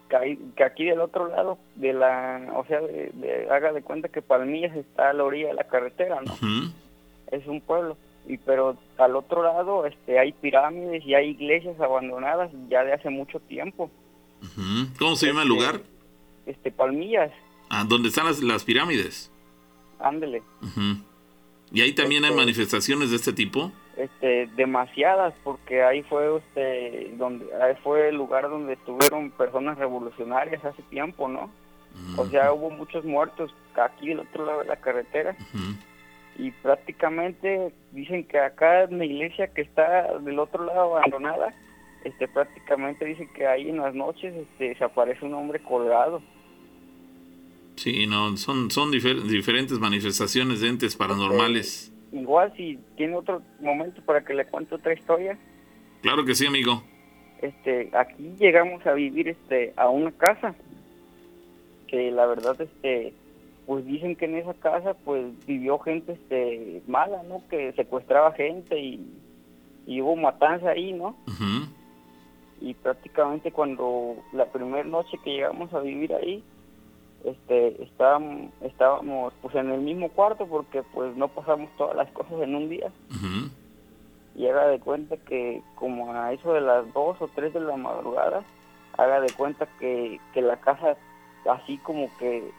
[0.65, 4.77] aquí del otro lado de la, o sea, de, de- haga de cuenta que Palmillas
[4.77, 6.35] está a la orilla de la carretera, ¿no?
[7.31, 7.97] Es un pueblo
[8.27, 13.09] y pero al otro lado este hay pirámides y hay iglesias abandonadas ya de hace
[13.09, 13.91] mucho tiempo.
[14.99, 15.81] ¿Cómo se llama el Este, lugar?
[16.47, 17.31] este palmillas
[17.69, 19.31] Ah, donde están las, las pirámides.
[20.01, 21.03] ándele Ujú.
[21.73, 23.70] ¿Y ahí también hay Este- manifestaciones de este tipo?
[23.97, 30.65] Este demasiadas porque ahí fue este donde ahí fue el lugar donde estuvieron personas revolucionarias
[30.65, 31.51] hace tiempo no
[32.17, 35.35] o sea hubo muchos muertos aquí del otro lado de la carretera.
[36.39, 41.53] Y prácticamente dicen que acá en la iglesia que está del otro lado abandonada
[42.05, 46.23] este prácticamente dicen que ahí en las noches este se aparece un hombre colgado.
[47.77, 51.90] Sí, no, son, son difer- diferentes manifestaciones de entes paranormales.
[52.12, 55.39] Igual si tiene otro momento para que le cuente otra historia
[56.03, 56.82] Claro que sí, amigo.
[57.43, 60.55] este aquí llegamos a vivir este a una casa
[61.87, 63.12] que la verdad este
[63.66, 68.78] pues dicen que en esa casa pues vivió gente este mala no que secuestraba gente
[68.78, 69.07] y,
[69.87, 71.69] y hubo matanza ahí no Ujú.
[72.61, 76.43] y prácticamente cuando la primera noche que llegamos a vivir ahí
[77.25, 82.41] este estábamos estábamos pues en el mismo cuarto porque pues no pasamos todas las cosas
[82.43, 82.91] en un día.
[84.37, 87.77] Y haga de cuenta que como a eso de las 2 o 3 de la
[87.77, 88.43] madrugada
[88.97, 90.97] haga de cuenta que, que la casa
[91.51, 92.51] así como que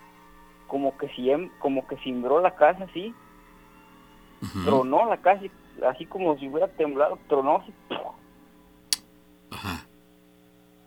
[0.67, 3.13] como que siem- como que cimbró la casa así.
[4.65, 5.43] Tronó la casa
[5.87, 7.73] así como si hubiera temblado tronó así,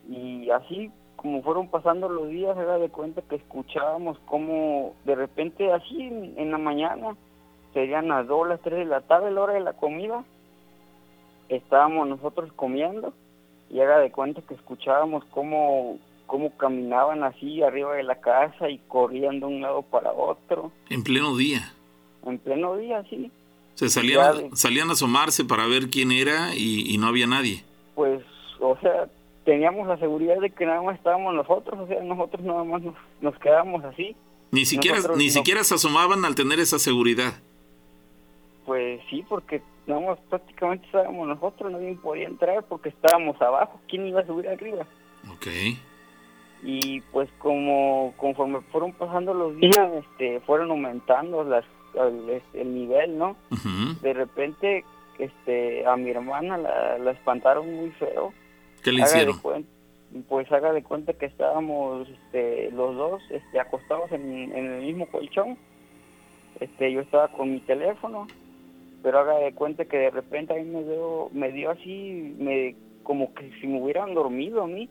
[0.08, 0.90] y así
[1.24, 6.34] como fueron pasando los días haga de cuenta que escuchábamos como de repente así en,
[6.36, 7.16] en la mañana
[7.72, 10.22] serían las 2 las 3 de la tarde la hora de la comida
[11.48, 13.14] estábamos nosotros comiendo
[13.70, 18.78] y haga de cuenta que escuchábamos cómo cómo caminaban así arriba de la casa y
[18.88, 21.72] corrían de un lado para otro En pleno día.
[22.26, 23.30] en pleno día así
[23.76, 27.64] Se salían, de- salían a asomarse para ver quién era y, y no había nadie.
[27.94, 28.22] pues,
[28.60, 29.06] o sea,
[29.44, 32.94] teníamos la seguridad de que nada más estábamos nosotros, o sea, nosotros nada más nos,
[33.20, 34.16] nos quedábamos así.
[34.50, 35.32] Ni siquiera, Nosotros ni no.
[35.32, 37.32] siquiera se asomaban al tener esa seguridad.
[38.66, 44.06] Pues sí, porque nada más prácticamente estábamos nosotros, nadie podía entrar porque estábamos abajo, ¿quién
[44.06, 44.86] iba a subir arriba?
[45.32, 45.46] Ok.
[46.62, 51.64] Y pues como conforme fueron pasando los días, este, fueron aumentando las,
[51.94, 53.36] el, este, el nivel, ¿no?
[54.00, 54.84] De repente,
[55.18, 58.32] este, a mi hermana la, la espantaron muy feo.
[58.84, 59.38] ¿Qué le Haga de hicieron?
[59.42, 59.64] cuen-
[60.28, 65.06] pues haga de cuenta que estábamos este, los dos este, acostados en, en el mismo
[65.06, 65.58] colchón.
[66.60, 68.28] Este, yo estaba con mi teléfono,
[69.02, 73.34] pero haga de cuenta que de repente ahí me dio, me dio así, me, como
[73.34, 74.88] que si me hubieran dormido a mí.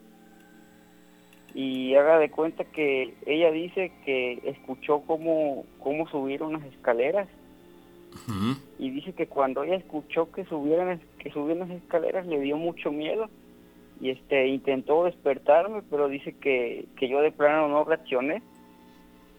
[1.54, 7.28] Y haga de cuenta que ella dice que escuchó cómo, cómo subieron las escaleras
[8.78, 12.92] y dice que cuando ella escuchó que subieran que subían las escaleras le dio mucho
[12.92, 13.28] miedo
[14.04, 18.42] y este intentó despertarme pero dice que, que yo de plano no reaccioné.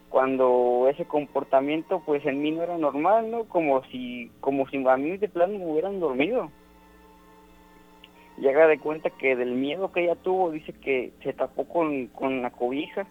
[0.10, 4.98] Cuando ese comportamiento pues en mí no era normal no como si como si a
[4.98, 6.50] mí de plano me hubieran dormido.
[8.40, 12.42] Y de cuenta que del miedo que ella tuvo dice que se tapó con, con
[12.42, 13.06] la cobija.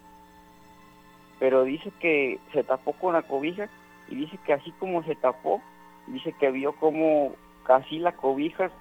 [1.39, 3.69] Pero dice que se tapó con la cobija
[4.09, 5.63] y dice que así como se tapó,
[6.09, 7.33] dice que vio como
[7.65, 8.73] casi la cobija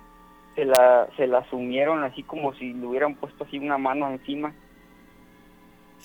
[0.56, 4.54] se la, se la sumieron así como si le hubieran puesto así una mano encima.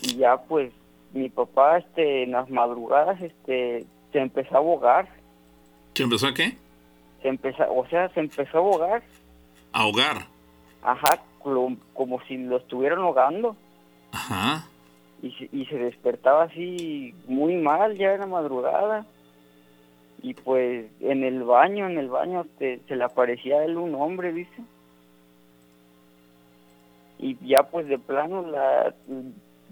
[0.02, 0.72] Y ya pues
[1.12, 5.08] mi papá este en las madrugadas este se empezó a ahogar,
[5.94, 6.56] ¿Se empezó a qué?
[7.22, 9.02] se empezó, o sea, se empezó a ahogar,
[9.72, 10.26] A ahogar.
[10.82, 13.56] ajá, como, como si lo estuvieran ahogando.
[14.12, 14.66] Ajá.
[15.22, 19.04] y se, y se despertaba así muy mal ya en la madrugada
[20.22, 24.32] y pues en el baño en el baño se le aparecía a él un hombre
[24.32, 24.62] dice.
[27.18, 28.94] Y ya pues de plano la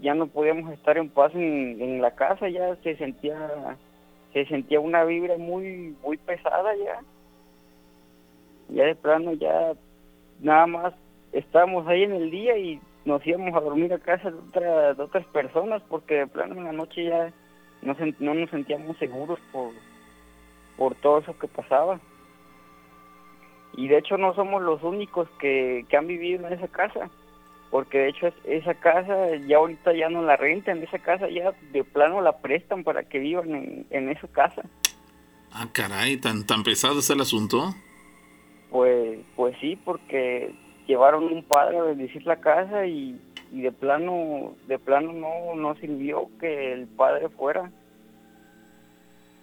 [0.01, 3.77] ya no podíamos estar en paz en, en la casa ya se sentía
[4.33, 6.99] se sentía una vibra muy muy pesada ya.
[8.69, 9.73] Ya de plano ya
[10.41, 10.93] nada más
[11.31, 15.03] estábamos ahí en el día y nos íbamos a dormir a casa de, otra- de
[15.03, 17.31] otras personas porque de plano en la noche ya
[17.81, 19.71] no, no nos sentíamos seguros por,
[20.77, 21.99] por todo eso que pasaba.
[23.75, 27.09] Y de hecho no somos los únicos que, que han vivido en esa casa,
[27.69, 31.51] porque de hecho es- esa casa ya ahorita ya no la rentan, esa casa ya
[31.71, 34.63] de plano la prestan para que vivan en, en esa casa.
[35.51, 37.73] Ah, caray, tan, tan pesado está el asunto.
[38.71, 40.53] Pues, pues sí, porque
[40.87, 43.19] llevaron un padre a bendecir la casa y,
[43.51, 47.71] y de plano, de plano no, no sirvió que el padre fuera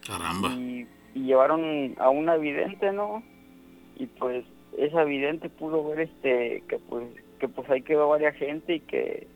[0.06, 0.48] Caramba.
[0.50, 3.22] y, y llevaron a una vidente, ¿no?
[3.96, 4.44] Y pues
[4.76, 7.06] esa vidente pudo ver este que pues
[7.38, 9.26] que pues ahí quedó varias gente y que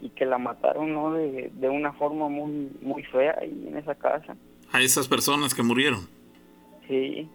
[0.00, 1.14] y que la mataron, ¿no?
[1.14, 4.36] De, de una forma muy muy fea ahí en esa casa.
[4.72, 6.08] A esas personas que murieron.
[6.88, 7.28] Sí.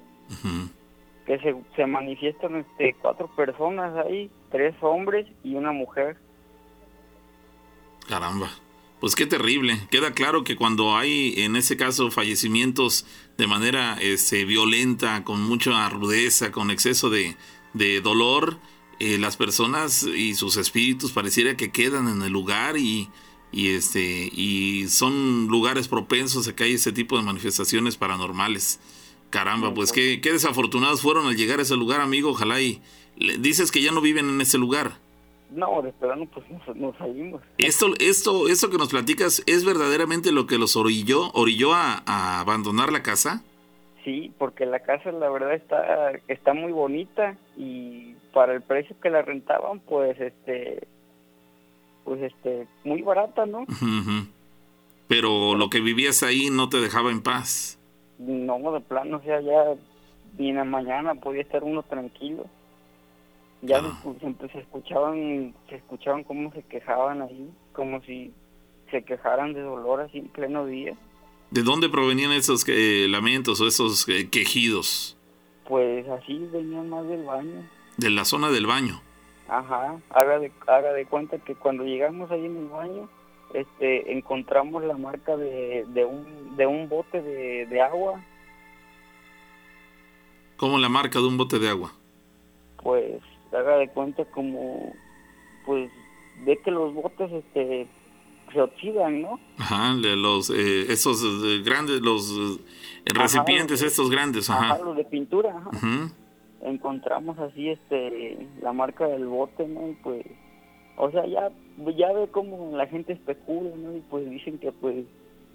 [1.25, 6.17] Que se, se manifiestan este, cuatro personas ahí, tres hombres y una mujer.
[8.07, 8.49] Caramba.
[8.99, 9.73] Pues qué terrible.
[9.91, 13.05] Queda claro que cuando hay, en ese caso, fallecimientos
[13.38, 17.35] de manera este, violenta, con mucha rudeza, con exceso de,
[17.73, 18.59] de dolor,
[18.99, 23.09] eh, las personas y sus espíritus pareciera que quedan en el lugar y,
[23.51, 28.80] y, este, y son lugares propensos a que hay ese tipo de manifestaciones paranormales.
[29.30, 32.31] Caramba, pues qué, qué desafortunados fueron al llegar a ese lugar, amigo.
[32.31, 32.81] Ojalá y
[33.18, 34.99] le- dices que ya no viven en ese lugar.
[35.51, 37.41] No, de plano pues nos, nos salimos.
[37.57, 42.39] Esto, esto, esto que nos platicas es verdaderamente lo que los orilló, orilló a, a
[42.41, 43.43] abandonar la casa.
[44.03, 49.09] Sí, porque la casa la verdad está está muy bonita y para el precio que
[49.09, 50.87] la rentaban pues este
[52.05, 53.65] pues este muy barata, ¿no?
[55.09, 57.77] Pero lo que vivías ahí no te dejaba en paz.
[58.17, 59.75] No, de plano, o sea, ya
[60.37, 62.45] ni en la mañana podía estar uno tranquilo.
[63.61, 64.03] Ya Ah.
[64.51, 68.31] se- escuchaban, se escuchaban cómo se quejaban ahí, como si
[68.91, 70.95] se quejaran de dolor así en pleno día.
[71.49, 75.17] ¿De dónde provenían esos eh, lamentos o esos eh, quejidos?
[75.67, 77.63] Pues así venían más del baño.
[77.97, 79.01] De la zona del baño.
[79.49, 83.09] Ajá, haga de, haga de cuenta que cuando llegamos ahí en el baño,
[83.53, 88.21] este, encontramos la marca de, de, un, de un bote de, de agua,
[90.57, 91.93] Como la marca de un bote de agua.
[92.84, 93.21] pues
[93.53, 94.93] haga de cuenta como,
[95.65, 95.89] pues,
[96.45, 97.87] ve que los botes, este,
[98.53, 99.39] se oxidan, ¿no?
[99.57, 102.61] Ajá, de los, eh, esos eh, grandes, los eh,
[103.11, 104.49] Ajá, recipientes los- estos grandes.
[104.49, 104.83] Ajá, Ajá.
[104.83, 106.09] los de pintura, ajá.
[106.61, 110.25] Encontramos así este la marca del bote no y pues
[110.97, 111.51] o sea ya
[111.95, 115.05] ya ve cómo la gente especula no y pues dicen que pues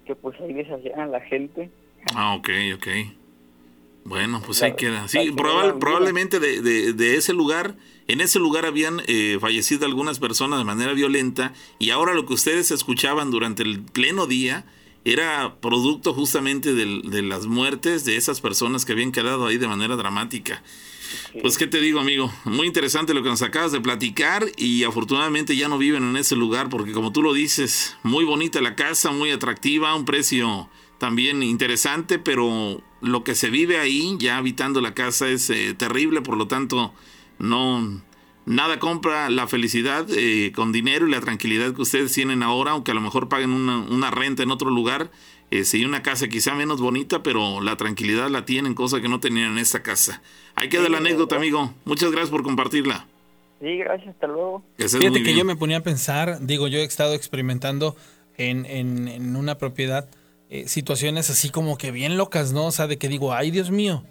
[0.05, 1.69] que pues ahí deshacían a la gente
[2.15, 2.87] Ah, ok, ok.
[4.05, 5.07] Bueno, pues La- ahí queda.
[5.07, 7.75] Sí, probable- probablemente de, de- de ese lugar,
[8.07, 12.33] en ese lugar habían eh, fallecido algunas personas de manera violenta y ahora lo que
[12.33, 14.65] ustedes escuchaban durante el pleno día
[15.05, 19.95] era producto justamente de las muertes de esas personas que habían quedado ahí de manera
[19.97, 20.63] dramática.
[21.41, 25.55] Pues qué te digo, amigo, muy interesante lo que nos acabas de platicar y afortunadamente
[25.57, 29.11] ya no viven en ese lugar porque como tú lo dices, muy bonita la casa,
[29.11, 30.69] muy atractiva, un precio
[31.03, 36.21] también interesante, pero lo que se vive ahí ya habitando la casa es eh, terrible,
[36.21, 36.93] por lo tanto
[37.39, 38.01] no
[38.45, 42.91] nada compra la felicidad eh, con dinero y la tranquilidad que ustedes tienen ahora, aunque
[42.91, 45.11] a lo mejor paguen una, una renta en otro lugar,
[45.51, 49.19] eh, sí, una casa quizá menos bonita, pero la tranquilidad la tienen, cosa que no
[49.19, 50.21] tenían en esta casa.
[50.55, 51.73] Ahí queda Sí, la anécdota, amigo.
[51.83, 53.07] Muchas gracias por compartirla.
[53.59, 55.37] sí gracias hasta luego Que Fíjate que bien.
[55.39, 57.97] yo me ponía a pensar, digo, yo he estado experimentando
[58.37, 60.07] en, en, en una propiedad
[60.53, 62.67] eh, situaciones así como que bien locas, ¿no?
[62.67, 64.03] O sea, de que digo, ay Dios mío,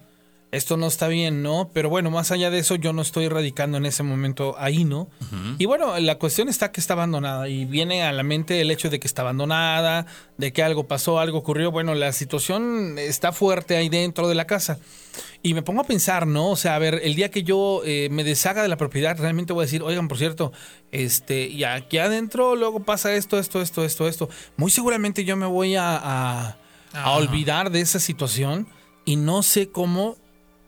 [0.53, 1.70] esto no está bien, ¿no?
[1.73, 5.09] Pero bueno, más allá de eso, yo no estoy radicando en ese momento ahí, ¿no?
[5.59, 8.91] Y bueno, la cuestión está que está abandonada y viene a la mente el hecho
[8.91, 10.07] de que está abandonada,
[10.37, 11.70] de que algo pasó, algo ocurrió.
[11.70, 14.79] Bueno, la situación está fuerte ahí dentro de la casa.
[15.43, 16.51] Y me pongo a pensar, ¿no?
[16.51, 19.53] O sea, a ver, el día que yo eh, me deshaga de la propiedad, realmente
[19.53, 20.53] voy a decir, oigan, por cierto,
[20.91, 24.29] este, y aquí adentro luego pasa esto, esto, esto, esto, esto.
[24.57, 26.57] Muy seguramente yo me voy a, a-
[26.95, 28.69] a olvidar de esa situación
[29.07, 30.16] y no sé cómo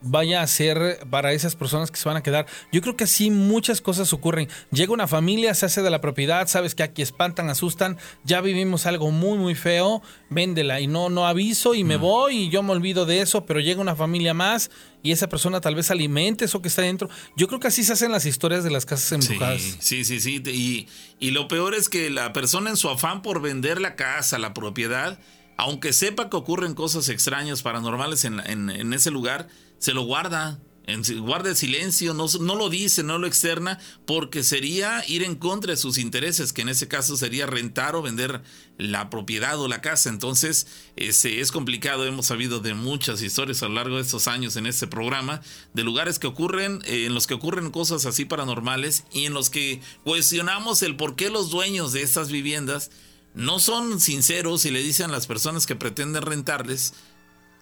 [0.04, 2.46] vaya a ser para esas personas que se van a quedar.
[2.72, 4.48] Yo creo que así muchas cosas ocurren.
[4.70, 8.86] Llega una familia, se hace de la propiedad, sabes que aquí espantan, asustan, ya vivimos
[8.86, 12.72] algo muy muy feo, véndela y no no aviso y me voy y yo me
[12.72, 14.70] olvido de eso, pero llega una familia más
[15.02, 17.08] y esa persona tal vez alimente eso que está dentro.
[17.36, 19.60] Yo creo que así se hacen las historias de las casas embrujadas.
[19.80, 20.42] Sí, sí, sí.
[20.46, 24.38] Y, y lo peor es que la persona en su afán por vender la casa,
[24.38, 25.18] la propiedad,
[25.56, 29.46] aunque sepa que ocurren cosas extrañas, paranormales en, en- en ese lugar,
[29.84, 30.58] se lo guarda.
[30.86, 35.34] En, guarda el silencio, no, no lo dice, no lo externa, porque sería ir en
[35.34, 38.42] contra de sus intereses, que en ese caso sería rentar o vender
[38.78, 40.08] la propiedad o la casa.
[40.08, 40.66] Entonces,
[40.96, 42.06] ese es complicado.
[42.06, 45.42] Hemos sabido de muchas historias a lo largo de estos años en este programa,
[45.74, 49.50] de lugares que ocurren, eh, en los que ocurren cosas así paranormales y en los
[49.50, 52.90] que cuestionamos el por qué los dueños de estas viviendas
[53.34, 56.94] no son sinceros y le dicen a las personas que pretenden rentarles,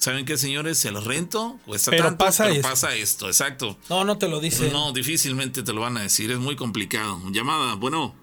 [0.02, 0.78] ¿saben qué, señores?
[0.78, 2.68] Se los rento, cuesta Pero tanto, pasa pero esto".
[2.68, 3.76] pasa esto, exacto.
[3.88, 4.70] No, no te lo dice.
[4.72, 7.20] No, difícilmente te lo van a decir, es muy complicado.
[7.30, 8.14] Llamada, bueno,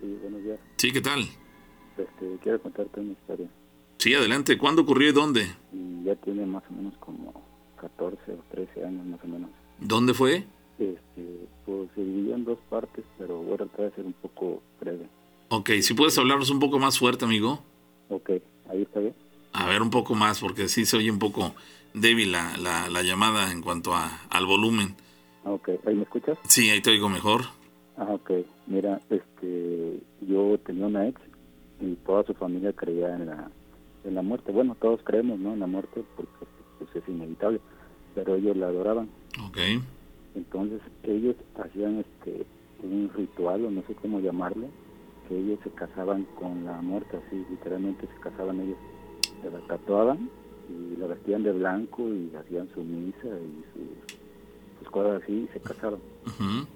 [0.00, 0.58] Sí, buenos días.
[0.76, 1.20] sí, ¿qué tal?
[1.96, 3.48] Este, quiero contarte una historia.
[3.98, 5.46] Sí, adelante, ¿cuándo ocurrió y dónde?
[5.72, 7.32] Y ya tiene más o menos como
[7.80, 9.50] 14 o 13 años más o menos.
[9.78, 10.44] ¿Dónde fue?
[10.78, 14.60] Este, pues se dividió en dos partes, pero voy a tratar de ser un poco
[14.80, 15.06] breve.
[15.50, 17.62] Ok, si puedes hablarnos un poco más fuerte, amigo.
[18.08, 18.30] Ok,
[18.70, 19.14] ahí está bien.
[19.52, 21.54] A ver, un poco más, porque sí se oye un poco
[21.94, 24.94] débil la, la, la llamada en cuanto a, al volumen.
[25.44, 26.38] Ok, ¿ahí me escuchas?
[26.44, 27.42] Sí, ahí te oigo mejor.
[27.96, 28.30] Ah, ok.
[28.66, 31.20] Mira, este, yo tenía una ex
[31.80, 33.50] y toda su familia creía en la,
[34.04, 34.52] en la muerte.
[34.52, 35.52] Bueno, todos creemos, ¿no?
[35.52, 36.46] En la muerte porque
[36.78, 37.60] pues, es inevitable,
[38.14, 39.10] pero ellos la adoraban.
[39.46, 39.58] Ok.
[40.34, 42.46] Entonces ellos hacían este
[42.82, 44.66] un ritual o no sé cómo llamarlo,
[45.28, 48.76] que ellos se casaban con la muerte, así literalmente se casaban ellos,
[49.42, 50.30] se la tatuaban
[50.68, 53.88] y la vestían de blanco y hacían su misa y sus,
[54.78, 56.00] sus cosas así y se casaban.
[56.26, 56.66] Ujú.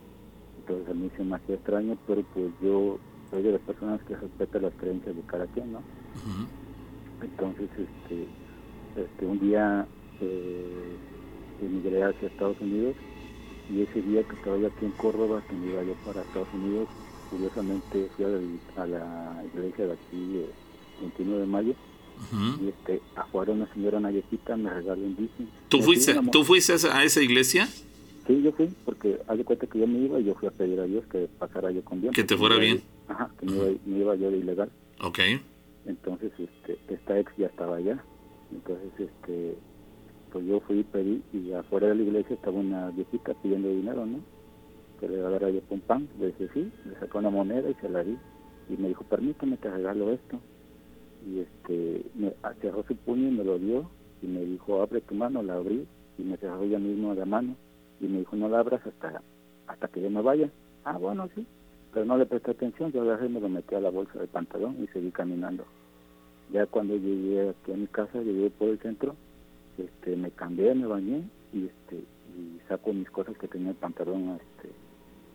[0.58, 2.98] Entonces a mí se me hacía extraño, pero pues yo
[3.30, 5.84] soy de las personas que respetan las creencias de cada quien, ¿no?
[7.20, 8.28] Entonces, este,
[8.94, 9.86] este, un día
[10.20, 10.98] eh,
[11.60, 12.96] emigré hacia Estados Unidos
[13.68, 16.48] y ese día que estaba yo aquí en Córdoba, que me iba yo para Estados
[16.52, 16.88] Unidos,
[17.30, 18.38] curiosamente fui a la,
[18.82, 20.50] a la iglesia de aquí, eh,
[21.00, 21.74] 29 de mayo,
[22.60, 25.48] y este, afuera una señora, una viejita, me regaló un bici.
[25.68, 27.66] ¿Tú fuiste, ¿tú fuiste a esa, iglesia?
[28.26, 30.50] Sí, yo fui, porque haz de cuenta que yo me iba y yo fui a
[30.50, 32.12] pedir a Dios que pasara yo con bien.
[32.12, 32.82] Que te fuera bien.
[33.08, 34.70] Ajá, que me iba, me iba yo de ilegal.
[35.00, 35.18] Ok.
[35.86, 38.02] Entonces, este, esta ex ya estaba allá.
[38.52, 39.56] Entonces, este,
[40.32, 44.04] pues yo fui y pedí, y afuera de la iglesia estaba una viejita pidiendo dinero,
[44.04, 44.20] ¿no?
[45.00, 46.08] Que le daba yo con pan.
[46.18, 48.16] Le dije, sí, le sacó una moneda y se la di.
[48.68, 50.40] Y me dijo, permítame, te regalo esto.
[51.26, 53.90] Y este, me cerró su puño y me lo dio.
[54.22, 55.86] Y me dijo, abre tu mano, la abrí.
[56.18, 57.56] Y me cerró ella mismo la mano.
[58.00, 59.22] Y me dijo, no la abras hasta,
[59.66, 60.50] hasta que yo me vaya.
[60.84, 61.46] Ah, bueno, sí.
[61.92, 64.28] Pero no le presté atención, yo agarré y me lo metí a la bolsa del
[64.28, 65.64] pantalón y seguí caminando.
[66.52, 69.16] Ya cuando llegué aquí a mi casa, llegué por el centro,
[69.78, 72.04] este, me cambié, me bañé y este
[72.36, 74.70] y saco mis cosas que tenía el pantalón este,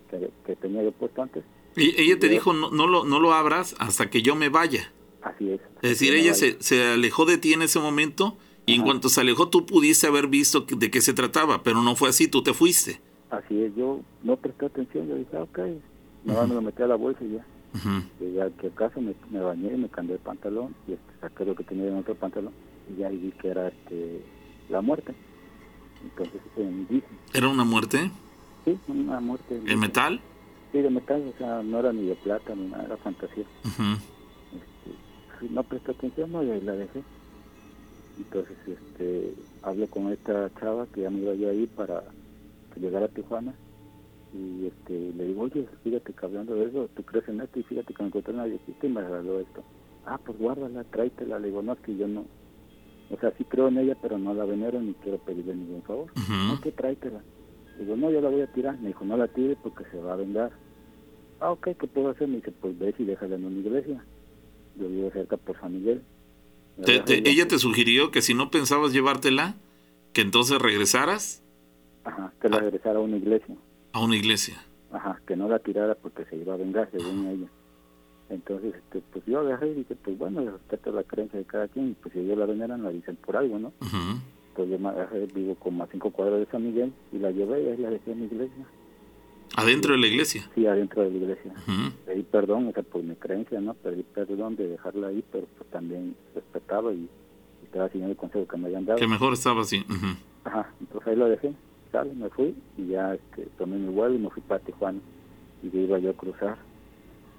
[0.10, 1.44] que, que tenía yo puesto antes.
[1.76, 4.92] Y ella te dijo, no, no, lo, no lo abras hasta que yo me vaya.
[5.22, 5.62] Así es.
[5.82, 9.22] Es decir, ella se, se alejó de ti en ese momento y en cuanto se
[9.22, 12.42] alejó tú pudiste haber visto que- de qué se trataba, pero no fue así, tú
[12.44, 13.00] te fuiste.
[13.30, 15.60] Así es, yo no presté atención, yo dije, ah, ok,
[16.26, 17.46] nada me lo metí a la bolsa y ya.
[17.74, 18.04] Ujú.
[18.20, 21.56] Llegué aquí a casa, me, me bañé, me cambié el pantalón y este, saqué lo
[21.56, 22.54] que tenía en otro pantalón
[22.94, 24.22] y ya ahí vi que era este,
[24.70, 25.14] la muerte.
[26.04, 28.12] Entonces, en bici, ¿Era una muerte?
[28.66, 29.62] sí, una muerte.
[29.66, 30.20] ¿En metal?
[30.72, 33.44] Sí, de metal, o sea, no era ni de plata ni nada, era fantasía.
[33.66, 33.98] Ujú.
[35.50, 37.04] No presté atención, no, y ahí la dejé.
[38.18, 42.04] Entonces, este, hablé con esta chava que ya me iba yo ahí para
[42.74, 43.56] que llegara a Tijuana.
[44.34, 47.64] Y este, le digo, oye, fíjate que hablando de eso, tú crees en esto y
[47.64, 49.64] fíjate que me encontré una viejita y me regaló esto.
[50.06, 51.40] Ah, pues guárdala, tráetela.
[51.40, 52.26] Le digo, no, es que yo no.
[53.10, 56.10] O sea, sí creo en ella, pero no la venero ni quiero pedirle ningún favor.
[56.16, 56.34] Ujú.
[56.48, 57.24] No, que tráetela.
[57.78, 58.80] Le digo, no, yo la voy a tirar.
[58.80, 60.54] Me dijo, no la tire porque se va a vengar.
[61.40, 62.28] Ah, ok, ¿qué puedo hacer?
[62.28, 64.06] Me dice, pues ve y déjala en una iglesia.
[64.82, 66.02] Yo vivo cerca por San Miguel.
[66.84, 69.56] Te- ella te sugirió que si no pensabas llevártela,
[70.14, 71.44] que entonces regresaras
[72.04, 73.56] Ajá, que la regresara a una iglesia.
[73.94, 74.56] a una iglesia.
[74.92, 77.48] Ajá, que no la tirara porque se iba a vengar, según ella.
[78.30, 81.90] Entonces, este, pues yo agarré y dije, pues bueno, respeto la creencia de cada quien,
[81.90, 83.68] y pues si ellos la veneran, la dicen por algo, ¿no?
[83.82, 84.20] Ujú.
[84.50, 87.62] Entonces yo me agarré, vivo como a cinco cuadras de San Miguel, y la llevé
[87.64, 88.66] y ahí la dejé en mi iglesia.
[89.56, 90.50] Adentro de la iglesia.
[90.56, 91.54] Sí, adentro de la iglesia.
[92.06, 93.74] Pedí perdón, o sea, por mi creencia, ¿no?
[93.74, 97.10] Pedí perdón de dejarla ahí, pero pues también respetaba y,
[97.62, 99.00] y estaba siguiendo el consejo que me habían dado.
[99.00, 99.86] Que mejor estaba así.
[100.44, 101.54] Ajá, entonces ahí lo dejé,
[101.92, 105.00] sale, me fui y ya este, tomé mi vuelo y me fui para Tijuana
[105.62, 106.58] y ya iba yo a cruzar.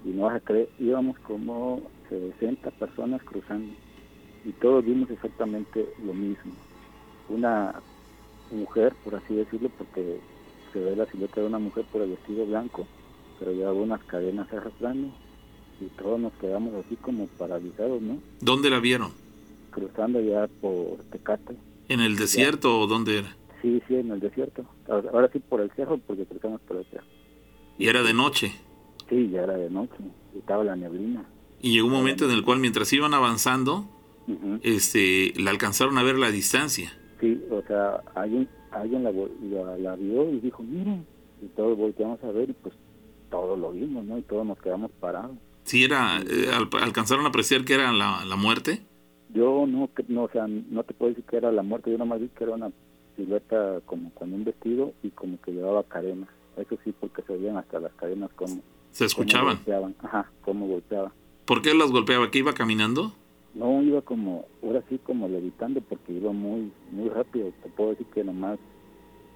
[0.05, 3.73] Y no vas a creer, íbamos como 60 personas cruzando
[4.45, 6.53] y todos vimos exactamente lo mismo.
[7.29, 7.75] Una
[8.51, 10.19] mujer, por así decirlo, porque
[10.73, 12.87] se ve la silueta de una mujer por el vestido blanco,
[13.39, 15.09] pero llevaba unas cadenas arrastrando
[15.79, 18.19] y todos nos quedamos así como paralizados, ¿no?
[18.41, 19.11] ¿Dónde la vieron?
[19.71, 21.55] Cruzando ya por Tecate.
[21.89, 23.35] ¿En el desierto o dónde era?
[23.61, 24.65] Sí, sí, en el desierto.
[24.89, 27.05] Ahora ahora sí por el cerro, porque cruzamos por el cerro.
[27.77, 28.53] Y era de noche.
[29.09, 29.95] Sí, ya era de noche,
[30.35, 31.25] y estaba la neblina.
[31.61, 33.85] Y llegó un momento en el cual mientras iban avanzando,
[34.27, 34.59] Ujú.
[34.63, 36.93] este, la alcanzaron a ver la distancia.
[37.19, 38.47] Sí, o sea, alguien,
[38.81, 41.05] alguien la, la, la vio y dijo, miren,
[41.41, 42.73] y todos volteamos a ver y pues
[43.29, 44.17] todos lo vimos, ¿no?
[44.17, 45.35] Y todos nos quedamos parados.
[45.63, 48.81] Sí, era, eh, al- alcanzaron a apreciar que era la, la muerte.
[49.33, 52.19] Yo no, no, o sea, no te puedo decir que era la muerte, yo nomás
[52.21, 52.71] vi que era una
[53.15, 56.29] silueta como con un vestido y como que llevaba cadenas.
[56.57, 58.61] Eso sí, porque se veían hasta las cadenas como...
[58.91, 59.57] Se escuchaban.
[59.57, 59.95] Cómo golpeaban.
[60.03, 61.11] Ajá, cómo golpeaba.
[61.45, 62.29] ¿Por qué las golpeaba?
[62.29, 63.13] ¿Que iba caminando?
[63.53, 67.51] No, iba como, ahora sí como levitando porque iba muy muy rápido.
[67.61, 68.57] Te puedo decir que nomás,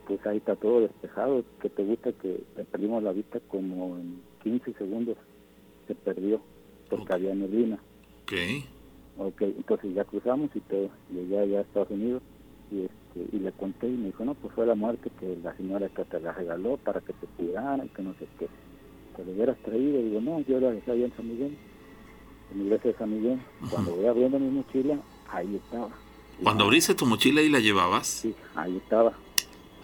[0.07, 1.43] pues ahí está todo despejado.
[1.61, 5.17] Que te gusta que perdimos la vista como en 15 segundos.
[5.87, 6.41] Se perdió
[6.89, 7.79] porque había neblina.
[8.23, 8.33] Ok.
[9.19, 10.89] Ok, entonces ya cruzamos y todo.
[11.09, 12.21] Llegué allá a Estados Unidos
[12.71, 15.55] y, este, y le conté y me dijo, no, pues fue la muerte que la
[15.57, 18.47] señora que te la regaló para que te cuidara y que no sé qué.
[19.15, 19.99] Te lo hubieras traído.
[19.99, 21.57] Y digo, no, yo la dejé allá en San Miguel,
[22.51, 23.39] en la iglesia de San Miguel.
[23.69, 24.97] Cuando voy abriendo mi mochila,
[25.29, 25.89] ahí estaba.
[26.43, 28.07] Cuando abriste tu mochila y la llevabas.
[28.07, 29.13] Sí, ahí estaba.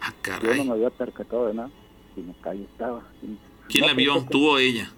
[0.00, 0.64] Ah, Yo no caray.
[0.66, 1.70] me había percatado de nada,
[2.14, 3.02] sino que ahí estaba.
[3.68, 4.24] ¿Quién no la vio?
[4.30, 4.90] ¿Tú o ella?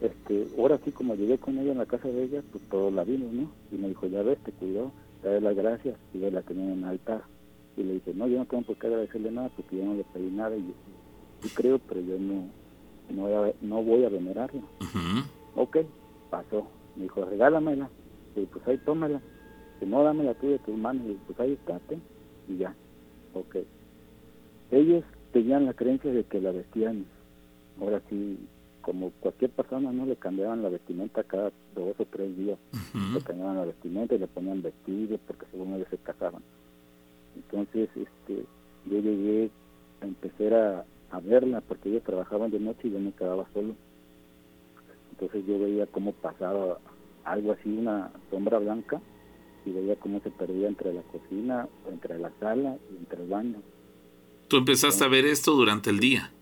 [0.00, 3.04] este, ahora sí como llegué con ella en la casa de ella, pues todos la
[3.04, 3.50] vimos, ¿no?
[3.72, 6.84] Y me dijo, ya ves, te cuidó, dale las gracias, y yo la tenía en
[6.84, 7.22] altar.
[7.76, 10.04] Y le dije, no, yo no tengo por qué agradecerle nada, porque yo no le
[10.04, 10.60] pedí nada, y
[11.42, 12.46] yo creo, pero yo no,
[13.08, 14.60] no, voy, a, no voy a venerarla.
[14.60, 15.24] Ujú.
[15.56, 15.78] Ok,
[16.28, 16.66] pasó.
[16.96, 17.88] Me dijo, regálamela.
[18.36, 19.20] Y dije, pues ahí tómala.
[19.80, 21.04] Si no, dame la tuya de tus manos.
[21.04, 22.02] Y dije, pues ahí está, ten.
[22.48, 22.74] y ya.
[23.34, 23.56] Ok.
[24.70, 27.04] Ellos tenían la creencia de que la vestían,
[27.80, 28.38] ahora sí,
[28.82, 30.06] como cualquier persona, ¿no?
[30.06, 32.58] Le cambiaban la vestimenta cada dos o tres días.
[33.12, 36.42] Le cambiaban la vestimenta y le ponían vestidos porque según ellos se casaban.
[37.36, 38.44] Entonces, este,
[38.86, 39.50] yo llegué
[40.00, 43.74] a empezar a, a verla porque ellos trabajaban de noche y yo me quedaba solo.
[45.14, 46.78] Entonces yo veía cómo pasaba
[47.24, 49.00] algo así, una sombra blanca,
[49.64, 53.62] y veía cómo se perdía entre la cocina, entre la sala y entre el baño.
[54.48, 56.32] ¿Tú empezaste a ver esto durante el día?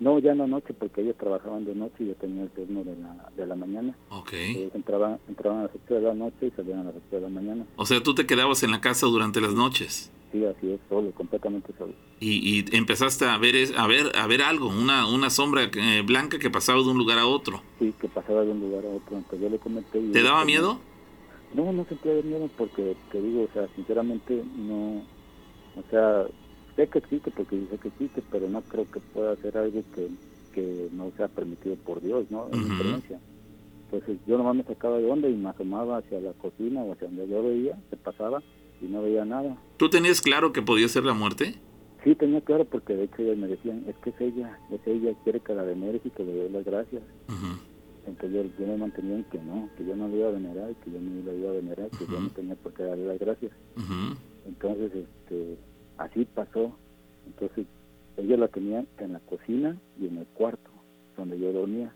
[0.00, 2.82] No, ya en la noche, porque ellos trabajaban de noche y yo tenía el turno
[2.82, 3.96] de la, de la mañana.
[4.10, 4.32] Ok.
[4.32, 7.20] Ellos entraban, entraban a las 8 de la noche y salían a las 8 de
[7.20, 7.66] la mañana.
[7.76, 11.12] O sea, tú te quedabas en la casa durante las noches Sí, así es, solo,
[11.12, 11.92] completamente solo.
[12.20, 16.38] y, y empezaste a ver a ver a ver algo, una una sombra eh, blanca
[16.38, 17.62] que pasaba de un lugar a otro.
[17.78, 19.16] Sí, que pasaba de un lugar a otro.
[19.18, 19.98] Entonces yo le comenté.
[19.98, 20.78] y ¿Te daba miedo?
[21.54, 25.04] No, no sentía miedo porque, te digo, o sea, sinceramente no,
[25.76, 26.26] o sea,
[26.76, 30.08] sé que existe porque sé que existe, pero no creo que pueda ser algo que,
[30.52, 32.48] que no sea permitido por Dios, ¿no?
[32.48, 32.74] En mi Ujú.
[32.74, 33.20] creencia.
[33.90, 37.08] Entonces yo nomás me sacaba de onda y me asomaba hacia la cocina o hacia
[37.08, 38.42] donde yo veía, se pasaba
[38.82, 39.56] y no veía nada.
[39.76, 41.54] ¿Tú tenías claro que podía ser la muerte?
[42.04, 45.14] Sí, tenía claro porque de hecho ellos me decían, es que es ella, es ella,
[45.22, 47.02] quiere que la venere y que le dé las gracias.
[48.06, 50.90] Entonces yo, me mantenía en que no, que yo no le iba a venerar, que
[50.90, 53.52] yo no le iba a venerar, que yo no tenía por qué darle las gracias.
[53.76, 54.16] Ujú.
[54.46, 55.56] Entonces, este,
[55.98, 56.76] así pasó.
[57.26, 57.66] Entonces,
[58.16, 60.70] ella la tenía en la cocina y en el cuarto,
[61.16, 61.94] donde yo dormía.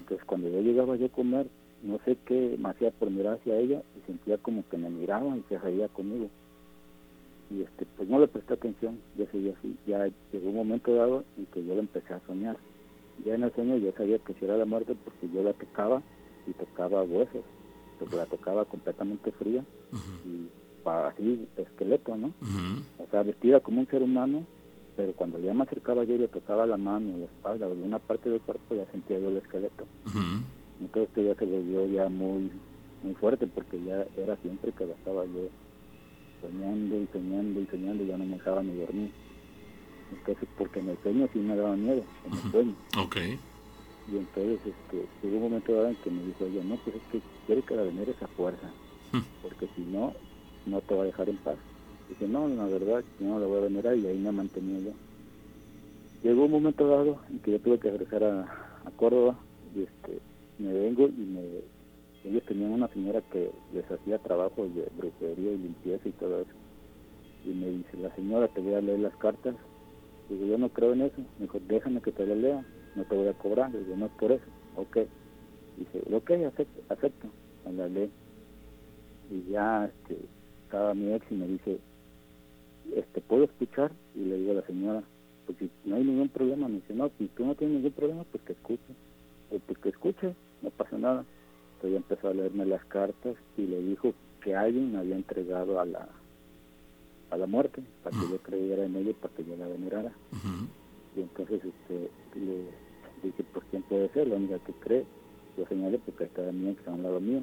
[0.00, 1.48] Entonces, cuando yo llegaba yo a comer,
[1.86, 5.36] no sé qué me hacía por mirar hacia ella y sentía como que me miraba
[5.36, 6.30] y se reía conmigo.
[7.48, 9.76] Y este, pues no le presté atención, yo seguía así.
[9.86, 12.58] Ya llegó un momento dado en que yo la empecé a soñar.
[13.24, 16.02] Ya en el sueño yo sabía que si era la muerte porque yo la tocaba
[16.44, 17.44] y tocaba huesos,
[17.98, 19.64] porque la tocaba completamente fría
[20.24, 20.48] y
[20.82, 22.34] pa- así esqueleto, ¿no?
[22.98, 24.46] O sea, vestida como un ser humano,
[24.96, 27.98] pero cuando ya me acercaba yo y le tocaba la mano, la espalda o una
[27.98, 29.86] parte del cuerpo, ya sentía yo el esqueleto.
[30.80, 32.50] Entonces esto ya se volvió ya muy
[33.02, 35.48] muy fuerte porque ya era siempre que estaba yo
[36.40, 39.10] soñando y soñando y soñando y ya no me dejaba ni dormir.
[40.12, 42.74] Entonces, porque en el sueño sí me daba miedo, en el sueño.
[42.98, 43.16] Ok.
[43.16, 47.02] Y entonces este, llegó un momento dado en que me dijo ella, no, pues es
[47.10, 48.70] que quiere que la veneres a fuerza,
[49.42, 50.12] porque si no,
[50.66, 51.56] no te va a dejar en paz.
[52.08, 54.92] Dije, no, la verdad, yo no la voy a venerar y ahí me mantenía yo.
[56.22, 58.42] Llegó un momento dado en que yo tuve que regresar a,
[58.84, 59.36] a Córdoba
[59.74, 60.20] y este,
[60.58, 61.42] me vengo y me,
[62.26, 66.50] ellos tenían una señora que les hacía trabajo de brujería y limpieza y todo eso.
[67.44, 69.54] Y me dice, la señora te voy a leer las cartas.
[70.28, 71.18] Digo, yo no creo en eso.
[71.38, 72.64] Me dijo, déjame que te las lea,
[72.96, 73.70] no te voy a cobrar.
[73.70, 74.44] Digo, no es por eso.
[74.74, 74.98] Ok.
[75.76, 77.28] Dice, ok, acepto, acepto.
[77.64, 78.10] Me la lee.
[79.30, 80.18] Y ya este,
[80.64, 81.78] estaba mi ex y me dice,
[82.92, 83.92] este, ¿puedo escuchar?
[84.16, 85.02] Y le digo a la señora,
[85.46, 86.66] pues si no hay ningún problema.
[86.66, 88.94] Me dice, no, si tú no tienes ningún problema, pues que escuche.
[89.48, 90.34] Pues, pues que escuche,
[90.66, 91.24] no pasa nada.
[91.76, 94.12] Entonces ella empezó a leerme las cartas y le dijo
[94.42, 96.08] que alguien me había entregado a la
[97.30, 100.12] a la muerte para que yo creyera en ella y para que yo la venerara.
[101.16, 102.66] Y entonces este, le
[103.22, 105.04] dije, pues quién puede ser, la única que cree.
[105.56, 107.42] Yo señalé porque estaba mi ex a un lado mío.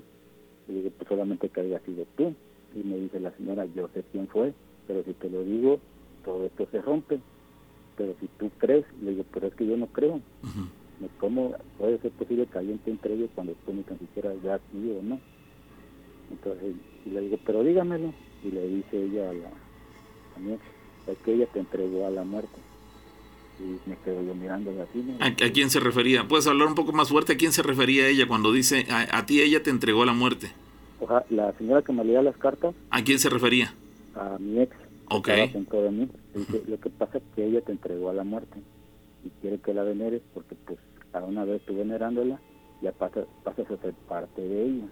[0.68, 2.34] Y dije, pues solamente que haya sido tú.
[2.76, 4.54] Y me dice la señora, yo sé quién fue,
[4.88, 5.80] pero si te lo digo,
[6.24, 7.20] todo esto se rompe.
[7.98, 10.22] Pero si tú crees, le digo, pero es que yo no creo.
[11.20, 14.92] ¿Cómo puede ser posible que alguien te entregue cuando tú ni tan siquiera ya sí
[15.00, 15.20] o no?
[16.32, 16.74] Entonces,
[17.06, 18.14] y le digo, pero dígamelo.
[18.44, 19.48] Y le dice ella a la
[20.36, 20.62] a mi ex,
[21.08, 22.60] es que ella te entregó a la muerte.
[23.60, 25.24] Y me quedo yo mirándola así, ¿no?
[25.24, 26.28] ¿A, a quién se refería?
[26.28, 27.34] ¿Puedes hablar un poco más fuerte?
[27.34, 30.52] ¿A quién se refería ella cuando dice a, a ti ella te entregó la muerte?
[31.00, 33.74] Oja- la señora que me leía las cartas, ¿A quién se refería?
[34.16, 34.76] a mi ex,
[35.10, 35.28] Ok.
[35.28, 38.60] de mí, dice, lo que pasa es que ella te entregó a la muerte
[39.24, 40.80] y quiere que la veneres porque pues
[41.14, 42.40] a una vez tú venerándola,
[42.82, 44.86] ya pasas, pasas a ser parte de ella.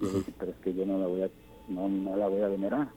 [0.00, 1.30] Yo dije, pero es que yo no la voy a,
[1.68, 2.88] no, no la voy a venerar.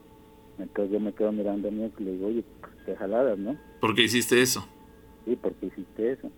[0.59, 3.38] Entonces yo me quedo mirando a mi ex y le digo, oye, pues qué jaladas,
[3.38, 3.57] ¿no?
[3.81, 4.65] ¿Por qué hiciste eso?
[5.25, 6.30] Sí, ¿por qué hiciste eso?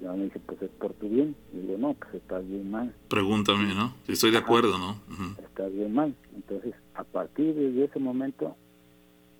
[0.00, 1.36] Y me dice, pues es por tu bien.
[1.52, 2.94] Y digo, no, pues estás bien mal.
[3.08, 3.94] Pregúntame, ¿no?
[4.06, 4.90] Si estoy de acuerdo, ¿no?
[5.12, 5.42] Ujú.
[5.42, 6.14] estás bien mal.
[6.34, 8.56] Entonces, a partir de ese momento,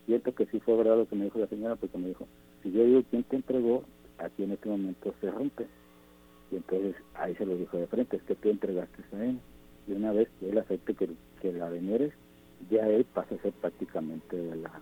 [0.07, 2.27] siento que sí fue verdad lo que me dijo la señora, porque me dijo,
[2.62, 3.85] si yo digo quién te entregó,
[4.19, 5.66] aquí en este momento se rompe.
[6.51, 9.39] Y entonces ahí se lo dijo de frente, es que tú entregaste a él.
[9.86, 11.09] Y una vez que él acepte que,
[11.40, 12.12] que la veneres,
[12.70, 14.81] ya él pasa a ser prácticamente de la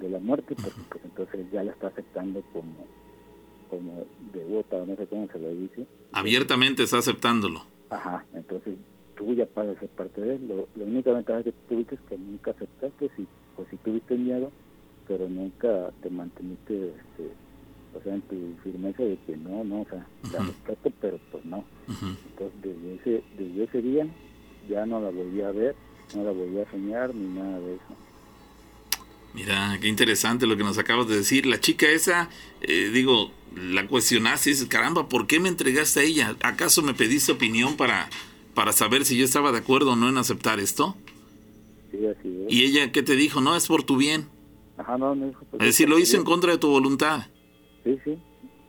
[0.00, 2.86] de la muerte, porque pues entonces ya la está aceptando como
[3.70, 7.62] como devota, no sé cómo se le dice, Abiertamente está aceptándolo.
[7.90, 8.76] Ajá, entonces
[9.16, 10.48] tú ya pasas a ser parte de él.
[10.48, 14.50] Lo, la única ventaja que tuviste es que nunca aceptaste, si, pues si tuviste miedo,
[15.06, 17.32] pero nunca te manteniste este,
[17.96, 21.44] o sea, en tu firmeza de que no, no, o sea, la respeto, pero pues
[21.44, 21.64] no.
[21.88, 24.06] Entonces, desde ese, desde ese día
[24.68, 25.74] ya no la volví a ver,
[26.14, 27.96] no la volví a soñar ni nada de eso.
[29.34, 31.44] Mira, qué interesante lo que nos acabas de decir.
[31.46, 32.30] La chica esa,
[32.62, 36.36] eh, digo, la cuestionaste y dices, caramba, ¿por qué me entregaste a ella?
[36.42, 38.08] ¿Acaso me pediste opinión para,
[38.54, 40.96] para saber si yo estaba de acuerdo o no en aceptar esto?
[41.90, 42.52] Sí, así es.
[42.52, 43.40] Y ella, ¿qué te dijo?
[43.40, 44.26] No, es por tu bien.
[44.78, 47.26] Ajá, no, dijo, pues, Es decir, lo hice en contra de tu voluntad.
[47.86, 48.18] Sí, sí.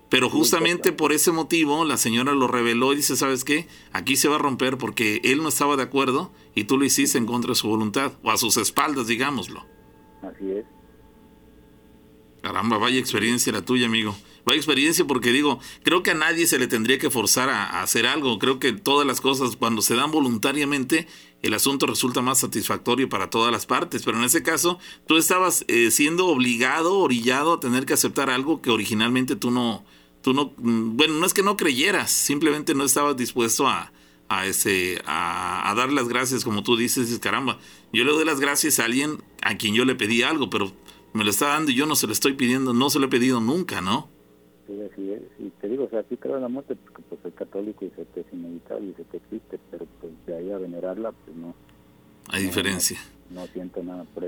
[0.09, 3.67] Pero justamente por ese motivo la señora lo reveló y dice, ¿sabes qué?
[3.91, 7.17] Aquí se va a romper porque él no estaba de acuerdo y tú lo hiciste
[7.17, 9.65] en contra de su voluntad, o a sus espaldas, digámoslo.
[10.21, 10.65] Así es.
[12.41, 14.15] Caramba, vaya experiencia la tuya, amigo.
[14.45, 17.81] Vaya experiencia porque digo, creo que a nadie se le tendría que forzar a, a
[17.81, 18.39] hacer algo.
[18.39, 21.07] Creo que todas las cosas cuando se dan voluntariamente,
[21.41, 24.03] el asunto resulta más satisfactorio para todas las partes.
[24.03, 28.61] Pero en ese caso, tú estabas eh, siendo obligado, orillado a tener que aceptar algo
[28.61, 29.85] que originalmente tú no,
[30.21, 33.91] tú no, mm, bueno, no es que no creyeras, simplemente no estabas dispuesto a,
[34.29, 37.59] a ese, a, a dar las gracias, como tú dices, caramba,
[37.93, 40.71] yo le doy las gracias a alguien a quien yo le pedí algo, pero
[41.13, 43.09] me lo está dando y yo no se lo estoy pidiendo, no se lo he
[43.09, 44.09] pedido nunca, ¿no?
[44.67, 46.75] Sí, te digo, o sea, creo en la muerte
[47.09, 50.35] pues soy católico y sé que es inevitable y sé que existe, pero pues de
[50.35, 51.53] ahí a venerarla, pues no.
[52.29, 52.99] Hay diferencia.
[53.29, 54.25] No, no siento nada por.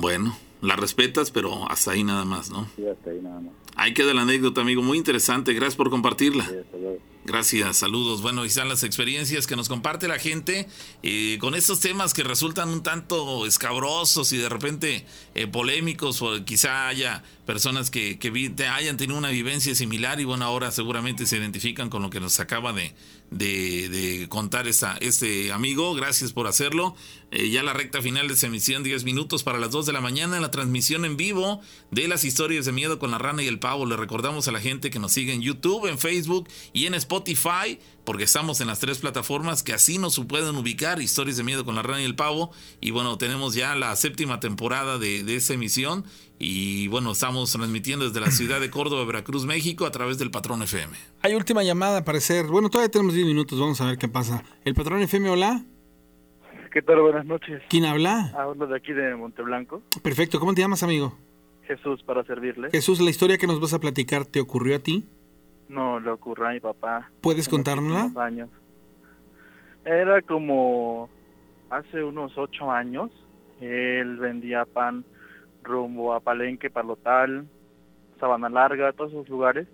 [0.00, 2.68] Bueno, la respetas, pero hasta ahí nada más, ¿no?
[2.76, 3.52] Sí, hasta ahí nada más.
[3.76, 4.82] Ahí queda la anécdota, amigo.
[4.82, 5.52] Muy interesante.
[5.54, 6.44] Gracias por compartirla.
[6.48, 6.98] Sí, hasta luego.
[7.24, 8.22] Gracias, saludos.
[8.22, 10.66] Bueno, ahí están las experiencias que nos comparte la gente
[11.02, 15.04] eh, con estos temas que resultan un tanto escabrosos y de repente
[15.34, 20.24] eh, polémicos o quizá haya personas que, que vi- hayan tenido una vivencia similar y
[20.24, 22.94] bueno, ahora seguramente se identifican con lo que nos acaba de,
[23.30, 25.94] de, de contar esta, este amigo.
[25.94, 26.96] Gracias por hacerlo.
[27.30, 30.00] Eh, ya la recta final de esta emisión, 10 minutos para las 2 de la
[30.00, 31.60] mañana, la transmisión en vivo
[31.90, 33.84] de las historias de miedo con la rana y el pavo.
[33.84, 37.78] Le recordamos a la gente que nos sigue en YouTube, en Facebook y en Spotify,
[38.04, 41.74] porque estamos en las tres plataformas que así nos pueden ubicar, historias de miedo con
[41.74, 42.50] la rana y el pavo.
[42.80, 46.04] Y bueno, tenemos ya la séptima temporada de, de esta emisión.
[46.38, 50.62] Y bueno, estamos transmitiendo desde la ciudad de Córdoba, Veracruz, México, a través del Patrón
[50.62, 50.96] FM.
[51.20, 52.46] Hay última llamada, parecer.
[52.46, 54.44] Bueno, todavía tenemos 10 minutos, vamos a ver qué pasa.
[54.64, 55.66] El patrón FM, hola.
[56.78, 57.00] ¿Qué tal?
[57.00, 57.60] Buenas noches.
[57.68, 58.30] ¿Quién habla?
[58.36, 59.82] Hablo de aquí de Monteblanco.
[60.00, 61.12] Perfecto, ¿cómo te llamas, amigo?
[61.64, 62.70] Jesús, para servirle.
[62.70, 65.04] Jesús, la historia que nos vas a platicar te ocurrió a ti.
[65.68, 67.10] No, le ocurrió a mi papá.
[67.20, 68.12] ¿Puedes contárnosla?
[68.24, 68.48] años.
[69.84, 71.10] Era como
[71.68, 73.10] hace unos ocho años.
[73.60, 75.04] Él vendía pan
[75.64, 77.48] rumbo a Palenque, Palotal,
[78.20, 79.66] Sabana Larga, todos esos lugares.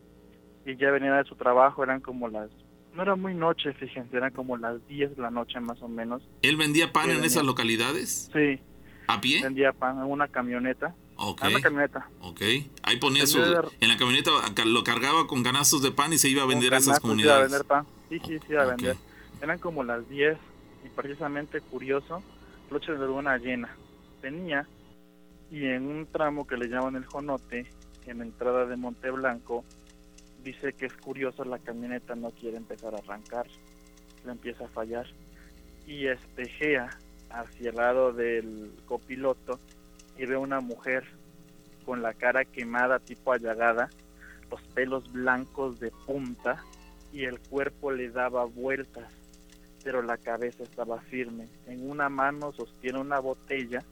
[0.64, 2.48] Y ya venía de su trabajo, eran como las...
[2.94, 6.22] No era muy noche, fíjense, eran como las 10 de la noche más o menos.
[6.42, 7.26] ¿Él vendía pan en venía.
[7.26, 8.30] esas localidades?
[8.32, 8.60] Sí,
[9.08, 9.42] ¿A pie?
[9.42, 10.94] vendía pan en una camioneta.
[11.16, 11.42] Ok.
[11.44, 12.08] En una camioneta.
[12.20, 12.40] Ok.
[12.82, 13.38] Ahí ponía su.
[13.80, 14.30] En la camioneta
[14.64, 17.34] lo cargaba con canastos de pan y se iba a vender a esas canastos, iba
[17.34, 17.50] a comunidades.
[17.50, 17.86] vender pan.
[18.08, 18.96] Sí, sí, sí, iba a vender.
[19.42, 20.36] Eran como las 10
[20.84, 22.22] y precisamente curioso,
[22.70, 23.76] noche de luna llena.
[24.22, 24.66] Venía
[25.50, 27.66] y en un tramo que le llaman el Jonote,
[28.06, 29.64] en la entrada de Monte Blanco,
[30.44, 33.46] dice que es curioso, la camioneta no quiere empezar a arrancar,
[34.24, 35.06] le empieza a fallar
[35.86, 36.90] y espejea
[37.30, 39.58] hacia el lado del copiloto
[40.16, 41.04] y ve una mujer
[41.84, 43.90] con la cara quemada tipo allagada,
[44.50, 46.62] los pelos blancos de punta
[47.12, 49.12] y el cuerpo le daba vueltas,
[49.82, 51.48] pero la cabeza estaba firme.
[51.66, 53.82] En una mano sostiene una botella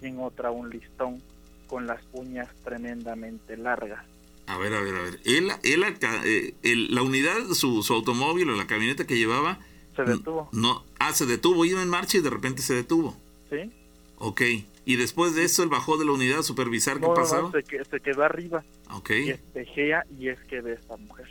[0.00, 1.20] y en otra un listón
[1.66, 4.15] con las uñas tremendamente largas.
[4.46, 5.20] A ver, a ver, a ver.
[5.24, 5.84] Él, él
[6.24, 9.58] eh, el- la unidad, su, su automóvil o la camioneta que llevaba.
[9.96, 10.48] Se detuvo.
[10.52, 13.16] No, ah, se detuvo, iba en marcha y de repente se detuvo.
[13.50, 13.72] ¿Sí?
[14.18, 14.42] Ok.
[14.84, 17.20] Y después de eso él bajó de la unidad a supervisar qué No, no, no,
[17.22, 17.50] pasaba.
[17.50, 18.62] se, que- se quedó arriba
[18.92, 19.10] Ok.
[19.10, 21.26] y espejea y es que ve esta mujer.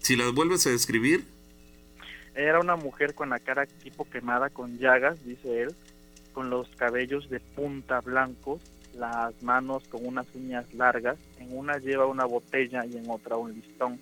[0.00, 1.24] Si las vuelves a describir,
[2.34, 5.74] Era una mujer con la cara tipo quemada con llagas, dice él,
[6.32, 8.60] con los cabellos de punta blancos,
[8.98, 13.54] las manos con unas uñas largas, en una lleva una botella y en otra un
[13.54, 14.00] listón.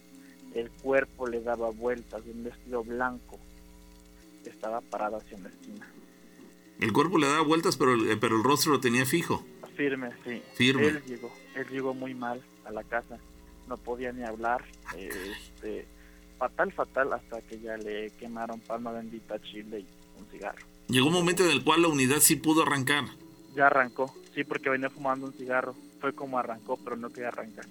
[0.54, 3.38] El cuerpo le daba vueltas de un vestido blanco.
[4.44, 5.86] Estaba parada hacia una esquina.
[6.78, 9.42] el cuerpo le daba vueltas, pero, el- pero el rostro lo tenía fijo.
[9.76, 10.42] Firme, sí.
[10.54, 10.86] Firme.
[10.88, 13.18] Él llegó, él llegó muy mal a la casa.
[13.68, 14.62] No podía ni hablar.
[14.96, 15.86] Este,
[16.38, 19.86] fatal, fatal, hasta que ya le quemaron palma bendita, chile y
[20.20, 20.64] un cigarro.
[20.88, 23.04] Llegó un momento en el cual la unidad sí pudo arrancar.
[23.56, 25.74] Ya arrancó, sí, porque venía fumando un cigarro.
[26.00, 27.64] Fue como arrancó, pero no quería arrancar.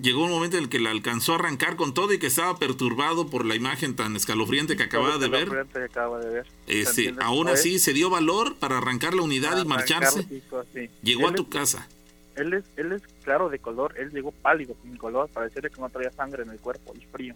[0.00, 2.56] Llegó un momento en el que la alcanzó a arrancar con todo y que estaba
[2.58, 5.48] perturbado por la imagen tan escalofriante que acababa de ver.
[5.72, 6.46] Que acaba de ver.
[6.66, 10.22] Este, aún Fue así se dio valor para arrancar la unidad y marcharse.
[10.22, 10.90] sí.
[11.02, 11.88] Llegó a tu casa.
[12.36, 15.90] Él es, él es claro de color, él llegó pálido, sin color, parecía que no
[15.90, 17.34] traía sangre en el cuerpo y frío.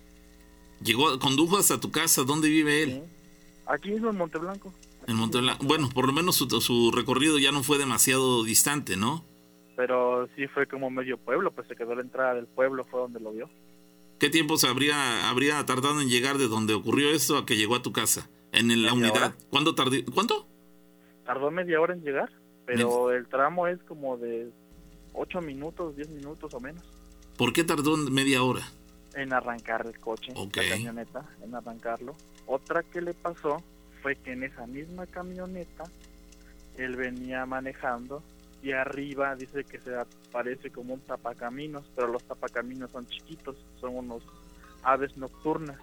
[0.82, 2.22] Llegó, condujo hasta tu casa.
[2.22, 3.02] ¿Dónde vive él?
[3.66, 4.72] Aquí mismo en Monteblanco.
[5.08, 5.64] En Monteblanco.
[5.64, 9.24] Bueno, por lo menos su, su recorrido ya no fue demasiado distante, ¿no?
[9.76, 13.20] Pero sí fue como medio pueblo, pues se quedó la entrada del pueblo, fue donde
[13.20, 13.48] lo vio.
[14.18, 17.74] ¿Qué tiempo se habría, habría tardado en llegar de donde ocurrió esto a que llegó
[17.74, 18.28] a tu casa?
[18.52, 19.12] En la unidad.
[19.12, 19.36] hora.
[19.50, 19.96] ¿Cuánto tardó?
[20.14, 20.46] ¿Cuánto?
[21.26, 22.30] Tardó media hora en llegar,
[22.64, 24.50] pero el tramo es como de
[25.12, 26.82] 8 minutos, 10 minutos o menos
[27.36, 28.62] ¿Por qué tardó media hora?
[29.14, 32.14] en arrancar el coche, la camioneta, en arrancarlo.
[32.46, 33.62] Otra que le pasó
[34.14, 35.84] que en esa misma camioneta
[36.76, 38.22] él venía manejando
[38.62, 39.92] y arriba dice que se
[40.32, 44.22] parece como un tapacaminos, pero los tapacaminos son chiquitos, son unos
[44.82, 45.78] aves nocturnas.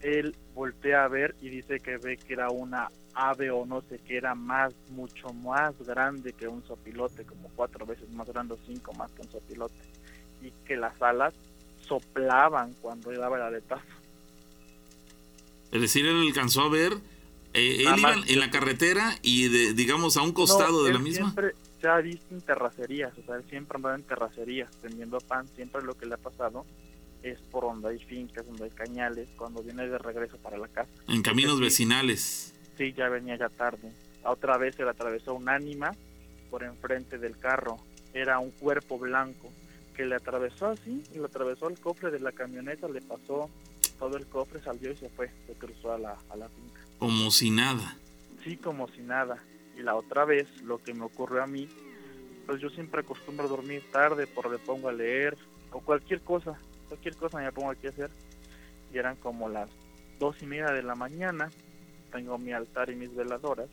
[0.00, 4.00] Él voltea a ver y dice que ve que era una ave o no sé
[4.06, 8.58] qué era más, mucho más grande que un sopilote, como cuatro veces más grande o
[8.66, 9.74] cinco más que un sopilote.
[10.42, 11.32] Y que las alas
[11.86, 13.84] soplaban cuando él daba el aletazo.
[15.70, 16.92] Es decir, él alcanzó a ver.
[17.54, 20.98] Eh, él iba en la carretera y, de, digamos, a un costado No, de la
[20.98, 21.30] misma.
[21.32, 25.46] Siempre se ha visto en terracerías, o sea, él siempre andaba en terracerías vendiendo pan.
[25.54, 26.66] Siempre lo que le ha pasado
[27.22, 30.90] es por donde hay fincas, donde hay cañales, cuando viene de regreso para la casa.
[31.08, 32.54] En caminos sí, vecinales.
[32.76, 33.92] Sí, ya venía ya tarde.
[34.24, 35.92] Otra vez se le atravesó un ánima
[36.50, 37.78] por enfrente del carro.
[38.12, 39.50] Era un cuerpo blanco
[39.96, 43.48] que le atravesó así y le atravesó el cofre de la camioneta, le pasó
[43.98, 46.80] todo el cofre, salió y se fue, se cruzó a la, a la finca.
[46.98, 47.96] Como si nada.
[48.42, 49.42] Sí, como si nada.
[49.76, 51.68] Y la otra vez, lo que me ocurrió a mí,
[52.46, 55.36] pues yo siempre acostumbro a dormir tarde, por me pongo a leer,
[55.72, 56.58] o cualquier cosa,
[56.88, 58.10] cualquier cosa me pongo aquí a hacer.
[58.92, 59.68] Y eran como las
[60.18, 61.50] dos y media de la mañana,
[62.12, 63.68] tengo mi altar y mis veladoras,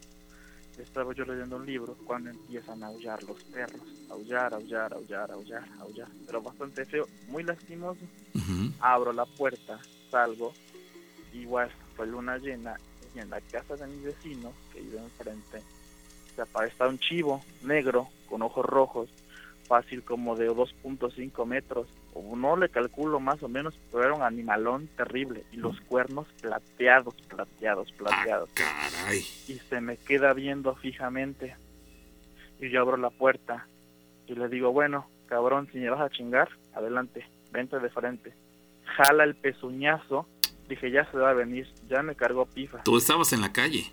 [0.79, 5.67] estaba yo leyendo un libro cuando empiezan a aullar los perros, aullar, aullar, aullar, aullar,
[5.79, 8.01] aullar, pero bastante feo, muy lastimoso.
[8.79, 9.79] Abro la puerta,
[10.09, 10.53] salgo,
[11.33, 12.77] igual fue luna llena
[13.15, 15.61] y en la casa de mi vecino que vive enfrente
[16.35, 19.09] se aparece un chivo negro con ojos rojos,
[19.67, 24.23] fácil como de 2.5 metros, o no le calculo más o menos, pero era un
[24.23, 28.49] animalón terrible y los cuernos plateados, plateados, plateados.
[28.53, 29.19] caray.
[29.47, 31.55] Y se me queda viendo fijamente
[32.59, 33.67] y yo abro la puerta
[34.27, 38.33] y le digo, bueno, cabrón, si me vas a chingar, adelante, vente de frente.
[38.85, 40.27] Jala el pezuñazo,
[40.71, 42.81] dije, ya se va a venir, ya me cargó pifa.
[42.83, 43.91] Tú estabas en la calle.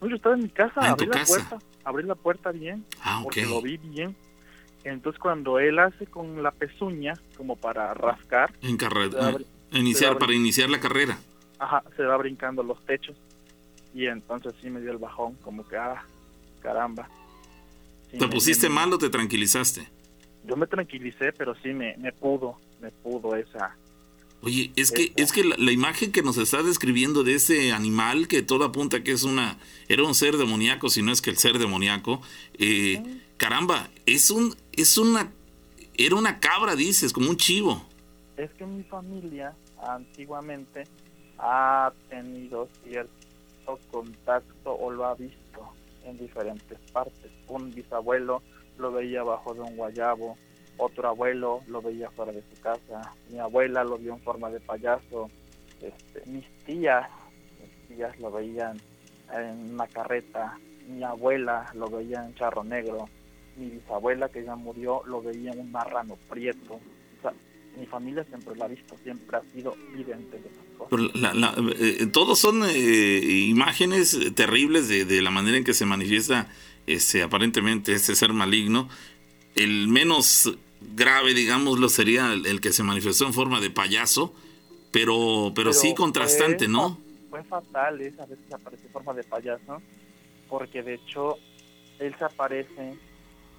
[0.00, 1.26] No, yo estaba en mi casa, Ah, en abrí tu la casa.
[1.48, 3.50] puerta, abrí la puerta bien, Ah, porque ok.
[3.50, 4.14] lo vi bien.
[4.84, 8.78] Entonces cuando él hace con la pezuña, como para rascar, En
[9.72, 11.18] iniciar, para iniciar la carrera.
[11.58, 13.16] ajá, se va brincando los techos.
[13.92, 16.02] Y entonces sí me dio el bajón, como que, ah,
[16.62, 17.08] caramba.
[18.10, 19.86] Sí, ¿Te pusiste me- mal o te tranquilizaste?
[20.44, 23.76] Yo me tranquilicé, pero sí me, me pudo, me pudo esa...
[24.40, 28.28] Oye, es que, es que la, la imagen que nos está describiendo de ese animal,
[28.28, 29.58] que todo apunta que es una,
[29.88, 32.22] era un ser demoníaco, si no es que el ser demoníaco,
[32.54, 33.02] eh,
[33.36, 35.32] caramba, es un, es una,
[35.96, 37.84] era una cabra, dices, como un chivo.
[38.36, 40.84] Es que mi familia antiguamente
[41.38, 43.10] ha tenido cierto
[43.90, 45.72] contacto o lo ha visto
[46.04, 47.32] en diferentes partes.
[47.48, 48.42] Un bisabuelo
[48.78, 50.38] lo veía bajo de un guayabo,
[50.78, 54.60] otro abuelo lo veía fuera de su casa, mi abuela lo vio en forma de
[54.60, 55.28] payaso,
[55.82, 57.08] este, mis tías,
[57.60, 58.80] mis tías lo veían
[59.34, 63.08] en una carreta, mi abuela lo veía en charro negro,
[63.56, 66.74] mi bisabuela que ya murió lo veía en un marrano prieto.
[66.74, 67.32] O sea,
[67.76, 71.14] mi familia siempre lo ha visto, siempre ha sido vidente de esas cosas.
[71.16, 75.84] La- la- eh, todos son eh, imágenes terribles de, de la manera en que se
[75.86, 76.48] manifiesta
[76.86, 78.88] este, aparentemente este ser maligno.
[79.54, 84.34] El menos grave, digámoslo, sería el, el que se manifestó en forma de payaso,
[84.90, 86.98] pero, pero, sí contrastante, fue ¿no?
[87.30, 89.82] Fue fatal, esa vez se apareció en forma de payaso,
[90.48, 91.36] porque de hecho
[91.98, 92.96] él se aparece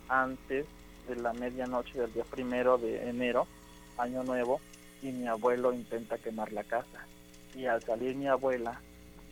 [0.08, 0.66] antes
[1.08, 3.48] de la medianoche del día primero de enero,
[3.98, 4.60] año nuevo,
[5.02, 7.06] y mi abuelo intenta quemar la casa.
[7.56, 8.82] Y al salir mi abuela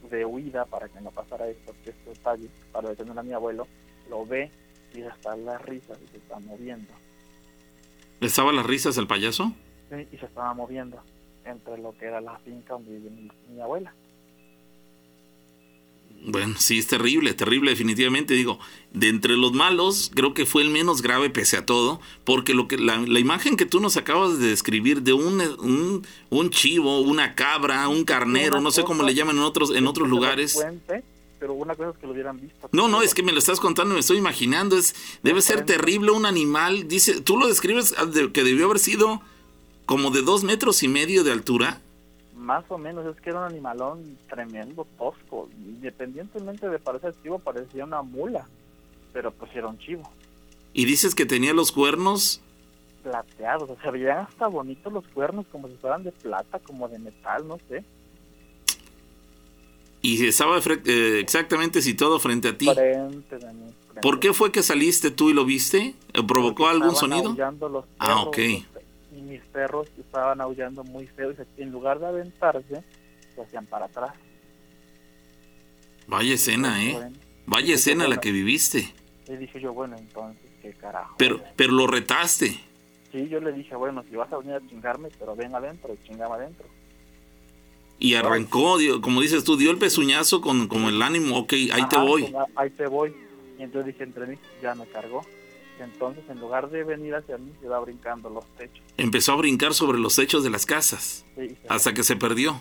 [0.10, 3.68] de huida para que no pasara esto, que este detalle, para detener a mi abuelo,
[4.10, 4.52] lo ve
[4.94, 6.94] y hasta las risas y se está moviendo.
[8.20, 9.54] ¿Le estaba las risas al payaso?
[9.90, 10.98] Sí, y se estaba moviendo
[11.46, 13.94] entre lo que era la finca donde vive mi, mi abuela.
[16.26, 18.34] Bueno, sí, es terrible, terrible definitivamente.
[18.34, 18.60] Digo,
[18.92, 22.68] de entre los malos, creo que fue el menos grave pese a todo, porque lo
[22.68, 27.02] que la, la imagen que tú nos acabas de describir de un, un, un chivo,
[27.02, 30.56] una cabra, un carnero, Una no sé cómo le llaman en otros, en otros lugares.
[30.56, 31.04] cuente,
[31.40, 32.70] pero una cosa es que lo hubieran visto.
[32.72, 34.78] No, no, es que me lo estás contando, me estoy imaginando.
[34.78, 36.88] Es, debe ser terrible un animal.
[36.88, 39.22] Dice, tú lo describes de- que debió haber sido
[39.86, 41.82] como de dos metros y medio de altura.
[42.36, 45.50] Más o menos, es que era un animalón tremendo, tosco.
[45.58, 48.48] Independientemente de parecer chivo, parecía una mula,
[49.14, 50.04] pero pues era un chivo.
[50.74, 52.42] Y dices que tenía los cuernos.
[53.04, 57.00] Plateados, o sea, veían hasta bonitos los cuernos, como si fueran de plata, como de
[57.00, 57.84] metal, no sé.
[60.02, 62.66] Y estaba eh, exactamente situado frente a ti.
[62.74, 63.72] Frente de mí.
[63.88, 65.96] frente ¿Por qué fue que saliste tú y lo viste?
[66.14, 67.36] ¿Eh, ¿Provocó algún sonido?
[67.70, 68.38] los Ah, ok.
[68.38, 72.84] Y mis perros estaban aullando muy feo y se- en lugar de aventarse,
[73.36, 74.14] se hacían para atrás.
[76.08, 76.94] Vaya escena, ¿eh?
[76.94, 77.16] Bueno,
[77.48, 78.94] Vaya escena la que viviste.
[79.28, 81.16] Y dije yo, bueno, entonces, ¿qué carajo?
[81.18, 82.60] Pero, pero lo retaste.
[83.12, 86.08] Sí, yo le dije, bueno, si vas a venir a chingarme, pero ven adentro y
[86.08, 86.68] chingame adentro.
[88.00, 91.68] Y arrancó, dio- como dices tú, dio el pezuñazo con como el ánimo, ok, ahí
[91.90, 92.22] te Ajá, voy.
[92.24, 93.14] pues, ah, ahí te voy.
[93.58, 95.26] Y entonces dije entre mí, ya me cargó.
[95.80, 98.82] Entonces, en lugar de venir hacia mí, se va brincando los techos.
[98.98, 102.60] Empezó a brincar sobre los techos de las casas, Sí, hasta que se perdió.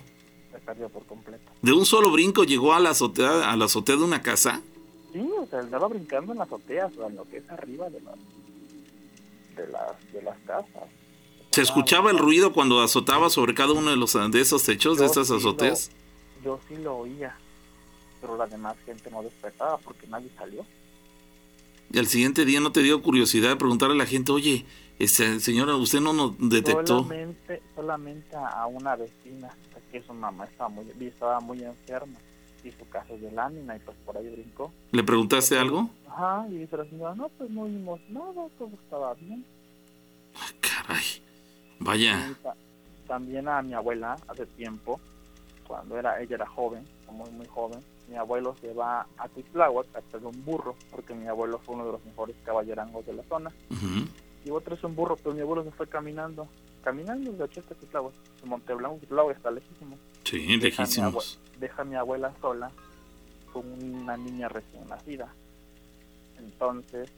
[0.52, 1.50] se perdió por completo.
[1.62, 4.60] De un solo brinco llegó a la azotea, a la azotea de una casa.
[5.12, 8.00] Sí, o sea, andaba brincando en las azoteas, o en lo que es arriba de
[8.02, 8.16] las,
[9.56, 10.84] de las, de las casas.
[11.56, 15.04] Se escuchaba el ruido cuando azotaba sobre cada uno de los de esos techos, de
[15.04, 15.90] Yo estas sí lo- azoteas.
[16.44, 17.34] yo sí lo oía,
[18.20, 20.66] pero la demás gente no despertaba porque nadie salió.
[21.90, 24.66] Y al siguiente día no te dio curiosidad de preguntarle a la gente, oye,
[24.98, 26.98] este, señora, usted no nos detectó.
[26.98, 29.48] Solamente, solamente a una vecina,
[29.90, 32.18] que su mamá estaba muy, estaba muy enferma
[32.64, 34.70] y su casa es de lámina y pues por ahí brincó.
[34.92, 35.88] ¿Le preguntaste algo?
[36.06, 39.42] Ajá, y dice la señora, no, pues no vimos nada, todo estaba bien.
[40.60, 41.02] Caray,
[41.80, 42.34] vaya.
[43.06, 45.00] También a mi abuela hace tiempo,
[45.66, 50.00] cuando era ella era joven, muy muy joven, mi abuelo se va a Titláhuac a
[50.02, 53.50] traer un burro, porque mi abuelo fue uno de los mejores caballerangos de la zona.
[54.44, 56.46] Y otro es un burro, pero mi abuelo se fue caminando,
[56.84, 58.14] caminando de aquí hasta Titláhuac.
[58.42, 59.96] De Monteblanco, Titláhuac está lejísimo.
[60.24, 61.38] Sí, Deja a lejísimos.
[61.54, 62.70] abue- Deja a mi abuela sola
[63.52, 65.32] con una niña recién nacida.
[66.38, 67.10] Entonces,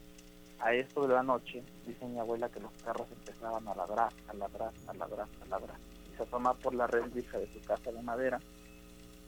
[0.61, 4.33] a esto de la noche, dice mi abuela que los perros empezaban a ladrar, a
[4.33, 5.77] ladrar, a ladrar, a ladrar.
[6.11, 8.39] Y se asoma por la rendija de su casa de madera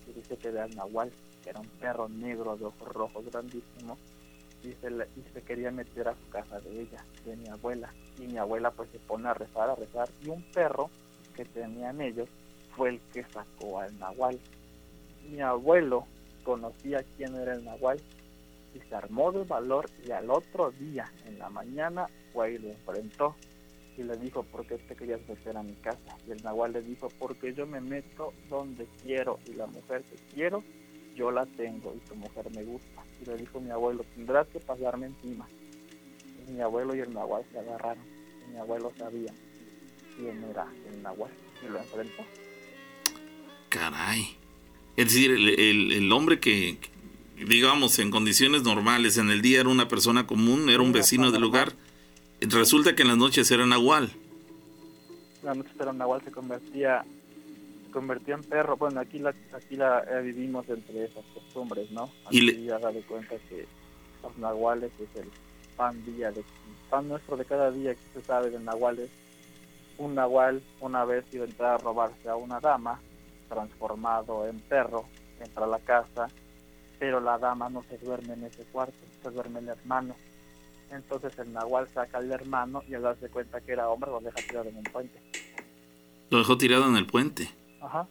[0.08, 1.12] y dice que ve al nahual,
[1.44, 3.98] que era un perro negro de ojos rojos grandísimo,
[4.64, 7.92] y se, y se quería meter a su casa de ella, de mi abuela.
[8.20, 10.90] Y mi abuela pues se pone a rezar, a rezar, y un perro
[11.36, 12.30] que tenían ellos
[12.76, 14.40] fue el que sacó al nahual.
[15.30, 16.06] Mi abuelo
[16.44, 18.00] conocía quién era el nahual
[18.74, 22.70] y se armó de valor y al otro día, en la mañana, fue y lo
[22.70, 23.36] enfrentó
[23.98, 26.18] y le dijo, ¿por qué te querías meter a mi casa?
[26.28, 30.16] Y el nahual le dijo, porque yo me meto donde quiero y la mujer que
[30.34, 30.64] quiero,
[31.16, 33.04] yo la tengo y tu mujer me gusta.
[33.22, 35.48] Y le dijo mi abuelo, tendrás que pasarme encima.
[36.48, 38.04] Y mi abuelo y el nahual se agarraron.
[38.48, 39.34] Y mi abuelo sabía
[40.16, 41.32] quién era el nahual
[41.64, 42.24] y lo enfrentó.
[43.70, 44.36] Caray.
[44.96, 46.78] Es decir, el, el- hombre que,
[47.48, 51.42] digamos, en condiciones normales, en el día era una persona común, era un vecino del
[51.42, 51.74] lugar,
[52.42, 54.12] resulta que en las noches era nahual.
[55.44, 57.04] la noche pero Nahual se convertía
[57.86, 58.78] se convertía en perro.
[58.78, 62.80] Bueno aquí la aquí la eh, vivimos entre esas costumbres no Y aquí le- ya
[63.08, 63.66] cuenta que
[64.24, 65.28] los nahuales es el
[65.76, 66.44] pan día de
[66.92, 69.10] pan nuestro de cada día que se sabe de nahuales.
[69.98, 73.00] Un nahual una vez iba a entrar a robarse a una dama
[73.50, 75.06] transformado en perro
[75.40, 76.28] entra a la casa
[77.02, 80.14] pero la dama no se duerme en ese cuarto se duerme el hermano
[80.92, 84.38] entonces el nahual saca al hermano y al darse cuenta que era hombre lo deja
[84.48, 85.20] tirado en un puente
[86.30, 87.50] Lo dejó tirado en el puente.
[87.82, 88.08] Ajá.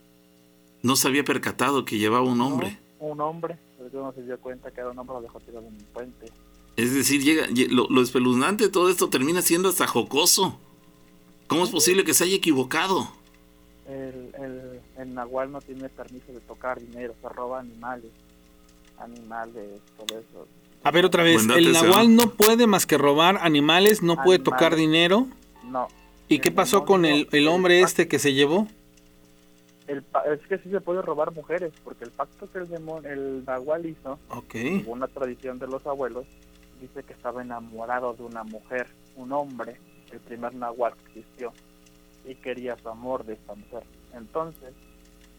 [0.82, 2.78] No se había percatado que llevaba un hombre.
[2.98, 5.74] un hombre, pero no se dio cuenta que era un hombre, lo dejó tirado en
[5.74, 6.26] un puente.
[6.76, 10.58] Es decir, llega, lle- lo, lo espeluznante de todo esto termina siendo hasta jocoso.
[11.48, 13.08] ¿Cómo es posible que se haya equivocado?
[13.88, 18.10] El, el, el nahual no tiene permiso de tocar dinero, se roba animales,
[19.00, 20.46] animales, todo eso.
[20.82, 22.24] A ver otra vez, el nahual ¿no?
[22.24, 25.26] no puede más que robar animales, no puede tocar dinero.
[25.64, 25.88] No.
[26.28, 28.66] ¿Y qué El pasó con el, el hombre este que se llevó?
[29.88, 33.10] El, pa- es que sí se puede robar mujeres, porque el pacto que el, demonio,
[33.10, 34.18] el nahual hizo,
[34.52, 36.26] según una tradición de los abuelos,
[36.80, 38.86] dice que estaba enamorado de una mujer,
[39.16, 39.76] un hombre,
[40.12, 41.52] el primer nahual que existió,
[42.24, 43.82] y quería su amor de esta mujer.
[44.14, 44.72] Entonces,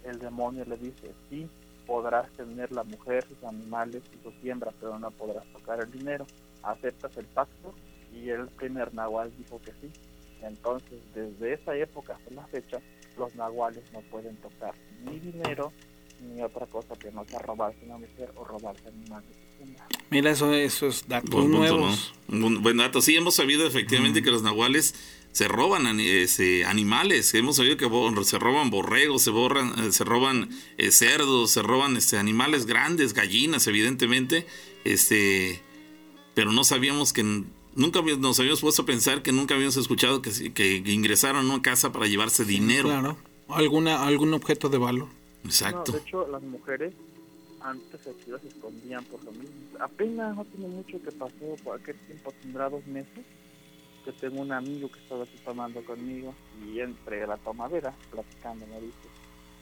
[0.03, 1.47] el demonio le dice, sí,
[1.91, 6.25] podrás tener la mujer, sus animales y su siembra, pero no podrás tocar el dinero.
[6.63, 7.75] ¿Aceptas el pacto?
[8.13, 9.91] Y el primer nahual dijo que sí.
[10.41, 12.79] Entonces, desde esa época hasta la fecha,
[13.17, 14.73] los nahuales no pueden tocar
[15.03, 15.73] ni dinero
[16.21, 19.29] ni otra cosa que no sea robarse una mujer o robarse animales.
[20.09, 22.13] Mira, eso, eso es datos Buen punto, nuevos.
[22.29, 22.47] ¿no?
[22.47, 23.01] Un buen dato.
[23.01, 24.95] Sí, hemos sabido efectivamente que los nahuales
[25.31, 27.33] se roban ani- ese, animales.
[27.33, 27.89] Hemos sabido que
[28.25, 33.13] se roban borregos, se, borran, eh, se roban eh, cerdos, se roban este, animales grandes,
[33.13, 34.45] gallinas, evidentemente.
[34.83, 35.61] Este,
[36.33, 37.23] pero no sabíamos que
[37.75, 41.61] nunca habíamos- nos habíamos puesto a pensar que nunca habíamos escuchado que ingresaron a una
[41.61, 42.89] casa para llevarse dinero.
[42.89, 43.17] Claro.
[43.47, 45.07] Alguna, algún objeto de valor.
[45.43, 45.91] Exacto.
[45.91, 46.93] No, de hecho, las mujeres
[47.61, 49.55] antes aquí las escondían por lo mismo.
[49.79, 53.23] Apenas no tiene mucho que pasó, por aquel tiempo tendrá dos meses,
[54.03, 56.33] que tengo un amigo que estaba aquí tomando conmigo
[56.65, 59.07] y entre la tomadera, platicando, me dice,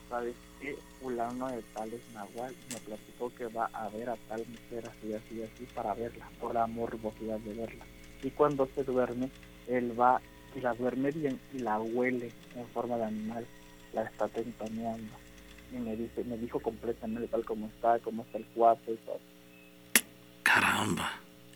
[0.10, 0.78] ¿sabes qué?
[1.00, 5.14] Fulano de tal es Nahual me platicó que va a ver a tal mujer así,
[5.14, 7.86] así, así para verla, por la morbosidad de verla.
[8.24, 9.30] Y cuando se duerme,
[9.68, 10.22] él va
[10.56, 13.46] y la duerme bien y la huele en forma de animal,
[13.94, 15.14] la está tentaneando
[15.72, 19.20] y me dice, me dijo completamente tal como está, cómo está el cuarto y todo.
[20.44, 21.12] Caramba.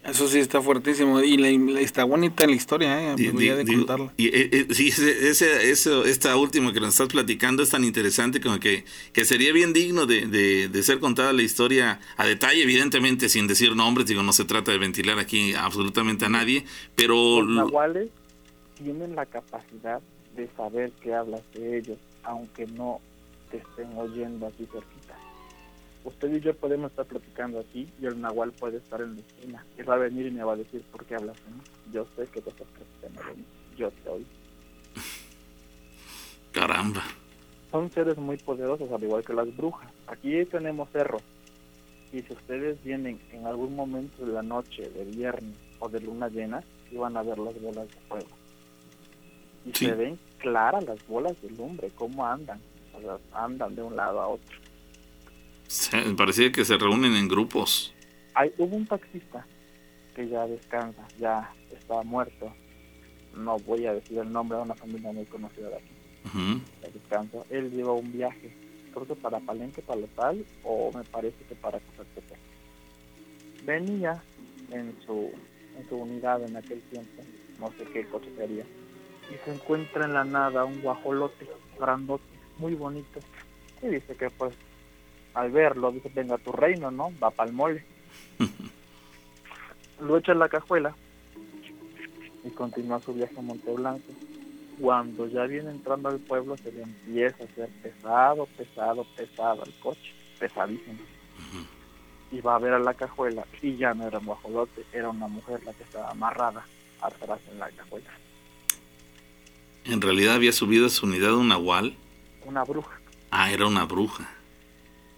[0.05, 1.21] Eso sí está fuertísimo.
[1.21, 3.15] Y la, la- está bonita la historia, ¿eh?
[3.15, 4.13] Di- Debería de digo, contarla.
[4.17, 7.83] Y, eh, eh, sí, ese, ese- eso- esta última que nos estás platicando es tan
[7.85, 12.25] interesante como que, que sería bien digno de, de- de ser contada la historia a
[12.25, 16.65] detalle, evidentemente sin decir nombres, digo, no se trata de ventilar aquí absolutamente a nadie,
[16.95, 18.09] pero Los lo- nahuales
[18.75, 20.01] tienen la capacidad
[20.35, 22.99] de saber que hablas de ellos, aunque no
[23.51, 25.02] te estén oyendo aquí cerquita.
[26.03, 29.65] Usted y yo podemos estar platicando aquí y el nahual puede estar en la esquina.
[29.77, 31.61] Y va a venir y me va a decir, ¿por qué hablas mí?
[31.93, 33.41] Yo sé que tú estás platicando.
[33.77, 34.25] Yo te oí.
[36.51, 37.03] caramba.
[37.71, 39.89] son seres muy poderosos, al igual que las brujas.
[40.07, 41.21] Aquí tenemos cerros.
[42.11, 46.27] Y si ustedes vienen en algún momento de la noche, de viernes o de luna
[46.29, 48.27] llena, van a ver las bolas de fuego.
[49.65, 49.85] Y Sí.
[49.87, 52.59] se ven claras las bolas de lumbre, cómo andan.
[52.95, 54.55] O sea, andan de un lado a otro.
[55.67, 57.93] Se- parecía que se reúnen en grupos.
[58.35, 59.45] Hay, hubo un taxista
[60.15, 62.53] que ya descansa, ya está muerto.
[63.35, 65.89] No voy a decir el nombre de una familia muy conocida de aquí.
[66.25, 66.61] Ujú.
[66.81, 68.55] de descanso, él lleva un viaje,
[68.93, 72.37] creo que para Palenque, Palotal, o me parece que para Cozaltepec.
[73.65, 74.23] Venía
[74.71, 75.31] en su,
[75.77, 77.23] en su unidad en aquel tiempo,
[77.59, 78.63] no sé qué coche sería,
[79.29, 81.45] y se encuentra en la nada un guajolote
[81.77, 82.23] grandote,
[82.57, 83.19] muy bonito,
[83.81, 84.53] y dice que pues
[85.33, 87.11] al verlo, dice, venga tu reino, ¿no?
[87.21, 87.83] Va para el mole.
[90.01, 90.95] Lo echa en la cajuela
[92.43, 94.11] y continúa su viaje a Monte Blanco
[94.79, 99.73] cuando ya viene entrando al pueblo se le empieza a hacer pesado, pesado, pesado el
[99.79, 100.99] coche, pesadísimo.
[102.31, 105.27] Y va a ver a la cajuela y ya no era un guajolote, era una
[105.27, 106.65] mujer la que estaba amarrada
[107.01, 108.09] atrás en la cajuela.
[109.85, 111.95] En realidad había subido a su unidad un nahual.
[112.45, 112.99] Una bruja,
[113.29, 114.27] Ah, era una bruja.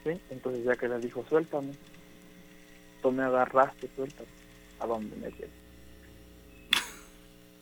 [0.05, 0.11] ¿Sí?
[0.29, 1.73] Entonces ya que le dijo, suéltame,
[3.01, 4.29] tú me agarraste, suéltame,
[4.79, 5.53] ¿a dónde me quieres?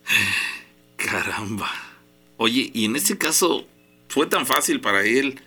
[0.97, 1.69] Caramba.
[2.37, 3.65] Oye, y en este caso
[4.09, 5.39] fue tan fácil para él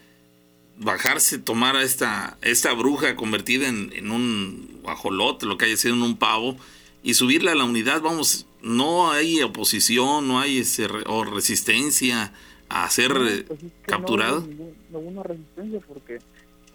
[0.79, 5.95] bajarse, tomar a esta, esta bruja convertida en, en un guajolote, lo que haya sido
[5.95, 6.57] en un pavo,
[7.03, 12.33] y subirla a la unidad, vamos, no hay oposición, no hay ese re- o resistencia
[12.69, 14.41] a ser No, pues es que capturado.
[14.41, 16.19] No hubo, ningún- no hubo una resistencia porque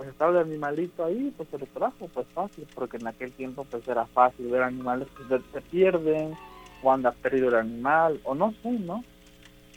[0.02, 3.68] pues estaba el animalito ahí, pues se lo trajo, pues fácil, porque en aquel tiempo
[3.70, 6.34] pues era fácil ver animales que se, pierden
[6.82, 9.04] o anda perdido el animal o no sé, ¿no?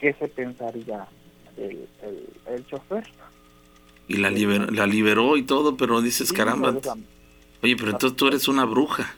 [0.01, 1.07] ¿Qué se pensaría
[1.59, 3.05] el, el, el chofer?
[4.09, 6.73] Y la liberó, la liberó y todo, pero dices, Sí, caramba.
[6.73, 6.89] pues,
[7.63, 9.15] Oye, pero entonces tú eres una bruja.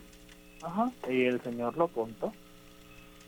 [0.64, 2.32] Ajá, y el señor lo contó,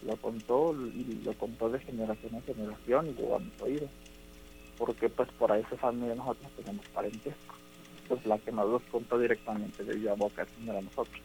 [0.05, 3.91] lo contó y lo contó de generación en generación y a mis oídos,
[4.77, 7.55] porque pues por ahí esa familia nosotros tenemos parentesco,
[8.09, 11.21] pues la que nos los contó directamente de viva boca el señor a nosotros.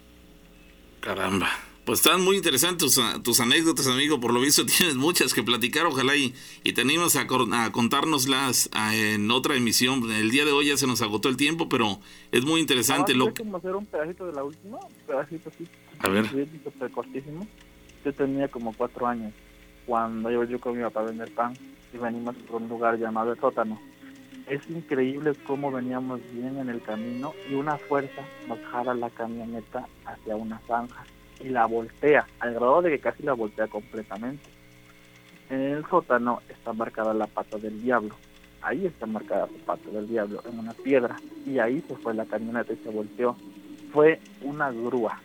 [0.99, 1.49] Caramba.
[1.85, 4.19] Pues están muy interesantes tus, tus anécdotas, amigo.
[4.19, 5.85] Por lo visto tienes muchas que platicar.
[5.85, 6.34] Ojalá y,
[6.64, 10.10] y te animas a, a contárnoslas ah, en otra emisión.
[10.11, 11.99] El día de hoy ya se nos agotó el tiempo, pero
[12.31, 14.77] es muy interesante Ah, lo ¿quieres como hacer un pedacito de la última?
[14.77, 15.68] Un pedacito así.
[15.99, 16.30] A ver.
[16.93, 17.47] Cortísimo.
[18.05, 19.34] Yo tenía como cuatro años
[19.85, 21.53] cuando yo, yo con mi papá a vender pan
[21.93, 23.80] y venimos por un lugar llamado el sótano.
[24.48, 29.88] Es increíble cómo veníamos bien en el camino y una fuerza nos jala la camioneta
[30.06, 31.06] hacia una zanja
[31.40, 34.44] y la voltea, al grado de que casi la voltea completamente.
[35.49, 38.15] En el sótano está marcada la pata del diablo.
[38.61, 41.15] Ahí está marcada la pata del diablo, en una piedra.
[41.45, 43.36] Y ahí se fue la camioneta y se volteó.
[43.91, 45.22] Fue una grúa,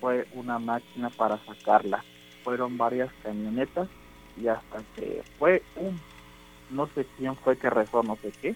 [0.00, 2.04] fue una máquina para sacarla.
[2.42, 3.88] Fueron varias camionetas
[4.36, 6.00] y hasta que fue un,
[6.70, 8.54] no sé quién fue que rezó, no sé qué,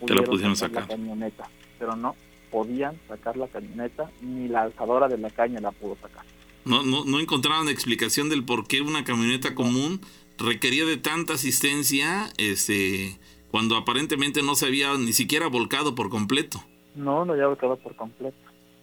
[0.00, 0.90] pudieron pudieron sacar, sacar.
[0.90, 2.14] la camioneta, pero no
[2.50, 6.24] podían sacar la camioneta, ni la alzadora de la caña la pudo sacar.
[6.64, 10.00] No, no, no encontraron explicación del por qué una camioneta común
[10.38, 13.18] requería de tanta asistencia este,
[13.50, 16.62] cuando aparentemente no se había ni siquiera volcado por completo.
[16.94, 18.36] No, no había volcado por completo,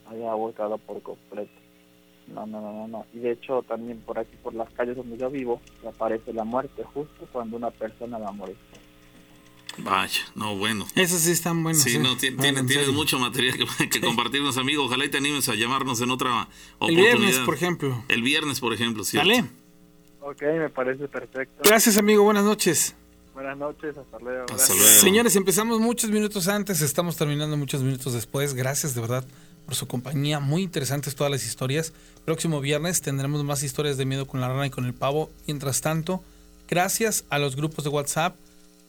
[0.08, 1.52] había volcado por completo.
[2.28, 3.06] No, no, no, no, no.
[3.14, 6.84] Y de hecho también por aquí, por las calles donde yo vivo, aparece la muerte
[6.84, 8.58] justo cuando una persona va a morir.
[9.80, 10.88] Vaya, no, bueno.
[10.96, 11.84] Esos sí están buenos.
[11.84, 12.00] Sí, ¿eh?
[12.00, 14.86] no, Bueno, tienes mucho material que, que compartirnos, amigo.
[14.86, 17.04] Ojalá y te animes a llamarnos en otra El oportunidad.
[17.18, 18.04] viernes, por ejemplo.
[18.08, 19.30] El viernes, por ejemplo, ¿cierto?
[19.30, 19.46] Dale.
[20.22, 21.62] Ok, me parece perfecto.
[21.64, 22.24] Gracias, amigo.
[22.24, 22.96] Buenas noches.
[23.34, 24.42] Buenas noches, hasta luego.
[24.46, 24.78] Hasta Gracias.
[24.78, 24.94] luego.
[25.02, 28.56] Señores, empezamos muchos minutos antes, estamos terminando muchos minutos después.
[28.56, 29.26] Gracias de verdad
[29.68, 30.40] por su compañía.
[30.40, 31.94] Muy interesantes todas las historias.
[32.26, 35.30] Próximo viernes tendremos más historias de miedo con la rana y con el pavo.
[35.46, 36.24] Mientras tanto,
[36.70, 38.36] gracias a los grupos de WhatsApp,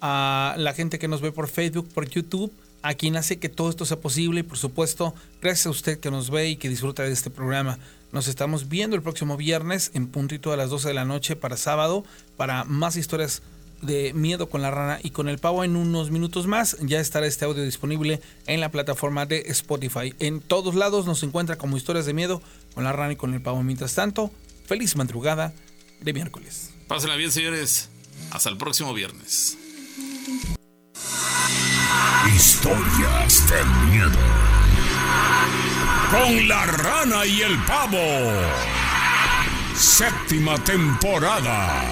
[0.01, 2.53] a la gente que nos ve por Facebook, por YouTube,
[2.83, 6.13] a quien hace que todo esto sea posible y por supuesto, gracias a usted que
[6.13, 7.79] nos ve y que disfruta de este programa.
[8.13, 11.57] Nos estamos viendo el próximo viernes en puntito a las 12 de la noche para
[11.57, 12.05] sábado
[12.37, 13.43] para más historias
[13.83, 16.77] de Miedo con la Rana y con el Pavo en unos minutos más.
[16.81, 20.15] Ya estará este audio disponible en la plataforma de Spotify.
[20.19, 22.43] En todos lados nos encuentra como historias de miedo
[22.75, 23.63] con la Rana y con el Pavo.
[23.63, 24.31] Mientras tanto,
[24.67, 25.53] feliz madrugada
[26.01, 26.71] de miércoles.
[26.87, 27.91] Pásenla bien, señores.
[28.31, 29.59] Hasta el próximo viernes.
[32.35, 34.19] Historias de miedo.
[36.11, 37.99] Con la rana y el pavo.
[39.75, 41.85] Séptima temporada.